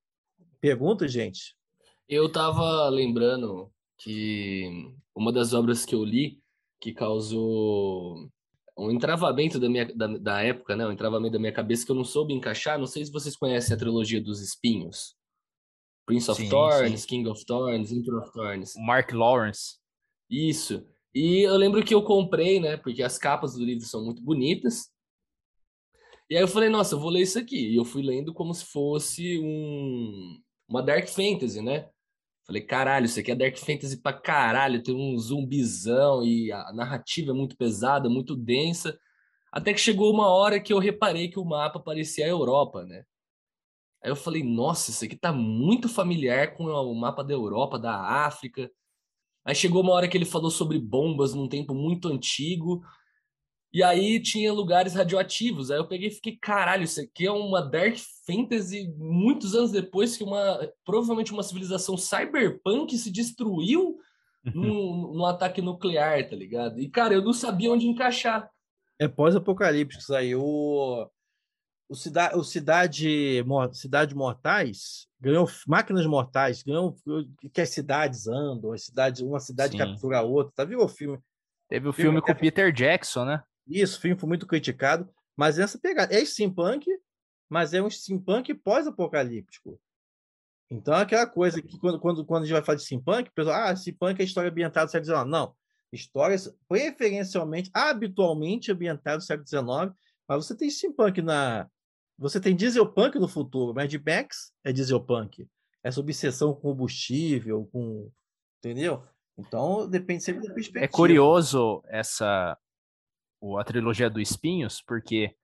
[0.59, 1.55] Pergunta, gente?
[2.07, 6.41] Eu estava lembrando que uma das obras que eu li
[6.81, 8.29] que causou
[8.77, 10.85] um entravamento da minha da, da época, né?
[10.85, 12.77] Um entravamento da minha cabeça que eu não soube encaixar.
[12.77, 15.15] Não sei se vocês conhecem a trilogia dos espinhos.
[16.05, 17.07] Prince of sim, Thorns, sim.
[17.07, 18.73] King of Thorns, Emperor of Thorns.
[18.77, 19.77] Mark Lawrence.
[20.29, 20.85] Isso.
[21.13, 22.77] E eu lembro que eu comprei, né?
[22.77, 24.89] Porque as capas do livro são muito bonitas.
[26.29, 27.69] E aí eu falei, nossa, eu vou ler isso aqui.
[27.69, 31.89] E eu fui lendo como se fosse um, uma Dark Fantasy, né?
[32.45, 37.31] Falei, caralho, isso aqui é Dark Fantasy pra caralho, tem um zumbizão e a narrativa
[37.31, 38.97] é muito pesada, muito densa.
[39.51, 43.03] Até que chegou uma hora que eu reparei que o mapa parecia a Europa, né?
[44.03, 47.99] Aí eu falei, nossa, isso aqui tá muito familiar com o mapa da Europa, da
[48.25, 48.69] África.
[49.43, 52.83] Aí chegou uma hora que ele falou sobre bombas num tempo muito antigo.
[53.75, 55.69] E aí tinha lugares radioativos.
[55.69, 60.15] Aí eu peguei e fiquei, caralho, isso aqui é uma Dark Fantasy muitos anos depois
[60.15, 63.97] que uma provavelmente uma civilização cyberpunk se destruiu
[64.45, 66.79] num, num ataque nuclear, tá ligado?
[66.79, 68.49] E, cara, eu não sabia onde encaixar.
[68.97, 70.33] É pós-apocalíptico isso aí.
[70.33, 71.09] O,
[71.89, 73.43] o, cida, o Cidade,
[73.73, 76.95] Cidade Mortais ganhou máquinas mortais, ganhou
[77.53, 79.79] que as cidades andam, as cidades, uma cidade Sim.
[79.79, 80.53] captura a outra.
[80.55, 81.19] Tá viu o filme?
[81.67, 83.43] Teve o filme, filme com o Peter Jackson, né?
[83.67, 86.85] Isso, o filme foi muito criticado, mas essa pegada é steampunk,
[87.49, 89.79] mas é um steampunk pós-apocalíptico.
[90.69, 93.33] Então, é aquela coisa que quando, quando, quando a gente vai falar de steampunk, o
[93.33, 95.29] pessoal, ah, steampunk é história ambientada no século XIX.
[95.29, 95.55] Não,
[95.91, 99.95] histórias preferencialmente, habitualmente ambientadas no século XIX,
[100.27, 101.69] mas você tem steampunk na...
[102.17, 105.47] Você tem dieselpunk no futuro, Mad Max é dieselpunk.
[105.83, 108.09] Essa obsessão com combustível, com...
[108.59, 109.05] Entendeu?
[109.37, 110.85] Então, depende sempre da é perspectiva.
[110.85, 112.57] É curioso essa
[113.59, 115.35] a trilogia do Espinhos, porque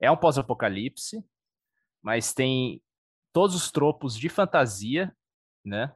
[0.00, 1.24] é um pós-apocalipse,
[2.02, 2.82] mas tem
[3.32, 5.14] todos os tropos de fantasia,
[5.64, 5.94] né?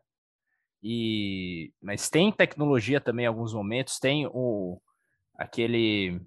[0.82, 4.80] E mas tem tecnologia também em alguns momentos, tem o
[5.36, 6.20] aquele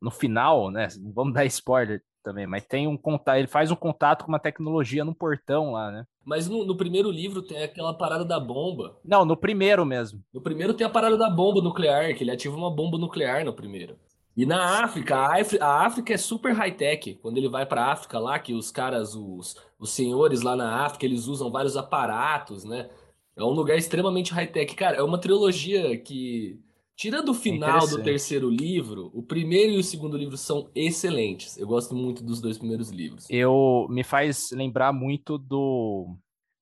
[0.00, 0.88] no final, né?
[1.00, 4.38] Não vamos dar spoiler também, mas tem um contato, ele faz um contato com uma
[4.38, 6.06] tecnologia no portão lá, né?
[6.24, 8.98] Mas no, no, primeiro livro tem aquela parada da bomba.
[9.04, 10.22] Não, no primeiro mesmo.
[10.32, 13.52] No primeiro tem a parada da bomba nuclear, que ele ativa uma bomba nuclear no
[13.52, 13.98] primeiro.
[14.36, 17.14] E na África, a África é super high-tech.
[17.22, 20.84] Quando ele vai para a África lá, que os caras, os, os senhores lá na
[20.84, 22.90] África, eles usam vários aparatos, né?
[23.36, 24.74] É um lugar extremamente high-tech.
[24.74, 26.58] Cara, é uma trilogia que,
[26.96, 31.56] tirando o final do terceiro livro, o primeiro e o segundo livro são excelentes.
[31.56, 33.26] Eu gosto muito dos dois primeiros livros.
[33.30, 36.16] Eu me faz lembrar muito do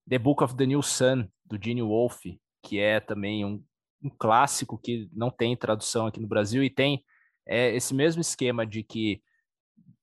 [0.09, 3.63] The Book of the New Sun, do Gene Wolfe, que é também um,
[4.03, 7.03] um clássico que não tem tradução aqui no Brasil e tem
[7.47, 9.23] é, esse mesmo esquema de que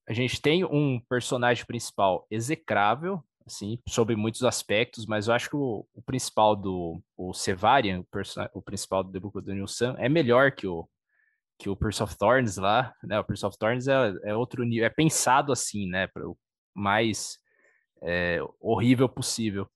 [0.07, 5.55] a gente tem um personagem principal execrável, assim, sobre muitos aspectos, mas eu acho que
[5.55, 10.67] o, o principal do o Sevarian, o, o, principal do New Sun, é melhor que
[10.67, 10.87] o
[11.59, 13.19] que o Prince of Thorns lá, né?
[13.19, 16.07] O Prince of Thorns é, é outro nível, é pensado assim, né?
[16.07, 16.37] Para o
[16.73, 17.37] mais
[18.01, 19.69] é, horrível possível.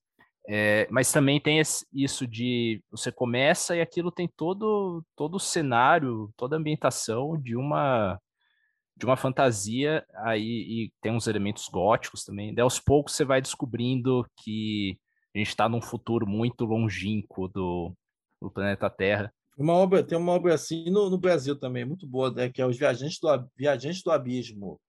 [0.46, 5.40] É, mas também tem esse, isso de você começa e aquilo tem todo todo o
[5.40, 8.20] cenário, toda a ambientação de uma
[8.96, 12.54] de uma fantasia aí e tem uns elementos góticos também.
[12.54, 14.98] Daí aos poucos você vai descobrindo que
[15.34, 17.92] a gente está num futuro muito longínquo do,
[18.40, 19.32] do planeta Terra.
[19.56, 22.66] Uma obra, tem uma obra assim no, no Brasil também, muito boa, né, que é
[22.66, 24.80] Os Viajantes do, Viajantes do Abismo,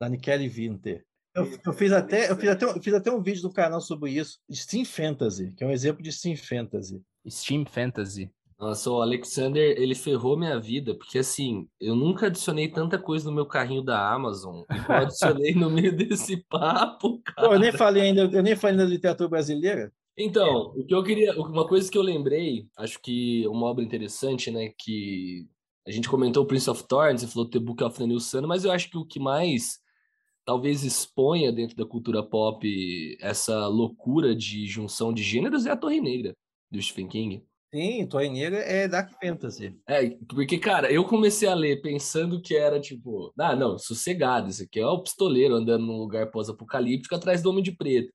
[0.00, 1.04] da Nikele Winter.
[1.34, 4.12] Eu, eu, fiz até, eu, fiz até, eu fiz até um vídeo no canal sobre
[4.12, 7.02] isso, Steam Fantasy, que é um exemplo de Steam Fantasy.
[7.28, 8.30] Steam Fantasy.
[8.58, 13.34] Nossa, o Alexander, ele ferrou minha vida, porque assim, eu nunca adicionei tanta coisa no
[13.34, 17.48] meu carrinho da Amazon, e eu adicionei no meio desse papo, cara.
[17.48, 19.92] Pô, eu nem falei ainda, eu nem falei da literatura brasileira.
[20.16, 24.50] Então, o que eu queria, uma coisa que eu lembrei, acho que uma obra interessante,
[24.50, 25.48] né, que
[25.86, 28.46] a gente comentou o Prince of Thorns, você falou The Book of the New Sun,
[28.46, 29.80] mas eu acho que o que mais
[30.44, 36.00] talvez exponha dentro da cultura pop essa loucura de junção de gêneros é a Torre
[36.00, 36.34] Negra,
[36.70, 37.44] do Stephen King.
[37.74, 39.76] Sim, Torre Negra é Dark Fantasy.
[39.88, 44.62] É, porque, cara, eu comecei a ler pensando que era tipo, ah, não, sossegado, isso
[44.62, 48.12] aqui é o pistoleiro andando num lugar pós-apocalíptico atrás do Homem de Preto.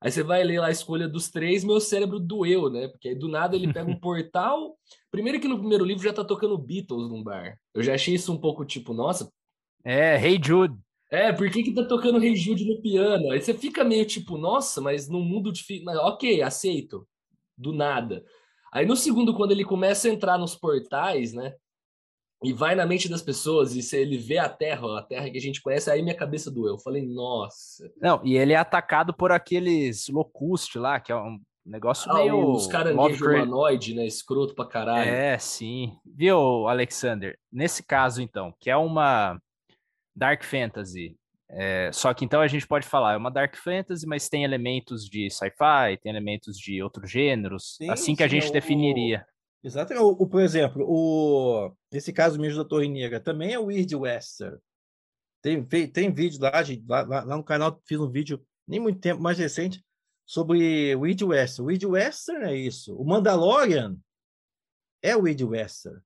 [0.00, 2.88] Aí você vai ler lá a escolha dos três, meu cérebro doeu, né?
[2.88, 4.76] Porque aí do nada ele pega um portal.
[5.10, 7.56] Primeiro que no primeiro livro já tá tocando Beatles num bar.
[7.72, 9.32] Eu já achei isso um pouco tipo, nossa.
[9.84, 10.76] É, Hey Jude.
[11.12, 13.30] É, por que que tá tocando Hey Jude no piano?
[13.30, 15.86] Aí você fica meio tipo, nossa, mas num mundo difícil.
[16.00, 17.06] Ok, aceito.
[17.56, 18.24] Do nada.
[18.72, 21.54] Aí no segundo, quando ele começa a entrar nos portais, né?
[22.42, 25.38] e vai na mente das pessoas, e se ele vê a Terra, a Terra que
[25.38, 26.74] a gente conhece, aí minha cabeça doeu.
[26.74, 27.90] Eu falei, nossa.
[28.00, 32.52] Não, e ele é atacado por aqueles locust lá, que é um negócio ah, meio...
[32.52, 34.04] Os caranguejos humanoide, né?
[34.04, 35.08] Escroto pra caralho.
[35.08, 35.96] É, sim.
[36.04, 37.38] Viu, Alexander?
[37.50, 39.40] Nesse caso, então, que é uma
[40.14, 41.16] Dark Fantasy,
[41.54, 45.04] é, só que então a gente pode falar, é uma Dark Fantasy, mas tem elementos
[45.04, 49.26] de sci-fi, tem elementos de outros gêneros, sim, assim que sim, a gente é definiria.
[49.62, 50.02] Exatamente.
[50.02, 53.94] O, o, por exemplo, o, esse caso mesmo da Torre Negra também é o Weird
[53.94, 54.58] Western.
[55.42, 56.52] Tem, tem vídeo lá,
[56.88, 59.84] lá, lá, no canal, fiz um vídeo nem muito tempo, mais recente,
[60.24, 61.66] sobre Weird Western.
[61.66, 62.96] Weird Western é isso.
[62.96, 63.98] O Mandalorian
[65.02, 66.00] é o Weird Western.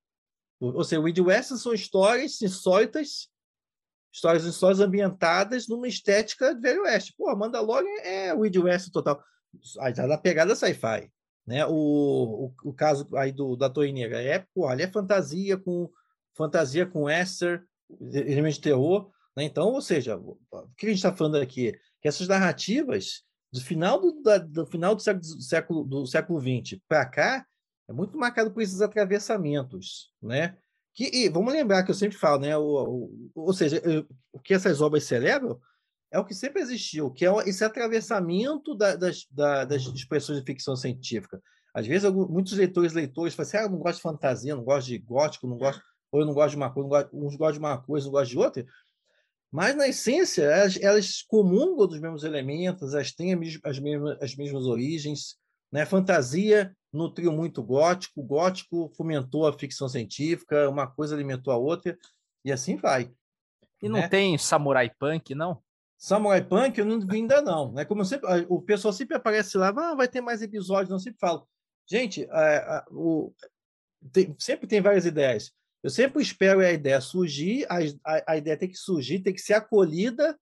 [0.59, 3.29] Ou seja, o Weird Western são histórias insólitas,
[4.17, 7.15] histórias, histórias ambientadas numa estética de Velho Oeste.
[7.17, 9.23] Pô, Mandalorian é o Weird Western total.
[9.81, 11.11] Aí tá na pegada sci-fi.
[11.47, 11.67] Né?
[11.67, 11.73] O,
[12.65, 15.91] o, o caso aí do, da Torre Negra é, pô, ali é fantasia com
[16.35, 17.63] fantasia com Esther,
[18.11, 19.11] elementos de terror.
[19.37, 19.45] Né?
[19.45, 20.39] Então, ou seja, o
[20.79, 21.73] que a gente está falando aqui?
[22.01, 23.23] Que essas narrativas
[23.53, 27.47] do final do, da, do final do século, do século, do século XX para cá
[27.89, 30.57] é muito marcado por esses atravessamentos, né?
[30.97, 32.57] Que, e vamos lembrar que eu sempre falo, né?
[32.57, 35.61] O, o, ou seja, eu, o que essas obras celebram
[36.11, 40.45] é o que sempre existiu, que é esse atravessamento da, das, da, das expressões de
[40.45, 41.41] ficção científica.
[41.75, 44.65] Às vezes, alguns, muitos leitores leitores falam assim, ah, eu não gosto de fantasia, não
[44.65, 47.53] gosto de gótico, não gosto, ou eu não gosto de uma coisa, gosto, uns gostam
[47.53, 48.67] de uma coisa, não gostam de outra,
[49.57, 53.33] mas, na essência, elas, elas comungam dos mesmos elementos, elas têm
[53.65, 55.37] as mesmas, as mesmas origens.
[55.73, 55.87] Né?
[55.87, 61.57] Fantasia nutriu muito o gótico, o gótico fomentou a ficção científica, uma coisa alimentou a
[61.57, 61.97] outra,
[62.45, 63.13] e assim vai.
[63.83, 64.09] E não né?
[64.09, 65.63] tem samurai punk, não?
[65.99, 67.73] Samurai Punk eu não vi ainda não.
[67.73, 67.85] Né?
[67.85, 71.49] Como sempre, o pessoal sempre aparece lá, ah, vai ter mais episódios, não sempre falo.
[71.89, 72.29] Gente,
[72.91, 73.33] o,
[74.13, 75.53] tem, sempre tem várias ideias.
[75.83, 79.41] Eu sempre espero a ideia surgir, a, a, a, ideia tem que surgir, tem que
[79.41, 80.39] ser acolhida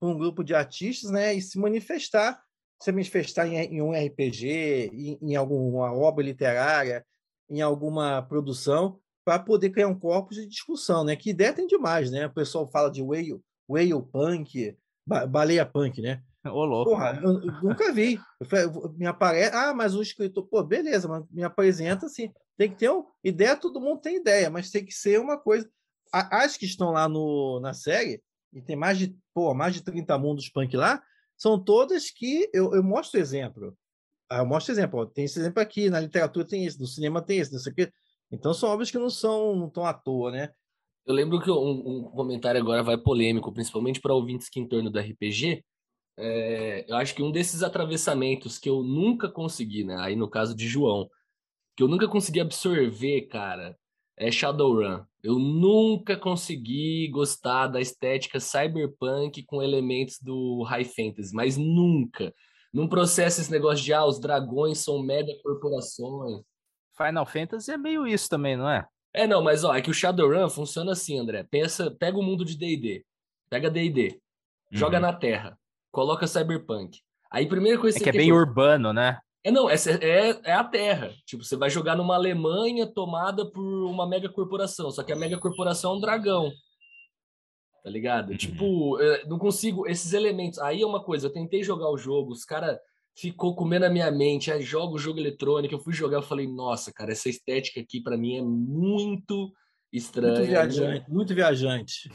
[0.00, 2.42] por um grupo de artistas né, e se manifestar,
[2.80, 7.04] se manifestar em, em um RPG, em, em, alguma obra literária,
[7.50, 11.04] em alguma produção, para poder criar um corpus de discussão.
[11.04, 11.16] Né?
[11.16, 12.26] Que ideia tem demais, né?
[12.26, 14.76] O pessoal fala de whale, whale punk,
[15.06, 16.22] ba baleia punk, né?
[16.44, 16.92] Ô, louco.
[16.92, 18.18] Porra, eu, eu nunca vi.
[18.40, 22.32] Eu me aparece, ah, mas o escritor, pô, beleza, mas me apresenta assim.
[22.56, 25.68] Tem que ter uma ideia, todo mundo tem ideia, mas tem que ser uma coisa.
[26.12, 28.22] As que estão lá no, na série,
[28.52, 31.02] e tem mais de, pô, mais de 30 mundos punk lá,
[31.38, 33.74] são todas que eu, eu mostro exemplo.
[34.28, 37.38] Ah, eu mostro exemplo, tem esse exemplo aqui, na literatura tem esse, no cinema tem
[37.38, 37.92] esse, não sei o quê.
[38.30, 40.50] Então são obras que não são não estão à toa, né?
[41.06, 44.90] Eu lembro que um, um comentário agora vai polêmico, principalmente para ouvintes que em torno
[44.90, 45.64] do RPG.
[46.18, 49.96] é, eu acho que um desses atravessamentos que eu nunca consegui, né?
[50.00, 51.08] Aí no caso de João,
[51.76, 53.78] que eu nunca consegui absorver, cara,
[54.18, 55.04] é Shadowrun.
[55.22, 62.34] Eu nunca consegui gostar da estética cyberpunk com elementos do high fantasy, mas nunca.
[62.72, 66.42] Não processa esse negócio de ah, os dragões são mega corporações.
[66.96, 68.86] Final Fantasy é meio isso também, não é?
[69.14, 71.44] É, não, mas ó, é que o Shadowrun funciona assim, André.
[71.44, 73.04] Pensa, pega o mundo de D&D.
[73.48, 74.08] Pega D&D.
[74.10, 74.18] Uhum.
[74.78, 75.58] Joga na Terra.
[75.90, 76.98] Coloca Cyberpunk.
[77.30, 79.18] Aí primeira coisa é que, é bem urbano, né?
[79.44, 81.12] É, não, é, é, é a Terra.
[81.24, 84.90] Tipo, você vai jogar numa Alemanha tomada por uma mega corporação.
[84.90, 86.50] Só que a mega corporação é um dragão.
[87.82, 88.30] Tá ligado?
[88.30, 88.36] Uhum.
[88.36, 89.86] Tipo, não consigo.
[89.86, 90.58] Esses elementos.
[90.58, 92.78] Aí é uma coisa, eu tentei jogar o jogo, os caras
[93.16, 94.50] ficou comendo a minha mente.
[94.50, 98.16] Aí jogo jogo eletrônico, eu fui jogar, eu falei, nossa, cara, essa estética aqui para
[98.16, 99.52] mim é muito
[99.92, 100.36] estranha.
[100.36, 102.10] Muito viajante, muito viajante.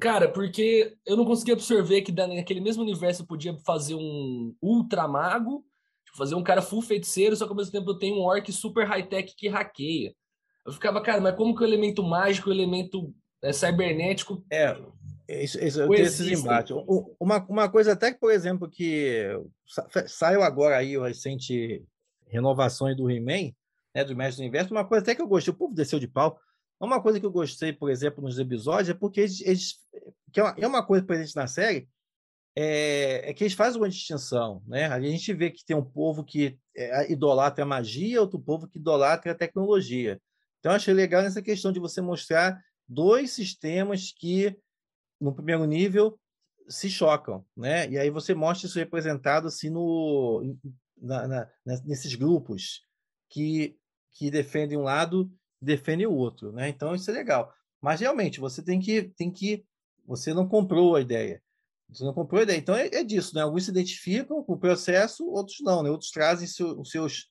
[0.00, 5.06] Cara, porque eu não conseguia absorver que naquele mesmo universo eu podia fazer um ultra
[5.08, 5.64] mago, tipo,
[6.16, 8.86] fazer um cara full feiticeiro, só que ao mesmo tempo eu tenho um orc super
[8.86, 10.14] high-tech que hackeia.
[10.64, 14.76] Eu ficava, cara, mas como que o elemento mágico, o elemento é, cybernético é,
[15.28, 16.76] isso, isso, eu tenho esses embates.
[17.18, 19.28] Uma, uma coisa até que, por exemplo, que
[20.06, 21.84] saiu agora aí o recente
[22.28, 23.52] renovações do He-Man,
[23.94, 26.06] né, do Mestre do Universo, uma coisa até que eu gostei, o povo desceu de
[26.06, 26.38] pau.
[26.78, 29.74] Uma coisa que eu gostei, por exemplo, nos episódios, é porque eles, eles
[30.32, 31.88] que é uma, é uma coisa presente na série,
[32.58, 34.86] é, é, que eles fazem uma distinção, né?
[34.86, 38.78] A gente vê que tem um povo que é, idolatra a magia, outro povo que
[38.78, 40.18] idolatra a tecnologia.
[40.58, 42.58] Então, achei legal nessa questão de você mostrar
[42.88, 44.56] dois sistemas que
[45.20, 46.18] no primeiro nível
[46.66, 47.88] se chocam, né?
[47.90, 50.56] E aí você mostra isso representado assim no
[50.96, 51.48] na, na,
[51.84, 52.82] nesses grupos
[53.28, 53.76] que
[54.12, 55.30] que defendem um lado,
[55.60, 56.68] defendem o outro, né?
[56.68, 57.52] Então isso é legal.
[57.80, 59.64] Mas realmente você tem que tem que
[60.06, 61.42] você não comprou a ideia.
[61.88, 62.58] Você não comprou ideia.
[62.58, 63.42] Então é, é disso, né?
[63.42, 65.90] Alguns se identificam com o processo, outros não, né?
[65.90, 67.30] Outros trazem seu, os seus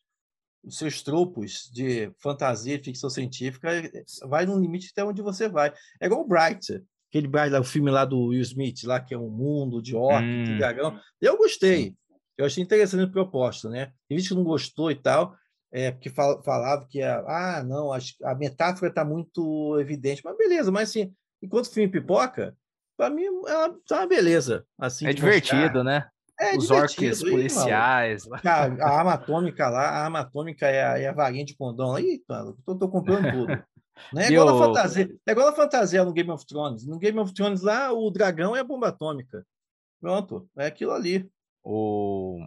[0.63, 3.69] os seus tropos de fantasia, de ficção científica,
[4.27, 5.71] vai no limite até onde você vai.
[6.01, 6.81] É igual o Bright
[7.15, 10.23] aquele lá, o filme lá do Will Smith, lá que é um mundo de orc,
[10.23, 10.43] hum.
[10.43, 10.99] de dragão.
[11.21, 11.95] Eu gostei.
[12.37, 13.91] Eu achei interessante a proposta, né?
[14.09, 15.35] Tem gente que não gostou e tal,
[15.71, 20.21] é, porque fal falava que ah, não, a, a metáfora está muito evidente.
[20.25, 22.55] Mas beleza, mas assim, enquanto o filme pipoca,
[22.97, 24.65] para mim ela tá uma beleza.
[24.77, 25.83] Assim, é divertido, mostrar.
[25.83, 26.09] né?
[26.39, 28.25] É Os orcs policiais.
[28.43, 31.95] Cara, a arma atômica lá, a arma atômica é a, é a varinha de condão.
[31.95, 33.63] Aí, mano, tô, tô comprando tudo.
[34.13, 34.55] Não é igual, eu...
[34.55, 36.85] a fantasia, é igual a fantasia no Game of Thrones.
[36.85, 39.45] No Game of Thrones lá, o dragão é a bomba atômica.
[40.01, 41.29] Pronto, é aquilo ali.
[41.63, 42.45] O,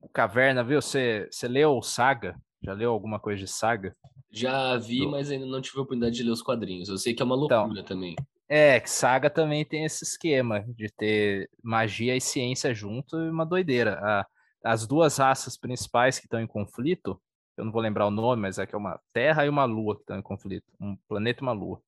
[0.00, 0.82] o Caverna, viu?
[0.82, 2.36] Você, você leu Saga?
[2.62, 3.96] Já leu alguma coisa de Saga?
[4.30, 5.10] Já vi, Do...
[5.10, 6.90] mas ainda não tive a oportunidade de ler os quadrinhos.
[6.90, 8.14] Eu sei que é uma então, loucura então, também.
[8.52, 13.46] É, que Saga também tem esse esquema de ter magia e ciência junto e uma
[13.46, 13.98] doideira.
[14.02, 14.26] A,
[14.64, 17.20] as duas raças principais que estão em conflito
[17.60, 19.94] eu não vou lembrar o nome, mas é que é uma Terra e uma Lua
[19.94, 21.80] que estão em conflito, um planeta e uma Lua.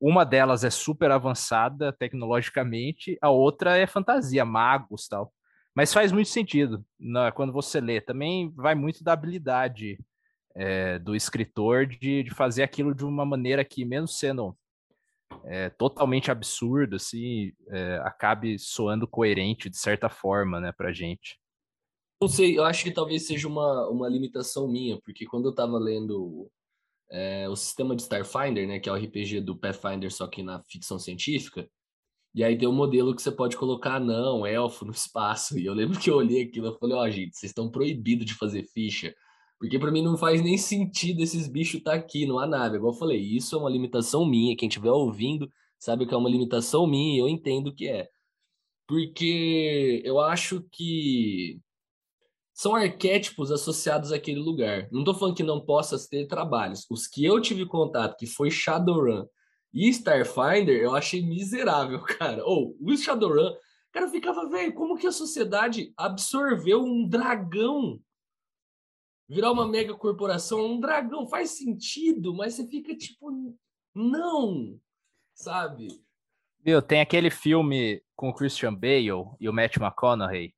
[0.00, 5.32] Uma delas é super avançada tecnologicamente, a outra é fantasia, magos tal.
[5.74, 8.00] Mas faz muito sentido né, quando você lê.
[8.00, 9.98] Também vai muito da habilidade
[10.54, 14.56] é, do escritor de, de fazer aquilo de uma maneira que, mesmo sendo
[15.44, 21.38] é, totalmente absurdo, assim, é, acabe soando coerente de certa forma, né, pra gente.
[22.20, 25.78] Não sei, eu acho que talvez seja uma, uma limitação minha, porque quando eu estava
[25.78, 26.50] lendo
[27.10, 30.62] é, o sistema de Starfinder, né, que é o RPG do Pathfinder, só que na
[30.64, 31.68] ficção científica,
[32.34, 35.56] e aí tem um modelo que você pode colocar não, elfo no espaço.
[35.58, 38.26] E eu lembro que eu olhei aquilo e falei, ó, oh, gente, vocês estão proibidos
[38.26, 39.14] de fazer ficha.
[39.58, 42.76] Porque para mim não faz nem sentido esses bichos estar tá aqui, numa nave.
[42.76, 44.56] Igual eu falei, isso é uma limitação minha.
[44.56, 48.08] Quem estiver ouvindo sabe que é uma limitação minha eu entendo que é.
[48.86, 51.60] Porque eu acho que
[52.58, 54.88] são arquétipos associados àquele lugar.
[54.90, 56.86] Não estou falando que não possa ter trabalhos.
[56.90, 59.26] Os que eu tive contato, que foi Shadowrun
[59.72, 62.44] e Starfinder, eu achei miserável, cara.
[62.44, 63.54] Ou oh, o Shadowrun,
[63.92, 68.00] cara, ficava, velho, como que a sociedade absorveu um dragão?
[69.28, 73.30] Virar uma mega corporação, um dragão faz sentido, mas você fica tipo,
[73.94, 74.80] não,
[75.34, 75.88] sabe?
[76.64, 80.54] Viu, tem aquele filme com o Christian Bale e o Matt McConaughey.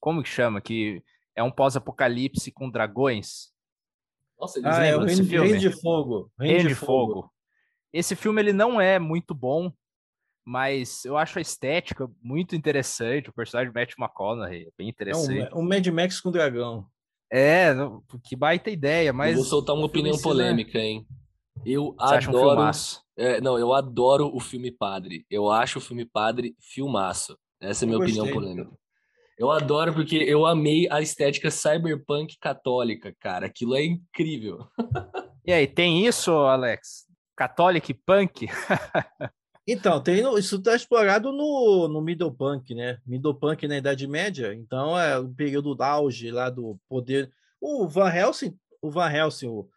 [0.00, 0.60] Como que chama?
[0.60, 1.02] Que
[1.34, 3.52] é um pós-apocalipse com dragões.
[4.38, 5.48] Nossa, eles ah, é o Reino, filme?
[5.48, 6.32] Reino de Fogo.
[6.38, 7.14] Reino, Reino de, Fogo.
[7.14, 7.32] Fogo.
[7.92, 9.72] Esse filme ele não é muito bom,
[10.44, 13.30] mas eu acho a estética muito interessante.
[13.30, 15.40] O personagem de Matt McConaughey é bem interessante.
[15.40, 16.86] É um, um Mad Max com dragão.
[17.32, 17.74] É,
[18.22, 19.30] que baita ideia, mas...
[19.30, 21.06] Eu vou soltar uma opinião polêmica, hein?
[21.64, 22.60] Eu Você adoro...
[22.60, 22.70] Um
[23.16, 25.24] é, não, eu adoro o filme Padre.
[25.30, 27.38] Eu acho o filme Padre filmaço.
[27.60, 28.70] Essa é a minha opinião polêmica.
[29.38, 33.46] Eu adoro porque eu amei a estética cyberpunk católica, cara.
[33.46, 34.66] Aquilo é incrível.
[35.44, 37.08] E aí, tem isso, Alex?
[37.34, 38.46] Catholic punk?
[39.66, 42.98] Então, tem, isso está explorado no, no Middle Punk, né?
[43.06, 44.52] Middle Punk na Idade Média.
[44.52, 47.30] Então, é o período do auge lá do poder.
[47.60, 49.68] O Van Helsing, o Van Helsing, o,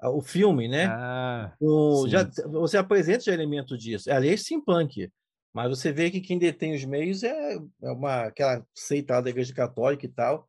[0.00, 0.86] o filme, né?
[0.86, 2.10] Ah, o, sim.
[2.10, 4.08] já, você apresenta já elemento disso.
[4.08, 5.10] É lei steampunk.
[5.52, 9.30] Mas você vê que quem detém os meios é, é uma, aquela seita lá da
[9.30, 10.48] Igreja Católica e tal.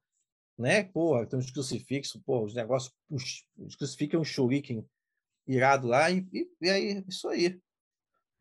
[0.57, 0.83] Né?
[0.83, 2.93] Porra, tem uns crucifixos, porra, os negócios.
[3.09, 4.85] Os, os crucifixos é um shuriken
[5.47, 7.59] irado lá, e, e, e aí, isso aí.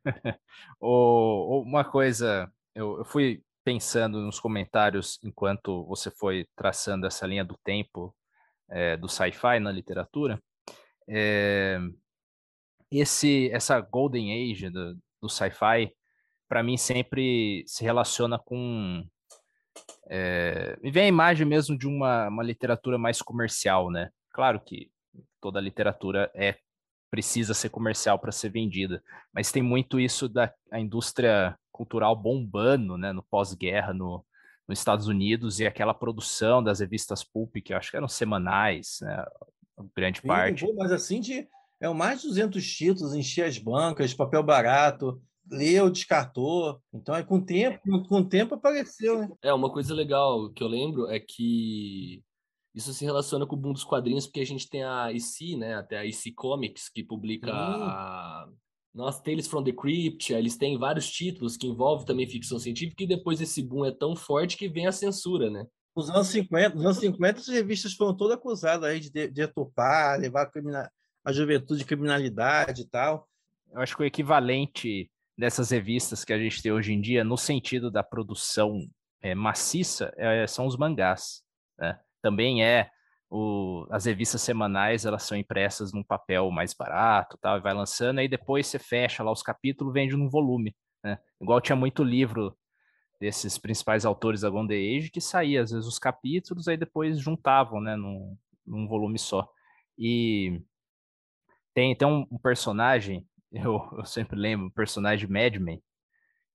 [0.81, 8.15] uma coisa, eu, fui pensando nos comentários enquanto você foi traçando essa linha do tempo
[8.71, 10.43] eh, do sci-fi na literatura.
[11.09, 11.79] eh,
[12.91, 15.95] esse, essa golden age do, do sci-fi,
[16.49, 19.05] para mim sempre se relaciona com
[20.11, 24.11] eh, me vem a imagem mesmo de uma, uma literatura mais comercial, né?
[24.31, 24.91] Claro que
[25.41, 26.59] toda literatura é
[27.13, 32.97] precisa ser comercial para ser vendida, mas tem muito isso da a indústria cultural bombando,
[32.97, 34.25] né, no pós-guerra no,
[34.67, 39.01] nos Estados Unidos e aquela produção das revistas pulp que eu acho que eram semanais,
[39.03, 39.27] né,
[39.95, 40.65] grande Sim, parte.
[40.65, 41.47] pô, mas assim de
[41.79, 45.21] é o mais de 200 títulos, encher as bancas, papel barato,
[45.51, 46.81] leu, descartou.
[46.95, 49.29] Então é com o tempo, com o tempo apareceu, né?
[49.43, 52.23] É, uma coisa legal que eu lembro é que
[52.75, 55.75] isso se relaciona com o boom dos quadrinhos, porque a gente tem a EC, né?
[55.75, 58.49] Até a EC Comics, que publica a.
[58.95, 63.07] Nossa, Tales from the Crypt, eles têm vários títulos que envolvem também ficção científica, e
[63.07, 65.67] depois esse boom é tão forte que vem a censura, né?
[65.97, 70.19] Nos anos 50, nos anos 50 as revistas foram todas acusadas aí de de- deturpar,
[70.19, 70.91] levar a,
[71.25, 73.27] a juventude de criminalidade e tal.
[73.73, 77.37] Eu acho que o equivalente dessas revistas que a gente tem hoje em dia, no
[77.39, 78.79] sentido da produção
[79.23, 81.43] eh, maciça, eh, são os mangás.
[81.79, 81.99] Né?
[82.23, 82.91] Também é
[83.29, 88.19] o, as revistas semanais, elas são impressas num papel mais barato, tal, e vai lançando,
[88.19, 90.77] aí depois você fecha lá os capítulos, vende num volume.
[91.03, 91.19] Né?
[91.41, 92.57] Igual tinha muito livro
[93.19, 97.81] desses principais autores da Golden Age que saía às vezes os capítulos, aí depois juntavam,
[97.81, 98.37] né, num,
[98.67, 99.49] num volume só.
[99.99, 100.61] E
[101.73, 105.83] tem, tem um, um personagem, eu, eu sempre lembro, o personagem Mad Men,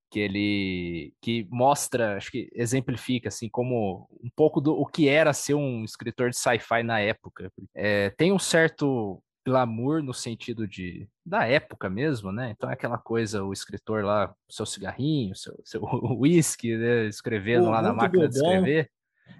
[0.09, 5.33] que ele que mostra, acho que exemplifica assim como um pouco do o que era
[5.33, 7.51] ser um escritor de sci-fi na época.
[7.75, 12.51] É, tem um certo glamour no sentido de da época mesmo, né?
[12.51, 15.81] Então é aquela coisa, o escritor lá, seu cigarrinho, seu, seu
[16.19, 17.05] whisky, né?
[17.05, 18.55] escrevendo Pô, lá na máquina de bourbon.
[18.55, 18.91] escrever.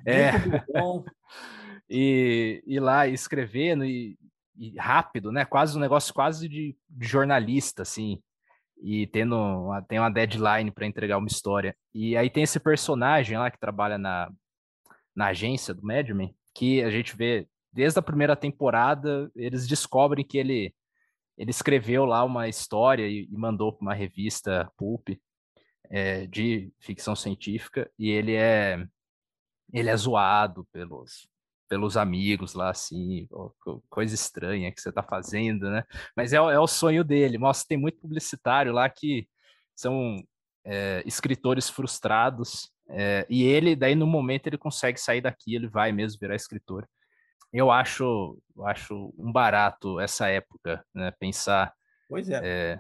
[0.06, 0.31] É.
[0.80, 1.03] Bom.
[1.89, 4.18] e ir lá e escrevendo e,
[4.57, 5.44] e rápido, né?
[5.44, 8.22] Quase um negócio quase de, de jornalista, assim.
[8.82, 11.76] E tendo uma, tem uma deadline para entregar uma história.
[11.94, 14.32] E aí tem esse personagem lá que trabalha na,
[15.16, 20.26] na agência do Mad Men, que a gente vê desde a primeira temporada, eles descobrem
[20.26, 20.74] que ele
[21.38, 25.10] ele escreveu lá uma história e, e mandou para uma revista pulp
[25.90, 28.84] é, de ficção científica e ele é
[29.72, 31.28] ele é zoado pelos
[31.68, 33.27] pelos amigos lá assim
[33.89, 35.84] coisa estranha que você tá fazendo né
[36.15, 39.27] mas é, o- é o sonho dele mostra tem muito publicitário lá que
[39.76, 40.18] são
[40.65, 45.91] é, escritores frustrados é, e ele daí no momento ele consegue sair daqui ele vai
[45.91, 46.88] mesmo virar escritor
[47.53, 51.73] eu acho eu acho um barato essa época né pensar
[52.10, 52.39] Pois é.
[52.41, 52.80] é,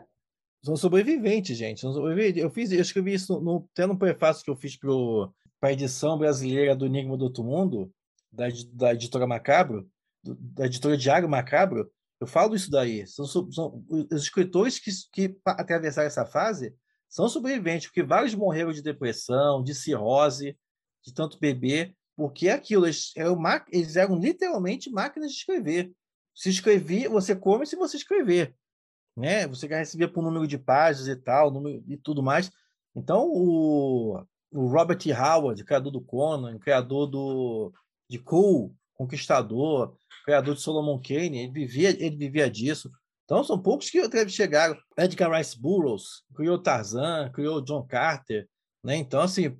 [0.63, 1.81] São sobreviventes, gente.
[1.81, 2.41] São sobreviventes.
[2.41, 6.17] Eu fiz, eu escrevi isso no, até no prefácio que eu fiz para a edição
[6.17, 7.91] brasileira do Enigma do Outro Mundo,
[8.37, 9.89] da, da editora Macabro,
[10.23, 11.91] da editora Diário Macabro.
[12.19, 13.05] Eu falo isso daí.
[13.07, 16.73] São, são os escritores que, que atravessaram essa fase
[17.09, 20.57] são sobreviventes, porque vários morreram de depressão, de cirrose,
[21.05, 23.41] de tanto beber, porque é aquilo, eles eram,
[23.71, 25.91] eles eram literalmente máquinas de escrever.
[26.35, 28.55] Se escrever, você come se você escrever
[29.17, 29.47] né?
[29.47, 32.51] Você recebia por número de páginas e tal, número e tudo mais.
[32.95, 34.99] Então, o, o Robert.
[35.07, 37.73] Howard, criador do Conan, criador do
[38.09, 42.91] de Cool, Conquistador, criador de Solomon Kane, ele vivia, ele vivia disso.
[43.23, 44.77] Então, são poucos que chegaram.
[44.97, 48.47] Edgar Rice Burroughs criou Tarzan, criou John Carter,
[48.83, 48.95] né?
[48.95, 49.57] Então, assim,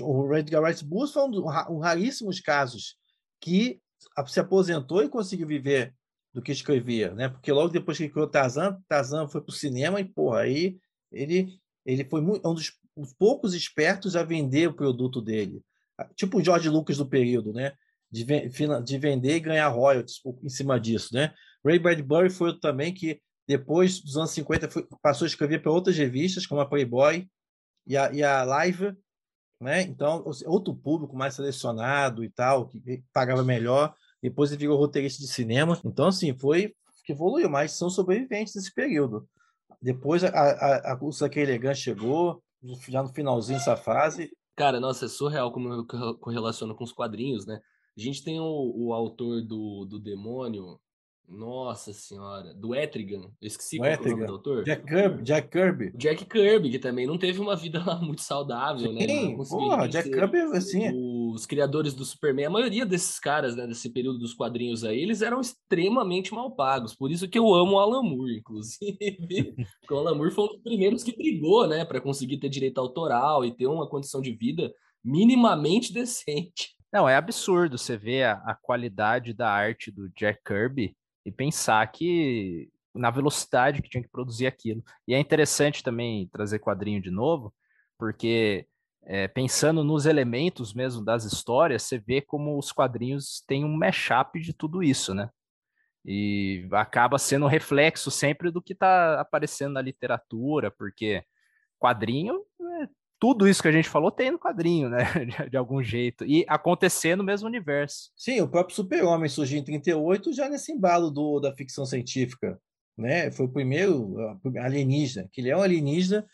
[0.00, 2.96] o Edgar Rice Burroughs foi um dos um raríssimos casos
[3.40, 3.80] que
[4.26, 5.94] se aposentou e conseguiu viver
[6.34, 7.28] do que escrevia, né?
[7.28, 10.78] Porque logo depois que ele criou Tarzan, Tarzan foi para o cinema e, porra, aí
[11.10, 15.62] ele, ele foi muito, um dos os poucos espertos a vender o produto dele.
[16.14, 17.72] Tipo o George Lucas do período, né?
[18.10, 21.32] De, de vender e ganhar royalties em cima disso, né?
[21.64, 25.96] Ray Bradbury foi também que, depois dos anos 50, foi- passou a escrever para outras
[25.96, 27.28] revistas, como a Playboy
[27.86, 28.96] e a, e a Live,
[29.60, 29.82] né?
[29.82, 33.94] Então, outro público mais selecionado e tal, que pagava melhor.
[34.22, 35.78] Depois ele virou roteirista de cinema.
[35.84, 39.28] Então, assim, foi que evoluiu, mas são sobreviventes desse período.
[39.80, 42.42] Depois a, a, a Curso Elegante chegou,
[42.88, 44.30] já no finalzinho dessa fase.
[44.58, 45.86] Cara, nossa, é surreal como eu
[46.18, 47.60] correlaciono com os quadrinhos, né?
[47.96, 50.80] A gente tem o, o autor do, do Demônio,
[51.28, 52.54] nossa senhora.
[52.54, 53.30] Do Etrigan.
[53.40, 54.64] Eu esqueci qual é o nome do autor.
[54.64, 55.22] Jack Kirby.
[55.22, 55.92] Jack Kirby.
[55.96, 59.06] Jack Kirby, que também não teve uma vida muito saudável, né?
[59.06, 60.90] Sim, porra, Jack Kirby, assim...
[61.30, 65.20] Os criadores do Superman, a maioria desses caras, né, desse período dos quadrinhos aí, eles
[65.20, 66.94] eram extremamente mal pagos.
[66.94, 69.54] Por isso que eu amo o Alan Moore, inclusive.
[69.80, 72.78] Porque o Alan Moore foi um dos primeiros que brigou, né, para conseguir ter direito
[72.78, 74.72] autoral e ter uma condição de vida
[75.04, 76.76] minimamente decente.
[76.90, 80.96] Não, é absurdo você ver a, a qualidade da arte do Jack Kirby
[81.28, 84.82] e pensar que na velocidade que tinha que produzir aquilo.
[85.06, 87.54] E é interessante também trazer quadrinho de novo,
[87.98, 88.66] porque
[89.04, 94.40] é, pensando nos elementos mesmo das histórias, você vê como os quadrinhos têm um mashup
[94.40, 95.30] de tudo isso, né?
[96.04, 101.22] E acaba sendo um reflexo sempre do que está aparecendo na literatura, porque
[101.78, 102.42] quadrinho
[103.18, 105.04] tudo isso que a gente falou tem no quadrinho, né?
[105.26, 106.24] De, de, algum jeito.
[106.24, 108.10] E acontecer no mesmo universo.
[108.16, 112.60] Sim, o próprio Super-Homem surgiu em 38 já nesse embalo do, da ficção científica.
[112.96, 113.30] Né?
[113.30, 114.16] Foi o primeiro
[114.60, 116.26] alienígena, que ele é um alienígena,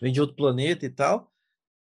[0.00, 1.30] vem de outro planeta e tal.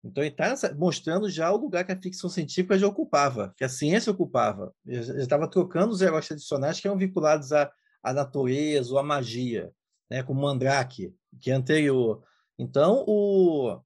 [0.04, 3.70] Então ele está mostrando já o lugar que a ficção científica já ocupava, que a
[3.70, 4.74] ciência ocupava.
[4.86, 7.72] Ele estava trocando os heróis tradicionais que eram vinculados à,
[8.02, 9.72] à natureza ou à magia,
[10.10, 10.24] né?
[10.24, 12.24] como Mandrake, que é anterior.
[12.58, 13.80] Então, o,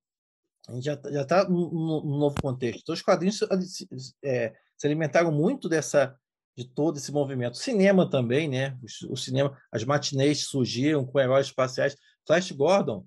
[0.68, 2.82] a gente já está num novo contexto.
[2.82, 3.40] Então, os quadrinhos
[4.24, 6.16] é, se alimentaram muito dessa
[6.58, 7.58] de todo esse movimento.
[7.58, 8.78] Cinema também, né?
[9.10, 11.98] O, cinema, as matinês surgiram com heróis espaciais.
[12.26, 13.06] Flash Gordon,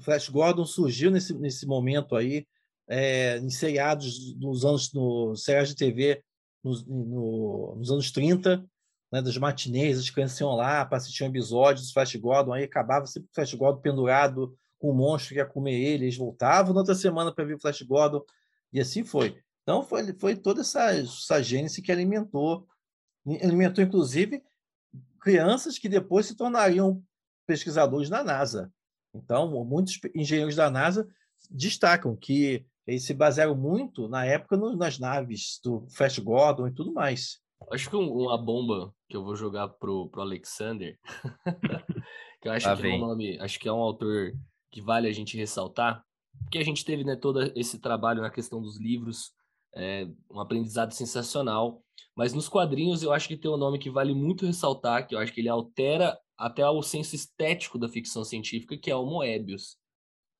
[0.00, 2.46] Flash Gordon surgiu nesse, nesse momento aí,
[2.88, 6.22] é, em seriados nos anos no seriados de TV
[6.62, 8.64] nos, no, nos anos 30,
[9.12, 12.64] né, das matinês, as crianças iam lá para assistir um episódio do Flash Gordon, aí
[12.64, 16.72] acabava sempre o Flash Gordon pendurado com o monstro que ia comer ele, eles voltavam
[16.72, 18.22] na outra semana para ver o Flash Gordon,
[18.72, 19.40] e assim foi.
[19.62, 22.66] Então, foi, foi toda essa, essa gênese que alimentou,
[23.42, 24.42] alimentou, inclusive,
[25.20, 27.02] crianças que depois se tornariam
[27.46, 28.72] pesquisadores na NASA.
[29.14, 31.08] Então, muitos engenheiros da NASA
[31.50, 36.72] destacam que eles se basearam muito, na época, no, nas naves do Flash Gordon e
[36.72, 37.40] tudo mais.
[37.72, 40.96] Acho que uma bomba que eu vou jogar pro, pro Alexander,
[42.40, 44.32] que eu acho que é um nome, acho que é um autor
[44.76, 46.04] que vale a gente ressaltar,
[46.38, 49.32] porque a gente teve né, todo esse trabalho na questão dos livros,
[49.74, 51.82] é, um aprendizado sensacional,
[52.14, 55.18] mas nos quadrinhos eu acho que tem um nome que vale muito ressaltar, que eu
[55.18, 59.78] acho que ele altera até o senso estético da ficção científica, que é o Moebius,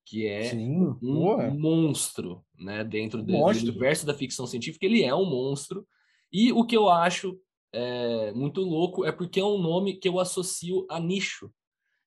[0.04, 1.50] que é Sim, um boa.
[1.50, 5.88] monstro, né, dentro do, do universo da ficção científica, ele é um monstro,
[6.30, 7.40] e o que eu acho
[7.72, 11.50] é, muito louco é porque é um nome que eu associo a nicho,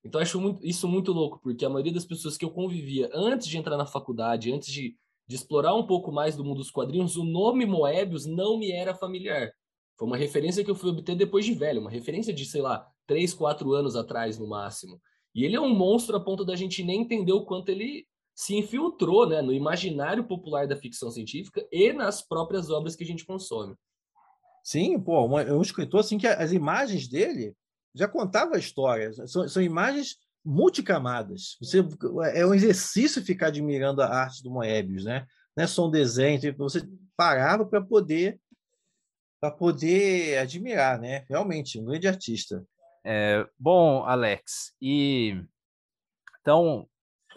[0.03, 3.47] então, acho muito, isso muito louco, porque a maioria das pessoas que eu convivia antes
[3.47, 4.95] de entrar na faculdade, antes de,
[5.27, 8.95] de explorar um pouco mais do mundo dos quadrinhos, o nome Moebius não me era
[8.95, 9.51] familiar.
[9.97, 12.88] Foi uma referência que eu fui obter depois de velho, uma referência de, sei lá,
[13.05, 15.01] três, quatro anos atrás no máximo.
[15.35, 18.55] E ele é um monstro a ponto da gente nem entender o quanto ele se
[18.55, 23.26] infiltrou né, no imaginário popular da ficção científica e nas próprias obras que a gente
[23.26, 23.76] consome.
[24.63, 27.53] Sim, pô, é um escritor assim que as imagens dele
[27.93, 29.11] já contava a história.
[29.27, 31.57] São, são imagens multicamadas.
[31.61, 31.79] Você,
[32.33, 35.25] é um exercício ficar admirando a arte do Moebius, né?
[35.55, 36.81] Não é só um desenho, tipo, você
[37.15, 38.39] parava para poder
[39.41, 41.25] para poder admirar, né?
[41.29, 42.65] Realmente, um grande artista.
[43.05, 45.41] É, bom, Alex, e
[46.41, 46.87] então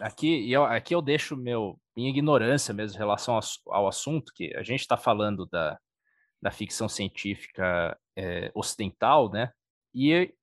[0.01, 4.53] aqui eu, aqui eu deixo meu minha ignorância mesmo em relação ao, ao assunto que
[4.55, 5.79] a gente está falando da,
[6.41, 9.51] da ficção científica é, ocidental, né?
[9.93, 10.33] E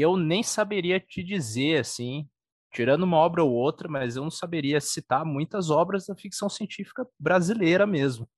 [0.00, 2.28] eu nem saberia te dizer, assim,
[2.72, 7.06] tirando uma obra ou outra, mas eu não saberia citar muitas obras da ficção científica
[7.18, 8.28] brasileira mesmo.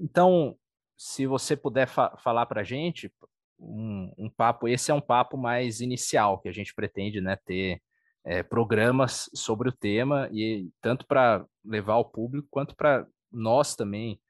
[0.00, 0.58] Então,
[0.96, 3.12] se você puder fa falar para a gente
[3.58, 7.80] um, um, papo, esse é um papo mais inicial que a gente pretende, né, ter
[8.24, 14.20] é, programas sobre o tema e tanto para levar ao público quanto para nós também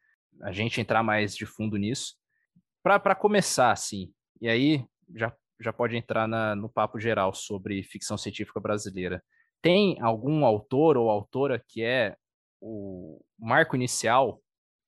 [0.42, 2.14] a gente entrar mais de fundo nisso.
[2.82, 4.84] Para começar, assim, e aí
[5.14, 9.22] já já pode entrar na, no papo geral sobre ficção científica brasileira.
[9.60, 12.16] Tem algum autor ou autora que é
[12.60, 14.40] o marco inicial?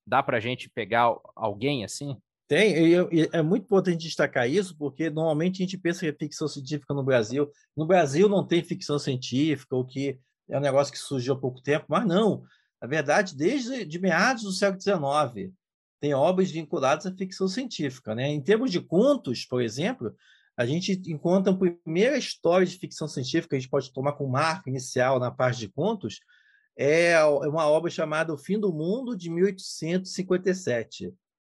[0.07, 2.17] Dá para a gente pegar alguém assim?
[2.49, 6.49] Tem, e é muito importante destacar isso, porque normalmente a gente pensa que é ficção
[6.49, 7.49] científica no Brasil.
[7.77, 10.19] No Brasil não tem ficção científica, o que
[10.49, 12.43] é um negócio que surgiu há pouco tempo, mas não.
[12.83, 15.53] Na verdade, desde de meados do século XIX,
[16.01, 18.15] tem obras vinculadas à ficção científica.
[18.17, 18.29] Né?
[18.29, 20.13] Em termos de contos, por exemplo,
[20.61, 24.69] a gente encontra a primeira história de ficção científica, a gente pode tomar como marca
[24.69, 26.21] inicial na parte de contos,
[26.77, 31.15] é, é uma obra chamada O Fim do Mundo, de 1857,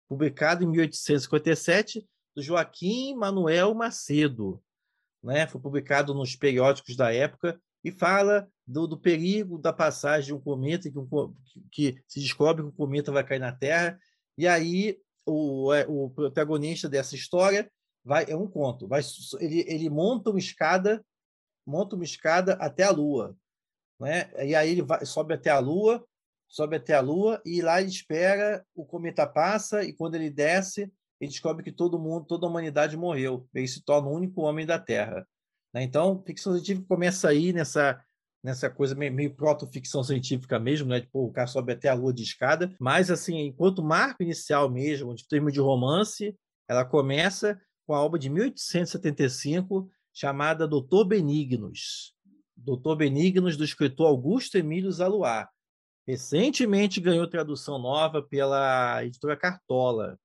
[0.08, 4.64] publicado em 1857, do Joaquim Manuel Macedo.
[5.22, 5.48] Né?
[5.48, 10.40] Foi publicado nos periódicos da época e fala do, do perigo da passagem de um
[10.40, 11.36] cometa, que, um,
[11.70, 14.00] que se descobre que um cometa vai cair na Terra,
[14.38, 17.70] e aí o, é, o protagonista dessa história
[18.04, 19.02] vai é um conto, vai
[19.40, 21.04] ele, ele monta uma escada,
[21.66, 23.36] monta uma escada até a Lua,
[24.00, 24.30] né?
[24.46, 26.06] E aí ele vai, sobe até a Lua,
[26.48, 30.92] sobe até a Lua e lá ele espera o cometa passa e quando ele desce
[31.24, 33.48] ele descobre que todo mundo, toda a humanidade morreu.
[33.54, 35.26] Ele se torna o único homem da Terra.
[35.74, 35.84] Né?
[35.84, 38.00] Então, ficção científica começa aí nessa
[38.44, 41.00] nessa coisa meio, meio proto-ficção científica mesmo, né?
[41.00, 42.76] Tipo, o cara sobe até a lua de escada.
[42.78, 46.36] Mas, assim, enquanto marco inicial mesmo, de termo de romance,
[46.68, 52.16] ela começa com a obra de 1875, chamada Doutor Benignos.
[52.56, 55.50] Doutor Benignos, do escritor Augusto Emílio Zaluar.
[56.08, 60.20] Recentemente ganhou tradução nova pela editora Cartola.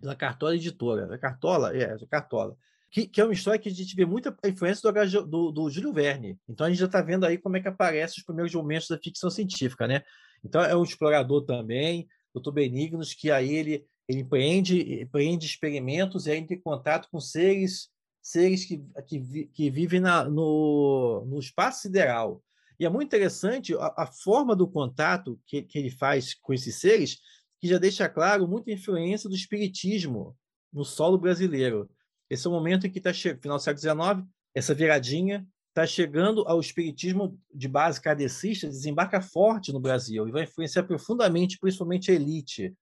[0.00, 1.14] Pela Cartola Editora.
[1.14, 1.76] A Cartola?
[1.76, 2.56] É, a Cartola
[2.90, 5.92] que, que, é uma história que a gente vê muita influência do, do, do Júlio
[5.92, 6.38] Verne.
[6.48, 8.98] Então a gente já está vendo aí como é que aparece os primeiros momentos da
[8.98, 10.02] ficção científica, né?
[10.42, 12.52] Então é um explorador também, Dr.
[12.52, 17.90] Benignos, que aí ele, ele empreende, empreende experimentos e entra em contato com seres
[18.28, 22.42] seres que, que, que vivem na, no, no espaço sideral.
[22.78, 26.76] E é muito interessante a, a forma do contato que, que ele faz com esses
[26.76, 27.18] seres,
[27.58, 30.36] que já deixa claro muita influência do espiritismo
[30.72, 31.90] no solo brasileiro.
[32.28, 35.86] Esse é o momento em que está chegando, final do século XIX, essa viradinha está
[35.86, 42.10] chegando ao espiritismo de base kardecista, desembarca forte no Brasil e vai influenciar profundamente, principalmente
[42.10, 42.74] a elite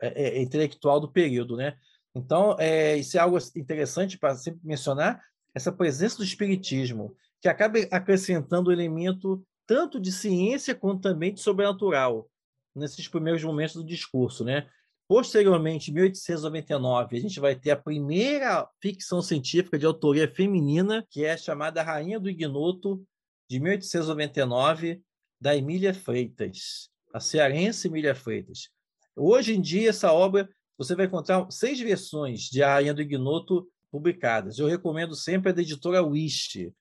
[0.00, 1.76] é, é, intelectual do período, né?
[2.14, 5.22] Então, é, isso é algo interessante para sempre mencionar,
[5.54, 11.40] essa presença do espiritismo, que acaba acrescentando o elemento tanto de ciência quanto também de
[11.40, 12.28] sobrenatural
[12.74, 14.68] nesses primeiros momentos do discurso, né?
[15.06, 21.24] Posteriormente, em 1899, a gente vai ter a primeira ficção científica de autoria feminina, que
[21.24, 23.02] é chamada Rainha do Ignoto,
[23.48, 25.02] de 1899,
[25.40, 28.68] da Emília Freitas, a cearense Emília Freitas.
[29.18, 33.66] Hoje em dia, essa obra, você vai encontrar seis versões de A Rainha do Ignoto
[33.90, 34.58] publicadas.
[34.58, 36.72] Eu recomendo sempre a da editora Wish,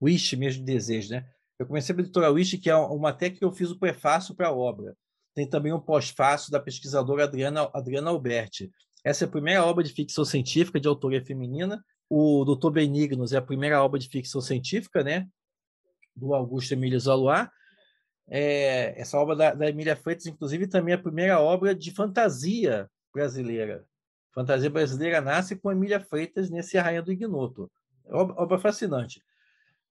[0.00, 1.26] Wish mesmo de desejo, né?
[1.58, 4.48] Eu comecei pela editora Wish, que é uma até que eu fiz o prefácio para
[4.48, 4.94] a obra.
[5.34, 8.70] Tem também um pós-fácil da pesquisadora Adriana, Adriana Alberti.
[9.04, 11.82] Essa é a primeira obra de ficção científica de autoria feminina.
[12.08, 15.26] O Doutor Benignos é a primeira obra de ficção científica, né?
[16.14, 17.50] Do Augusto Emílio Zaluar.
[18.30, 22.88] É, essa obra da, da Emília Freitas, inclusive, também é a primeira obra de fantasia
[23.12, 23.84] brasileira.
[24.34, 27.70] Fantasia brasileira nasce com Emília Freitas nesse Rainha do Ignoto.
[28.06, 29.22] Obra, obra fascinante.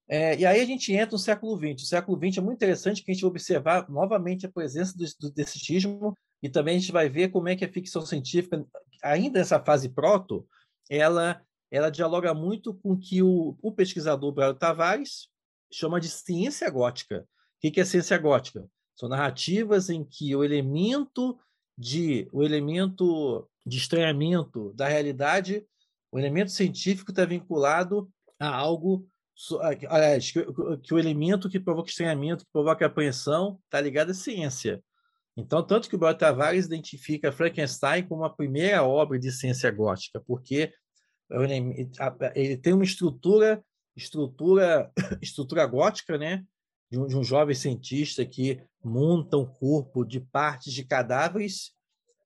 [0.10, 1.84] É, e aí a gente entra no século XX.
[1.84, 5.32] O século XX é muito interessante que a gente observar novamente a presença do, do
[5.34, 8.66] decetismo e também a gente vai ver como é que a ficção científica,
[9.04, 10.48] ainda nessa fase proto,
[10.90, 15.28] ela, ela dialoga muito com o que o, o pesquisador Braulio Tavares
[15.72, 17.28] chama de ciência gótica.
[17.64, 18.66] O que é ciência gótica?
[18.96, 21.38] São narrativas em que o elemento
[21.78, 25.66] de o elemento de estranhamento da realidade,
[26.12, 28.10] o elemento científico está vinculado
[28.40, 29.08] a algo
[29.88, 30.44] aliás, que,
[30.82, 34.82] que, o elemento que provoca estranhamento, que provoca apreensão, está ligado à ciência.
[35.36, 40.20] Então, tanto que o Belo Tavares identifica Frankenstein como a primeira obra de ciência gótica,
[40.26, 40.74] porque
[42.34, 43.64] ele tem uma estrutura,
[43.96, 46.44] estrutura, estrutura gótica, né?
[46.90, 51.74] De um, de um jovem cientista que monta um corpo de partes de cadáveres,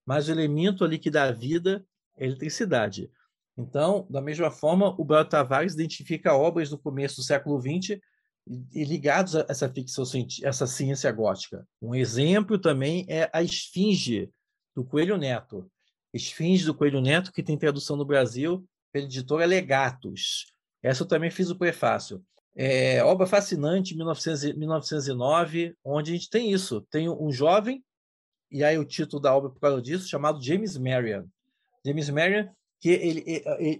[0.06, 1.86] mas o elemento ali que dá vida
[2.18, 3.10] é a eletricidade.
[3.58, 8.00] Então, da mesma forma, o Belo Tavares identifica obras do começo do século XX
[8.74, 10.04] e ligados a essa ficção
[10.44, 11.68] essa ciência gótica.
[11.82, 14.32] Um exemplo também é a Esfinge
[14.76, 15.70] do Coelho Neto.
[16.14, 20.54] Esfinge do Coelho Neto, que tem tradução no Brasil pela editora Legatos.
[20.84, 22.24] Essa eu também fiz o prefácio.
[22.56, 26.82] É, obra fascinante, 1900, 1909, onde a gente tem isso.
[26.92, 27.84] Tem um jovem,
[28.52, 31.26] e aí o título da obra por causa disso, chamado James Marion.
[31.86, 32.48] James Marion
[32.82, 33.24] que ele,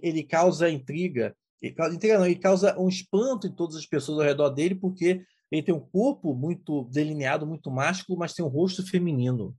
[0.00, 4.20] ele causa intriga, ele causa, intriga não, ele causa um espanto em todas as pessoas
[4.20, 8.48] ao redor dele, porque ele tem um corpo muito delineado, muito másculo, mas tem um
[8.48, 9.54] rosto feminino.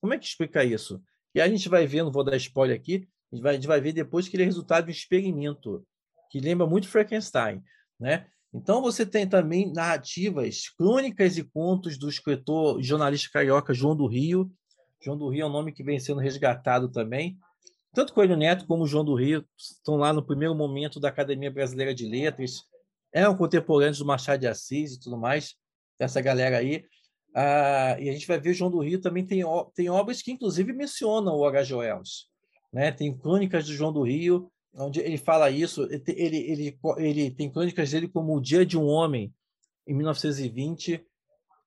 [0.00, 1.00] Como é que explica isso?
[1.32, 3.68] E a gente vai ver, não vou dar spoiler aqui, a gente vai, a gente
[3.68, 5.86] vai ver depois que ele é resultado de um experimento
[6.30, 7.62] que lembra muito Frankenstein,
[8.00, 8.26] né?
[8.52, 14.50] Então você tem também narrativas, crônicas e contos do escritor jornalista carioca João do Rio.
[15.02, 17.38] João do Rio é um nome que vem sendo resgatado também.
[17.92, 21.94] Tanto Coelho Neto como João do Rio estão lá no primeiro momento da Academia Brasileira
[21.94, 22.62] de Letras.
[23.12, 25.54] Eram contemporâneos do Machado de Assis e tudo mais,
[25.98, 26.84] dessa galera aí.
[27.34, 29.42] Ah, e a gente vai ver João do Rio também tem,
[29.74, 32.26] tem obras que, inclusive, mencionam o Horácio Wells.
[32.72, 32.92] Né?
[32.92, 35.88] Tem crônicas do João do Rio, onde ele fala isso.
[35.90, 39.32] Ele, ele, ele, tem crônicas dele como O Dia de um Homem,
[39.86, 41.04] em 1920.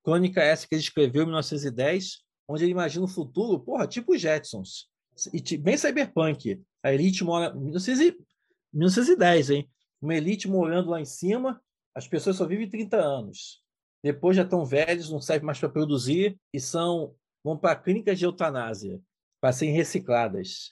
[0.03, 4.87] Crônica essa que ele escreveu em 1910, onde ele imagina o futuro, porra, tipo Jetsons.
[5.33, 6.61] E, bem cyberpunk.
[6.83, 7.53] A elite mora.
[7.53, 9.69] 1910, hein?
[10.01, 11.61] Uma elite morando lá em cima,
[11.93, 13.61] as pessoas só vivem 30 anos
[14.03, 18.25] depois já estão velhos, não servem mais para produzir e são vão para clínicas de
[18.25, 18.99] eutanásia
[19.39, 20.71] para serem recicladas,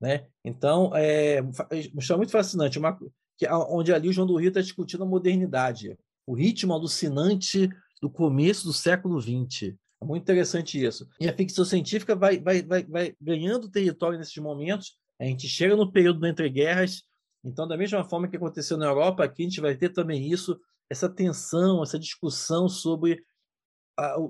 [0.00, 0.26] né?
[0.44, 2.98] Então é, é muito fascinante, uma,
[3.36, 5.96] que onde ali o João do Rio está discutindo a modernidade,
[6.26, 7.70] o ritmo alucinante
[8.00, 9.74] do começo do século XX.
[10.00, 11.08] É muito interessante isso.
[11.20, 14.98] E a ficção científica vai, vai, vai, vai ganhando território nesses momentos.
[15.18, 17.02] A gente chega no período do entre guerras.
[17.42, 20.58] Então, da mesma forma que aconteceu na Europa, aqui a gente vai ter também isso
[20.90, 23.22] essa tensão, essa discussão sobre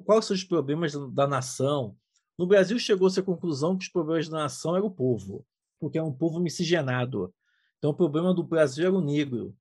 [0.04, 1.96] quais são os problemas da nação.
[2.38, 5.44] No Brasil chegou-se à conclusão que os problemas da nação eram o povo,
[5.78, 7.32] porque é um povo miscigenado.
[7.78, 9.54] Então o problema do Brasil era o negro,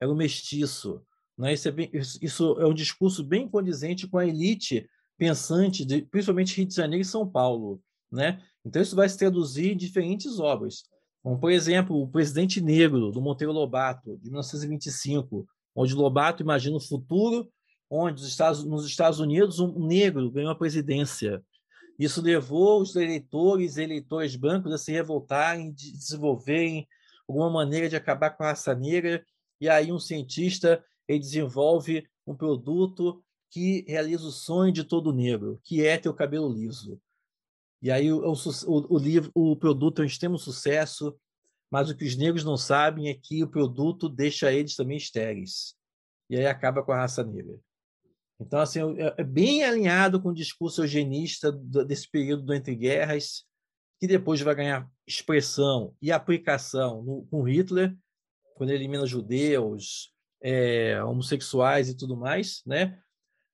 [0.00, 1.02] era o mestiço.
[1.36, 1.52] Né?
[1.52, 6.56] Isso, é bem, isso é um discurso bem condizente com a elite pensante, de, principalmente
[6.56, 7.80] Rio de Janeiro e São Paulo.
[8.10, 8.42] Né?
[8.64, 10.84] Então isso vai se traduzir em diferentes obras.
[11.22, 16.80] Como, por exemplo, O Presidente Negro, do Monteiro Lobato, de 1925, onde Lobato imagina o
[16.80, 17.48] futuro
[17.90, 21.42] onde Estados, nos Estados Unidos um negro ganhou a presidência.
[21.98, 26.86] Isso levou os eleitores e eleitores brancos a se revoltarem, de desenvolverem
[27.28, 29.24] alguma maneira de acabar com a raça negra.
[29.60, 35.58] E aí um cientista ele desenvolve um produto que realiza o sonho de todo negro,
[35.64, 37.00] que é ter o cabelo liso.
[37.80, 41.18] E aí o, o, o, livro, o produto é um extremo sucesso,
[41.70, 45.74] mas o que os negros não sabem é que o produto deixa eles também estéreis.
[46.28, 47.58] E aí acaba com a raça negra.
[48.40, 53.44] Então, assim, é, bem alinhado com o discurso eugenista desse período do entre guerras,
[53.98, 57.96] que depois vai ganhar expressão e aplicação no, com Hitler,
[58.54, 63.00] quando ele elimina judeus, é, homossexuais e tudo mais, né?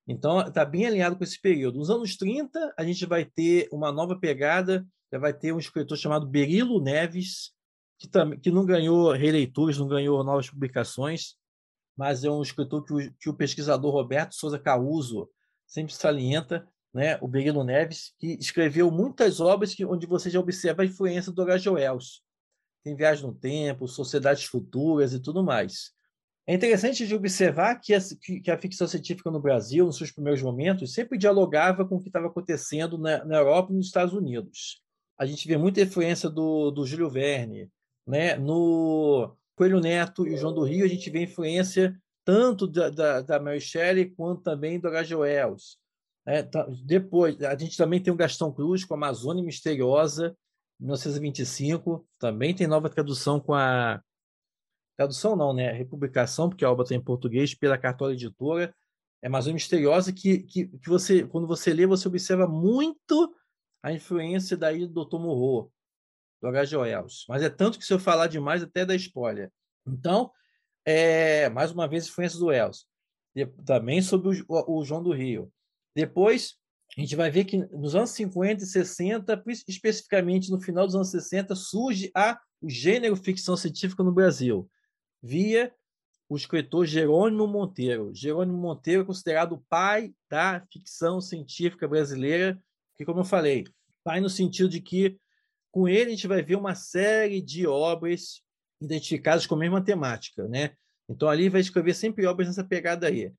[0.06, 1.78] Então, está bem alinhado com esse período.
[1.78, 5.97] Nos anos 30, a gente vai ter uma nova pegada, já vai ter um escritor
[5.97, 7.52] chamado Berilo Neves,
[7.98, 11.36] que, também, que não ganhou releituras, não ganhou novas publicações,
[11.97, 15.29] mas é um escritor que o, que o pesquisador Roberto Souza Causo
[15.66, 20.83] sempre salienta, né, o Berilo Neves, que escreveu muitas obras que, onde você já observa
[20.83, 22.23] a influência do Horácio Wells.
[22.85, 25.93] Tem Viagem no Tempo, Sociedades Futuras e tudo mais.
[26.47, 27.99] É interessante de observar que a,
[28.43, 32.09] que a ficção científica no Brasil, nos seus primeiros momentos, sempre dialogava com o que
[32.09, 34.83] estava acontecendo na, na Europa e nos Estados Unidos.
[35.19, 37.71] A gente vê muita influência do, do Júlio Verne,
[38.07, 38.37] né?
[38.37, 43.20] No Coelho Neto e o João do Rio, a gente vê influência tanto da, da,
[43.20, 45.14] da Mary Shelley quanto também do H.G.
[45.14, 45.78] Wells.
[46.26, 50.36] É, tá, depois, a gente também tem o Gastão Cruz com a Amazônia Misteriosa,
[50.81, 52.06] 1925.
[52.18, 54.01] Também tem nova tradução com a.
[54.97, 55.72] Tradução não, né?
[55.72, 58.74] Republicação, porque a obra está em português, pela Cartola Editora.
[59.22, 63.35] É Amazônia Misteriosa, que, que, que você, quando você lê, você observa muito
[63.82, 65.18] a influência daí do Dr.
[65.18, 65.70] Morro
[66.45, 66.77] do H.G.
[66.77, 67.25] Wells.
[67.27, 69.51] Mas é tanto que se eu falar demais, até da spoiler.
[69.87, 70.31] Então,
[70.85, 72.85] é, mais uma vez, influência do Wells.
[73.65, 75.51] Também sobre o, o, João do Rio.
[75.97, 76.57] Depois,
[76.97, 81.11] a gente vai ver que nos anos 50 e 60, especificamente no final dos anos
[81.11, 84.71] 60, surge a, o gênero ficção científica no Brasil,
[85.23, 85.73] via
[86.29, 88.12] o escritor Jerônimo Monteiro.
[88.15, 92.61] Jerônimo Monteiro é considerado o pai da ficção científica brasileira,
[92.97, 93.65] que, como eu falei,
[94.05, 95.19] pai no sentido de que
[95.75, 98.41] com ele, a gente vai ver uma série de obras
[98.81, 100.71] identificadas com a mesma temática, né?
[101.09, 103.33] Então, ali vai escrever sempre obras nessa pegada aí.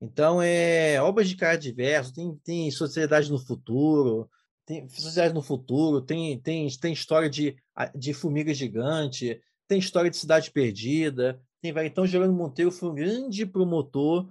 [0.00, 4.30] Então, é obras de cara diverso, tem, tem Sociedade no Futuro,
[4.64, 7.56] tem Sociedade no Futuro, tem, tem, tem história de,
[7.96, 12.94] de Formiga Gigante, tem história de Cidade Perdida, tem, vai, então, Gerando Monteiro foi um
[12.94, 14.30] grande promotor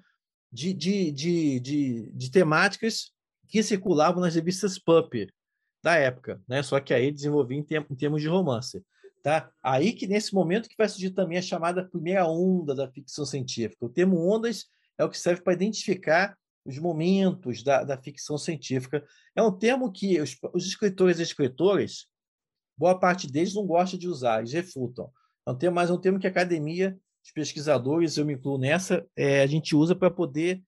[0.49, 3.11] de, de, de, de, de temáticas
[3.49, 5.27] que circulavam nas revistas Pup,
[5.81, 6.61] da época, né?
[6.63, 8.83] Só que aí desenvolvi em, em termos de romance,
[9.23, 9.51] tá?
[9.63, 13.85] Aí que nesse momento que vai surgir também a chamada primeira onda da ficção científica.
[13.85, 14.65] O termo ondas
[14.97, 19.03] é o que serve para identificar os momentos da, da ficção científica.
[19.35, 22.07] É um termo que os, os escritores e escritoras,
[22.77, 25.11] boa parte deles não gosta de usar, eles refutam.
[25.47, 28.57] É um termo, mas é um termo que a academia os pesquisadores, eu me incluo
[28.57, 30.63] nessa, é, a gente usa para poder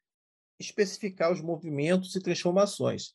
[0.60, 3.14] especificar os movimentos e transformações.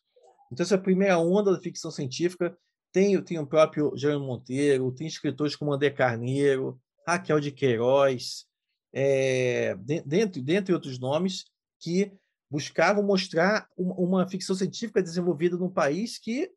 [0.52, 2.56] Então, essa primeira onda da ficção científica
[2.92, 8.46] tem, tem o próprio Jerônimo Monteiro, tem escritores como André Carneiro, Raquel de Queiroz,
[8.92, 11.44] é, dentre, dentre outros nomes,
[11.78, 12.12] que
[12.50, 16.50] buscavam mostrar uma, ficção científica desenvolvida num país que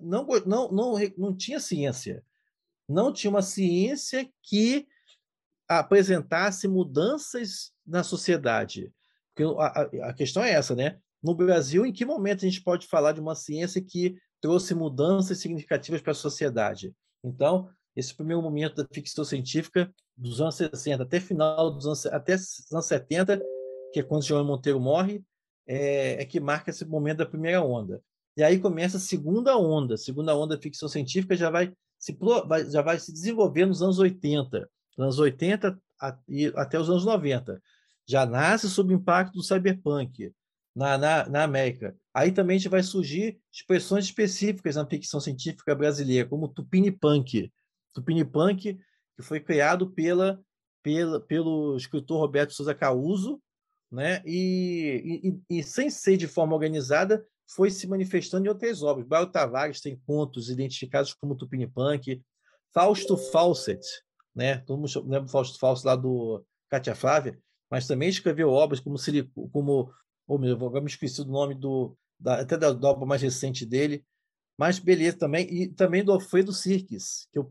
[0.00, 2.24] não, não, não, não tinha ciência.
[2.88, 4.86] Não tinha uma ciência que
[5.68, 8.92] apresentasse mudanças na sociedade.
[9.34, 10.98] Porque a, a, questão é essa, né?
[11.24, 15.38] No Brasil, em que momento a gente pode falar de uma ciência que trouxe mudanças
[15.38, 16.94] significativas para a sociedade?
[17.24, 22.34] Então, esse primeiro momento da ficção científica, dos anos 60 até final dos anos, até
[22.34, 23.40] os anos 70,
[23.90, 25.24] que é quando João Monteiro morre,
[25.66, 28.02] é, é, que marca esse momento da primeira onda.
[28.36, 29.94] E aí começa a segunda onda.
[29.94, 32.14] A segunda onda da ficção científica já vai se,
[32.70, 34.68] já vai se desenvolver nos anos 80,
[34.98, 35.80] nos anos 80
[36.54, 37.62] até os anos 90.
[38.06, 40.30] Já nasce sob o impacto do cyberpunk
[40.74, 41.96] na, na, na América.
[42.12, 47.52] Aí também vai surgir expressões específicas na ficção científica brasileira, como Tupinipunk.
[47.92, 48.74] Tupinipunk,
[49.16, 50.40] que foi criado pela,
[50.82, 53.40] pela, pelo escritor Roberto Souza Causo,
[53.90, 54.22] né?
[54.26, 59.06] E, e, e, sem ser de forma organizada, foi se manifestando em outras obras.
[59.06, 62.20] Baio Tavares tem contos identificados como Tupinipunk,
[62.72, 63.86] Fausto Fawcett,
[64.34, 64.58] né?
[64.58, 67.38] Todo mundo lembra Fausto Fawcett lá do Cátia Flávia,
[67.70, 68.96] mas também escreveu obras como,
[69.52, 69.92] como
[70.26, 74.04] oh, meu, agora me esqueci do nome do, da, até da, obra mais recente dele,
[74.56, 77.48] mas beleza também, e também do Alfredo Sirkes, que é o,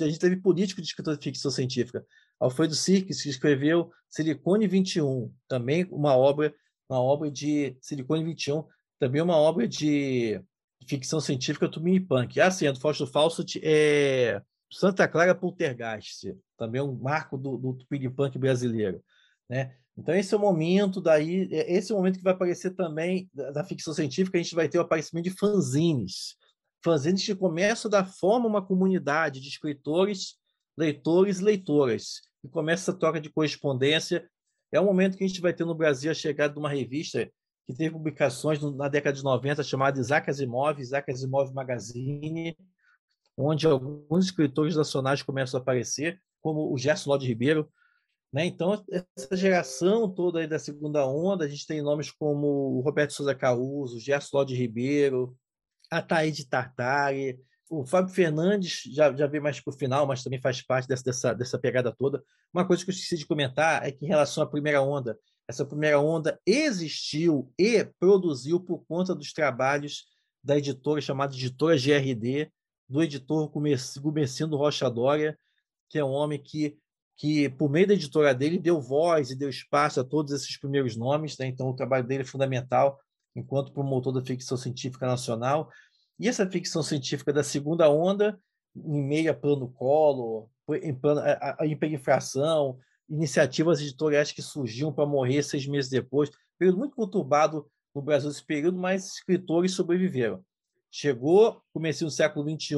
[0.00, 2.04] a gente teve político de escritor de ficção científica,
[2.38, 6.54] Alfredo Sirkes, que escreveu Silicone 21, também uma obra,
[6.88, 8.64] uma obra de Silicone 21,
[8.98, 10.42] também uma obra de
[10.86, 11.68] ficção científica
[12.08, 12.40] Punk.
[12.40, 14.40] Ah, sim, a do Fausto Fawcett é
[14.72, 17.78] Santa Clara Poltergeist, também um marco do, do
[18.14, 19.02] Punk brasileiro.
[19.48, 19.76] Né?
[20.00, 23.28] Então, esse é o momento daí, é, esse é o momento que vai aparecer também
[23.34, 26.36] da, ficção científica, a gente vai ter o aparecimento de fanzines.
[26.82, 30.36] Fanzines que começam a dar forma a uma comunidade de escritores,
[30.74, 32.22] leitores leitoras.
[32.42, 34.26] E começa essa troca de correspondência.
[34.72, 37.30] É o momento que a gente vai ter no Brasil a chegada de uma revista
[37.66, 42.56] que teve publicações na década de 90 chamada Isaac Asimov, Isaac Asimov Magazine,
[43.36, 47.70] onde alguns escritores nacionais começam a aparecer, como o Gerson Lodi Ribeiro.
[48.32, 48.46] Né?
[48.46, 48.84] Então,
[49.16, 53.34] essa geração toda aí da segunda onda, a gente tem nomes como o Roberto Souza
[53.34, 55.36] Causo, o Gerson Lodi Ribeiro,
[55.90, 60.40] a Taíde Tartari, o Fábio Fernandes já, já veio mais para o final, mas também
[60.40, 62.22] faz parte dessa, dessa, dessa pegada toda.
[62.52, 65.64] Uma coisa que eu esqueci de comentar é que, em relação à primeira onda, essa
[65.64, 70.04] primeira onda existiu e produziu por conta dos trabalhos
[70.42, 72.50] da editora chamada Editora GRD,
[72.88, 75.38] do editor Gumercindo Rocha Dória,
[75.88, 76.76] que é um homem que,
[77.20, 80.96] que, por meio da editora dele, deu voz e deu espaço a todos esses primeiros
[80.96, 81.36] nomes.
[81.36, 81.48] Né?
[81.48, 82.98] Então, o trabalho dele é fundamental
[83.36, 85.68] enquanto promotor da ficção científica nacional.
[86.18, 88.40] E essa ficção científica da segunda onda,
[88.74, 90.48] em meio a plano colo,
[90.82, 96.78] em, plano, a, a hiperinflação, iniciativas editoriais que surgiam para morrer seis meses depois, período
[96.78, 100.42] muito conturbado no Brasil esse período, mas escritores sobreviveram.
[100.90, 102.76] Chegou, comecei no século XXI,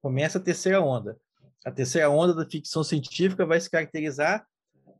[0.00, 1.18] começa a terceira onda.
[1.64, 4.46] A terceira onda da ficção científica vai se caracterizar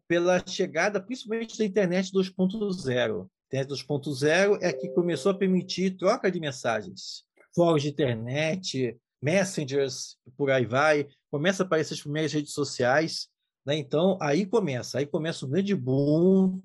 [0.07, 3.23] pela chegada, principalmente da internet 2.0.
[3.23, 7.25] A internet 2.0 é que começou a permitir troca de mensagens.
[7.55, 11.09] Fóruns de internet, messengers, por aí vai.
[11.31, 13.29] Começa a aparecer as primeiras redes sociais.
[13.65, 13.77] Né?
[13.77, 14.99] Então, aí começa.
[14.99, 16.61] Aí começa um grande boom.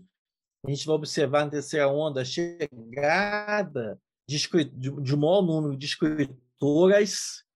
[0.65, 4.38] A gente vai observar na terceira onda a chegada de,
[4.76, 7.47] de um maior número de escritoras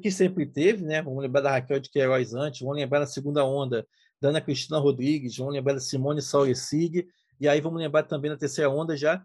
[0.00, 1.00] que sempre teve, né?
[1.02, 3.86] Vamos lembrar da Raquel de Queiroz antes, vamos lembrar da segunda onda
[4.20, 7.08] da Ana Cristina Rodrigues, vamos lembrar da Simone Sauresig,
[7.40, 9.24] e aí vamos lembrar também na terceira onda já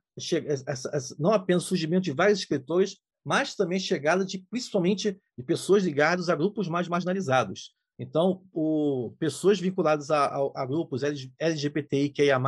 [1.20, 6.30] não apenas o surgimento de vários escritores, mas também chegada de principalmente de pessoas ligadas
[6.30, 7.76] a grupos mais marginalizados.
[8.00, 11.02] Então, o, pessoas vinculadas a, a, a grupos
[11.40, 12.40] LGBTIQIA+,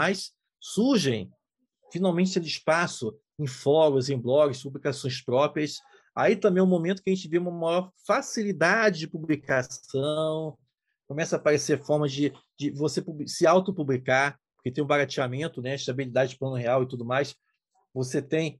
[0.59, 1.29] surgem
[1.91, 5.79] finalmente tendo espaço em fóruns, em blogs, publicações próprias.
[6.19, 10.57] Aí também é um momento que a gente vê uma maior facilidade de publicação,
[11.07, 16.31] começa a aparecer formas de, de você se autopublicar, porque tem um barateamento, né, estabilidade
[16.31, 17.33] de plano real e tudo mais.
[17.93, 18.59] Você tem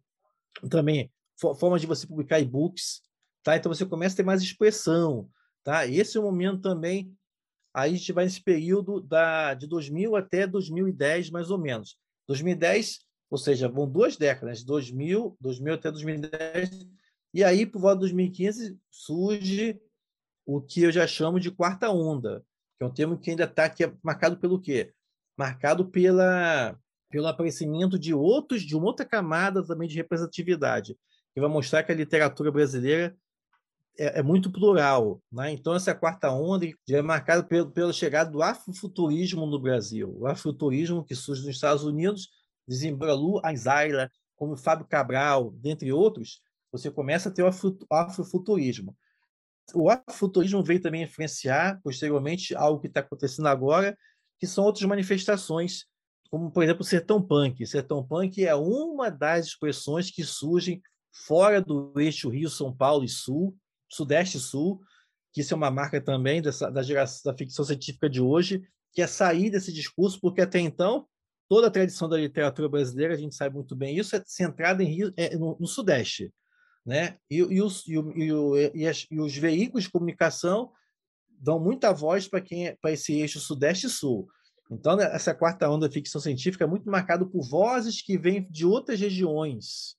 [0.69, 1.11] também
[1.59, 3.01] formas de você publicar e-books,
[3.43, 3.57] tá?
[3.57, 5.29] Então você começa a ter mais expressão,
[5.61, 5.85] tá?
[5.85, 7.13] Esse é o momento também
[7.73, 11.97] aí a gente vai nesse período da de 2000 até 2010 mais ou menos.
[12.25, 12.99] 2010
[13.29, 16.87] ou seja, vão duas décadas, 2000, 2000 até 2010,
[17.33, 19.79] e aí, por volta de 2015, surge
[20.45, 22.43] o que eu já chamo de quarta onda,
[22.77, 24.93] que é um termo que ainda está aqui marcado pelo quê?
[25.37, 26.75] Marcado pela,
[27.09, 30.97] pelo aparecimento de outros, de uma outra camada também de representatividade,
[31.33, 33.15] que vai mostrar que a literatura brasileira
[33.97, 35.21] é, é muito plural.
[35.31, 35.51] Né?
[35.51, 40.15] Então, essa quarta onda já é marcada pelo, pela chegada do afrofuturismo no Brasil.
[40.17, 42.29] O afrofuturismo que surge nos Estados Unidos,
[42.67, 47.49] Desembralu Anzaila, como Fábio Cabral, dentre outros, você começa a ter o
[47.91, 48.95] afrofuturismo.
[49.73, 53.97] O afrofuturismo veio também influenciar, posteriormente, algo que está acontecendo agora,
[54.39, 55.85] que são outras manifestações,
[56.29, 57.63] como, por exemplo, o sertão punk.
[57.63, 60.81] O sertão punk é uma das expressões que surgem
[61.11, 63.55] fora do eixo Rio-São Paulo e Sul,
[63.89, 64.81] Sudeste e Sul,
[65.33, 68.61] que isso é uma marca também dessa, da geração da ficção científica de hoje,
[68.93, 71.07] que é sair desse discurso, porque até então
[71.47, 74.87] toda a tradição da literatura brasileira, a gente sabe muito bem isso, é centrada em
[74.87, 76.31] Rio, é, no, no, Sudeste.
[76.85, 77.17] Né?
[77.29, 77.95] E, e, os, e,
[78.73, 80.71] e, as, e, os veículos de comunicação
[81.29, 84.27] dão muita voz para quem é, para esse eixo Sudeste e Sul.
[84.71, 88.47] Então, né, essa quarta onda da ficção científica é muito marcada por vozes que vêm
[88.49, 89.95] de outras regiões.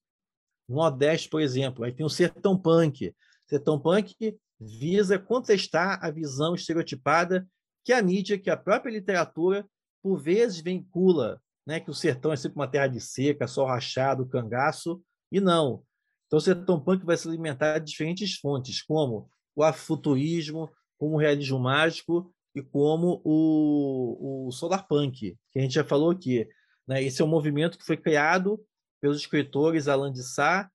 [0.69, 3.15] No Nordeste, por exemplo, aí tem o Sertão Punk.
[3.49, 4.15] Sertão Punk
[4.61, 7.49] visa contestar a visão estereotipada
[7.85, 9.67] que a mídia, que a própria literatura
[10.03, 14.27] por vezes vincula né, que o sertão é sempre uma terra de seca, sol rachado,
[14.27, 15.83] cangaço, e não.
[16.31, 21.19] Então, o sertão punk vai se alimentar de diferentes fontes, como o afrofuturismo, como o
[21.19, 26.47] realismo mágico e como o, o solar punk, que a gente já falou aqui.
[26.87, 27.03] Né?
[27.03, 28.65] Esse é um movimento que foi criado
[29.01, 30.71] pelos escritores Alan de Sá,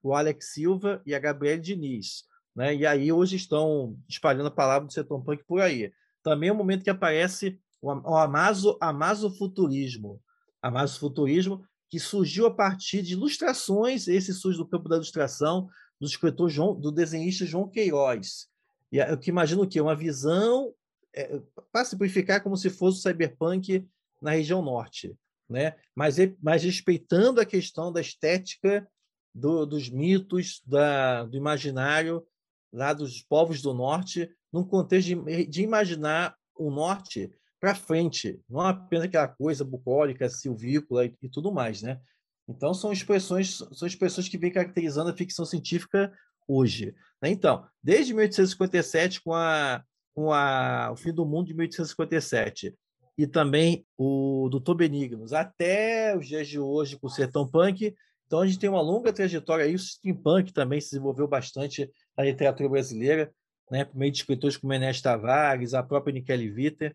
[0.00, 2.22] o Alex Silva e a Gabriele Diniz.
[2.54, 2.76] Né?
[2.76, 5.92] E aí hoje estão espalhando a palavra do sertão punk por aí.
[6.22, 10.22] Também é um momento que aparece o amazo, amazofuturismo.
[10.62, 15.68] Amazofuturismo que surgiu a partir de ilustrações, esse surge do campo da ilustração,
[16.00, 18.48] do escritor João, do desenhista João Queiroz.
[18.92, 20.72] E eu que imagino que uma visão
[21.12, 21.40] é,
[21.72, 23.86] para simplificar como se fosse o cyberpunk
[24.22, 25.16] na região norte,
[25.48, 25.74] né?
[25.94, 28.88] Mas, mas respeitando a questão da estética
[29.34, 32.24] do, dos mitos, da, do imaginário
[32.72, 38.60] lá dos povos do norte, num contexto de, de imaginar o norte para frente, não
[38.60, 42.00] apenas aquela coisa bucólica, silvícola e, e, tudo mais, né?
[42.48, 46.12] Então são expressões, são expressões que vêm caracterizando a ficção científica
[46.48, 46.94] hoje.
[47.22, 47.30] Né?
[47.30, 52.74] Então, desde 1857 com a com a, o fim do mundo de 1857
[53.16, 57.94] e também o Doutor Benignos até os dias de hoje com o Sertão Punk,
[58.26, 62.24] então a gente tem uma longa trajetória aí, o steampunk também se desenvolveu bastante na
[62.24, 63.32] literatura brasileira,
[63.70, 66.94] né, por meio de escritores como Enes Tavares, a própria Nikele Viter,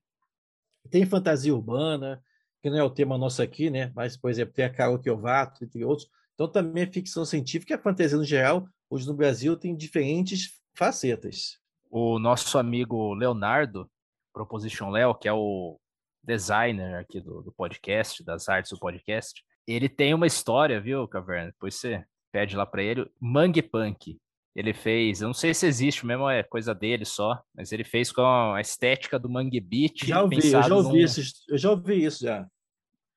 [0.90, 2.22] tem fantasia urbana,
[2.62, 3.91] que não é o tema nosso aqui, né?
[3.95, 6.10] Mas, por exemplo, tem a Carol Kiovato, entre outros.
[6.34, 10.60] Então, também a ficção científica e a fantasia no geral, hoje no Brasil, tem diferentes
[10.76, 11.60] facetas.
[11.90, 13.90] O nosso amigo Leonardo,
[14.34, 15.80] Proposition Léo, que é o
[16.24, 21.52] designer aqui do, do podcast, das artes do podcast, ele tem uma história, viu, Caverna?
[21.52, 24.18] Depois você pede lá para ele, Mangue Punk.
[24.56, 28.10] Ele fez, eu não sei se existe mesmo, é coisa dele só, mas ele fez
[28.11, 30.06] com a estética do Mangue Beat.
[30.06, 30.95] Já ouvi, eu já ouvi, num...
[30.95, 32.48] isso, eu já ouvi isso já.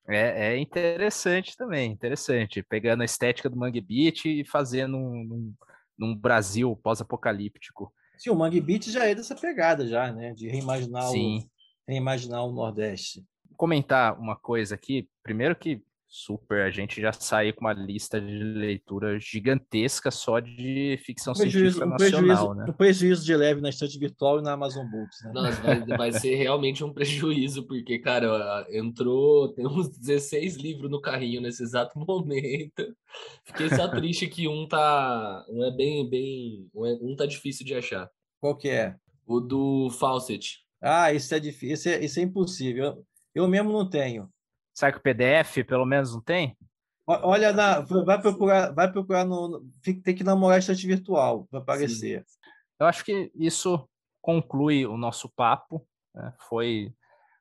[0.08, 2.62] É, é, interessante também, interessante.
[2.62, 5.54] Pegando a estética do Mangue Beat e fazendo um,
[5.96, 7.92] num, Brasil pós-apocalíptico.
[8.16, 10.32] Sim, o Mangue Beat já é dessa pegada, já, né?
[10.32, 11.38] De reimaginar, Sim.
[11.38, 13.22] O, reimaginar o Nordeste.
[13.54, 15.08] Comentar uma coisa aqui.
[15.22, 16.62] Primeiro que super.
[16.62, 21.86] A gente já saiu com uma lista de leitura gigantesca só de ficção prejuízo, científica
[21.86, 22.64] um nacional, prejuízo, né?
[22.68, 25.32] Um prejuízo de leve na estante virtual e na Amazon Books, né?
[25.32, 31.00] Nossa, vai, vai ser realmente um prejuízo, porque, cara, entrou, tem uns 16 livros no
[31.00, 32.96] carrinho nesse exato momento.
[33.44, 37.74] Fiquei só triste que um tá, um é bem, bem, um é, tá difícil de
[37.74, 38.10] achar.
[38.40, 38.96] Qual que é?
[39.26, 40.60] O do Fawcett.
[40.80, 42.84] Ah, isso é difícil, isso é, isso é impossível.
[42.84, 44.30] Eu, eu mesmo não tenho.
[44.78, 46.56] Será que o PDF pelo menos não tem?
[47.04, 49.66] Olha, na, vai procurar, vai procurar no.
[49.82, 52.24] Tem que namorar estante virtual para aparecer.
[52.24, 52.38] Sim.
[52.78, 53.88] Eu acho que isso
[54.22, 55.84] conclui o nosso papo.
[56.14, 56.32] Né?
[56.48, 56.94] Foi.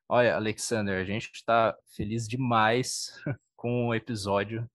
[0.08, 3.12] Olha, Alexander, a gente está feliz demais
[3.54, 4.68] com o episódio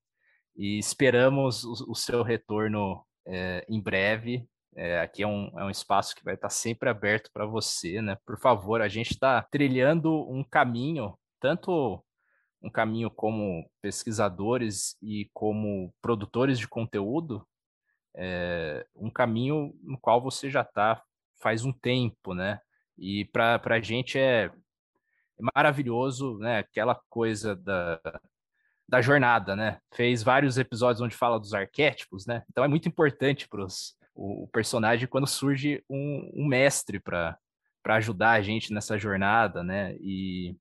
[0.56, 4.48] e esperamos o, o seu retorno é, em breve.
[4.74, 8.18] É, aqui é um, é um espaço que vai estar sempre aberto para você, né?
[8.26, 12.02] Por favor, a gente está trilhando um caminho, tanto
[12.64, 17.46] um caminho como pesquisadores e como produtores de conteúdo,
[18.16, 21.04] é um caminho no qual você já está
[21.42, 22.60] faz um tempo, né?
[22.98, 24.50] E para a gente é
[25.54, 26.60] maravilhoso, né?
[26.60, 28.00] Aquela coisa da,
[28.88, 29.80] da jornada, né?
[29.94, 32.44] Fez vários episódios onde fala dos arquétipos, né?
[32.50, 37.38] Então é muito importante para o, o personagem quando surge um, um mestre para
[37.86, 39.96] ajudar a gente nessa jornada, né?
[40.00, 40.56] E,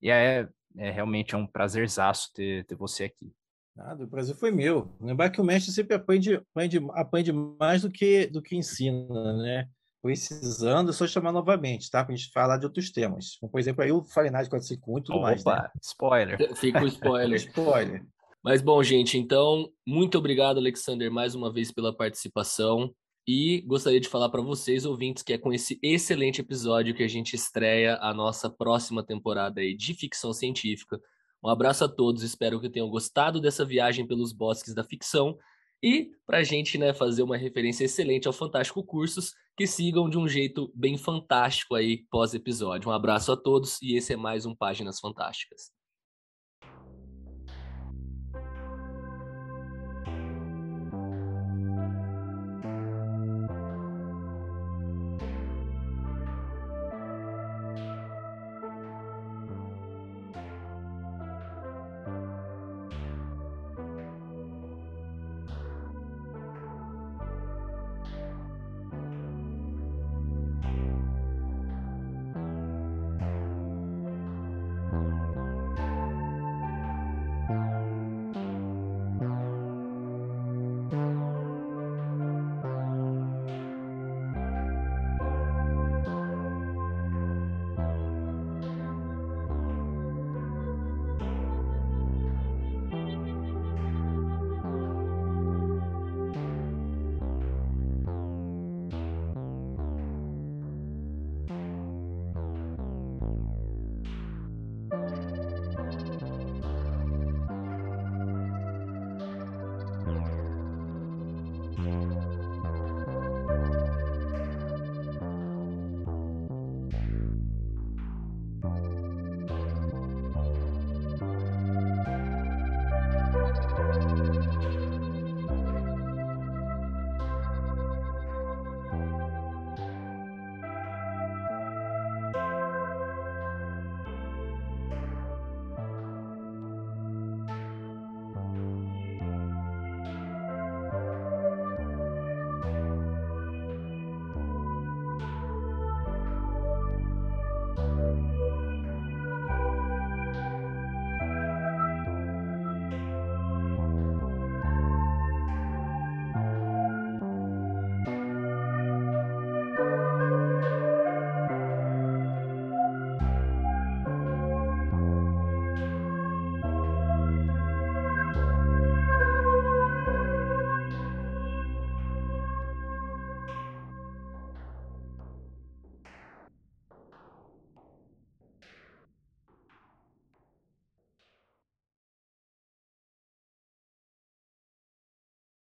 [0.00, 3.32] e é, é realmente é um prazerzaço ter, ter você aqui.
[3.78, 4.92] Nada, o prazer foi meu.
[5.00, 9.68] Lembrar que o mestre sempre aprende, aprende, aprende mais do que, do que ensina, né?
[10.02, 12.04] Precisando, é só chamar novamente, tá?
[12.04, 13.36] Para a gente falar de outros temas.
[13.36, 15.44] Como, por exemplo, aí o Fahrenheit 451 e tudo Opa, mais.
[15.44, 15.70] Né?
[15.82, 16.56] spoiler.
[16.56, 17.38] Fica o spoiler.
[17.46, 18.04] spoiler.
[18.42, 22.92] Mas bom, gente, então, muito obrigado, Alexander, mais uma vez pela participação.
[23.30, 27.08] E gostaria de falar para vocês, ouvintes, que é com esse excelente episódio que a
[27.08, 30.98] gente estreia a nossa próxima temporada aí de ficção científica.
[31.44, 35.36] Um abraço a todos, espero que tenham gostado dessa viagem pelos bosques da ficção.
[35.82, 40.16] E para a gente né, fazer uma referência excelente ao Fantástico Cursos, que sigam de
[40.16, 42.88] um jeito bem fantástico aí pós-episódio.
[42.88, 45.77] Um abraço a todos e esse é mais um Páginas Fantásticas.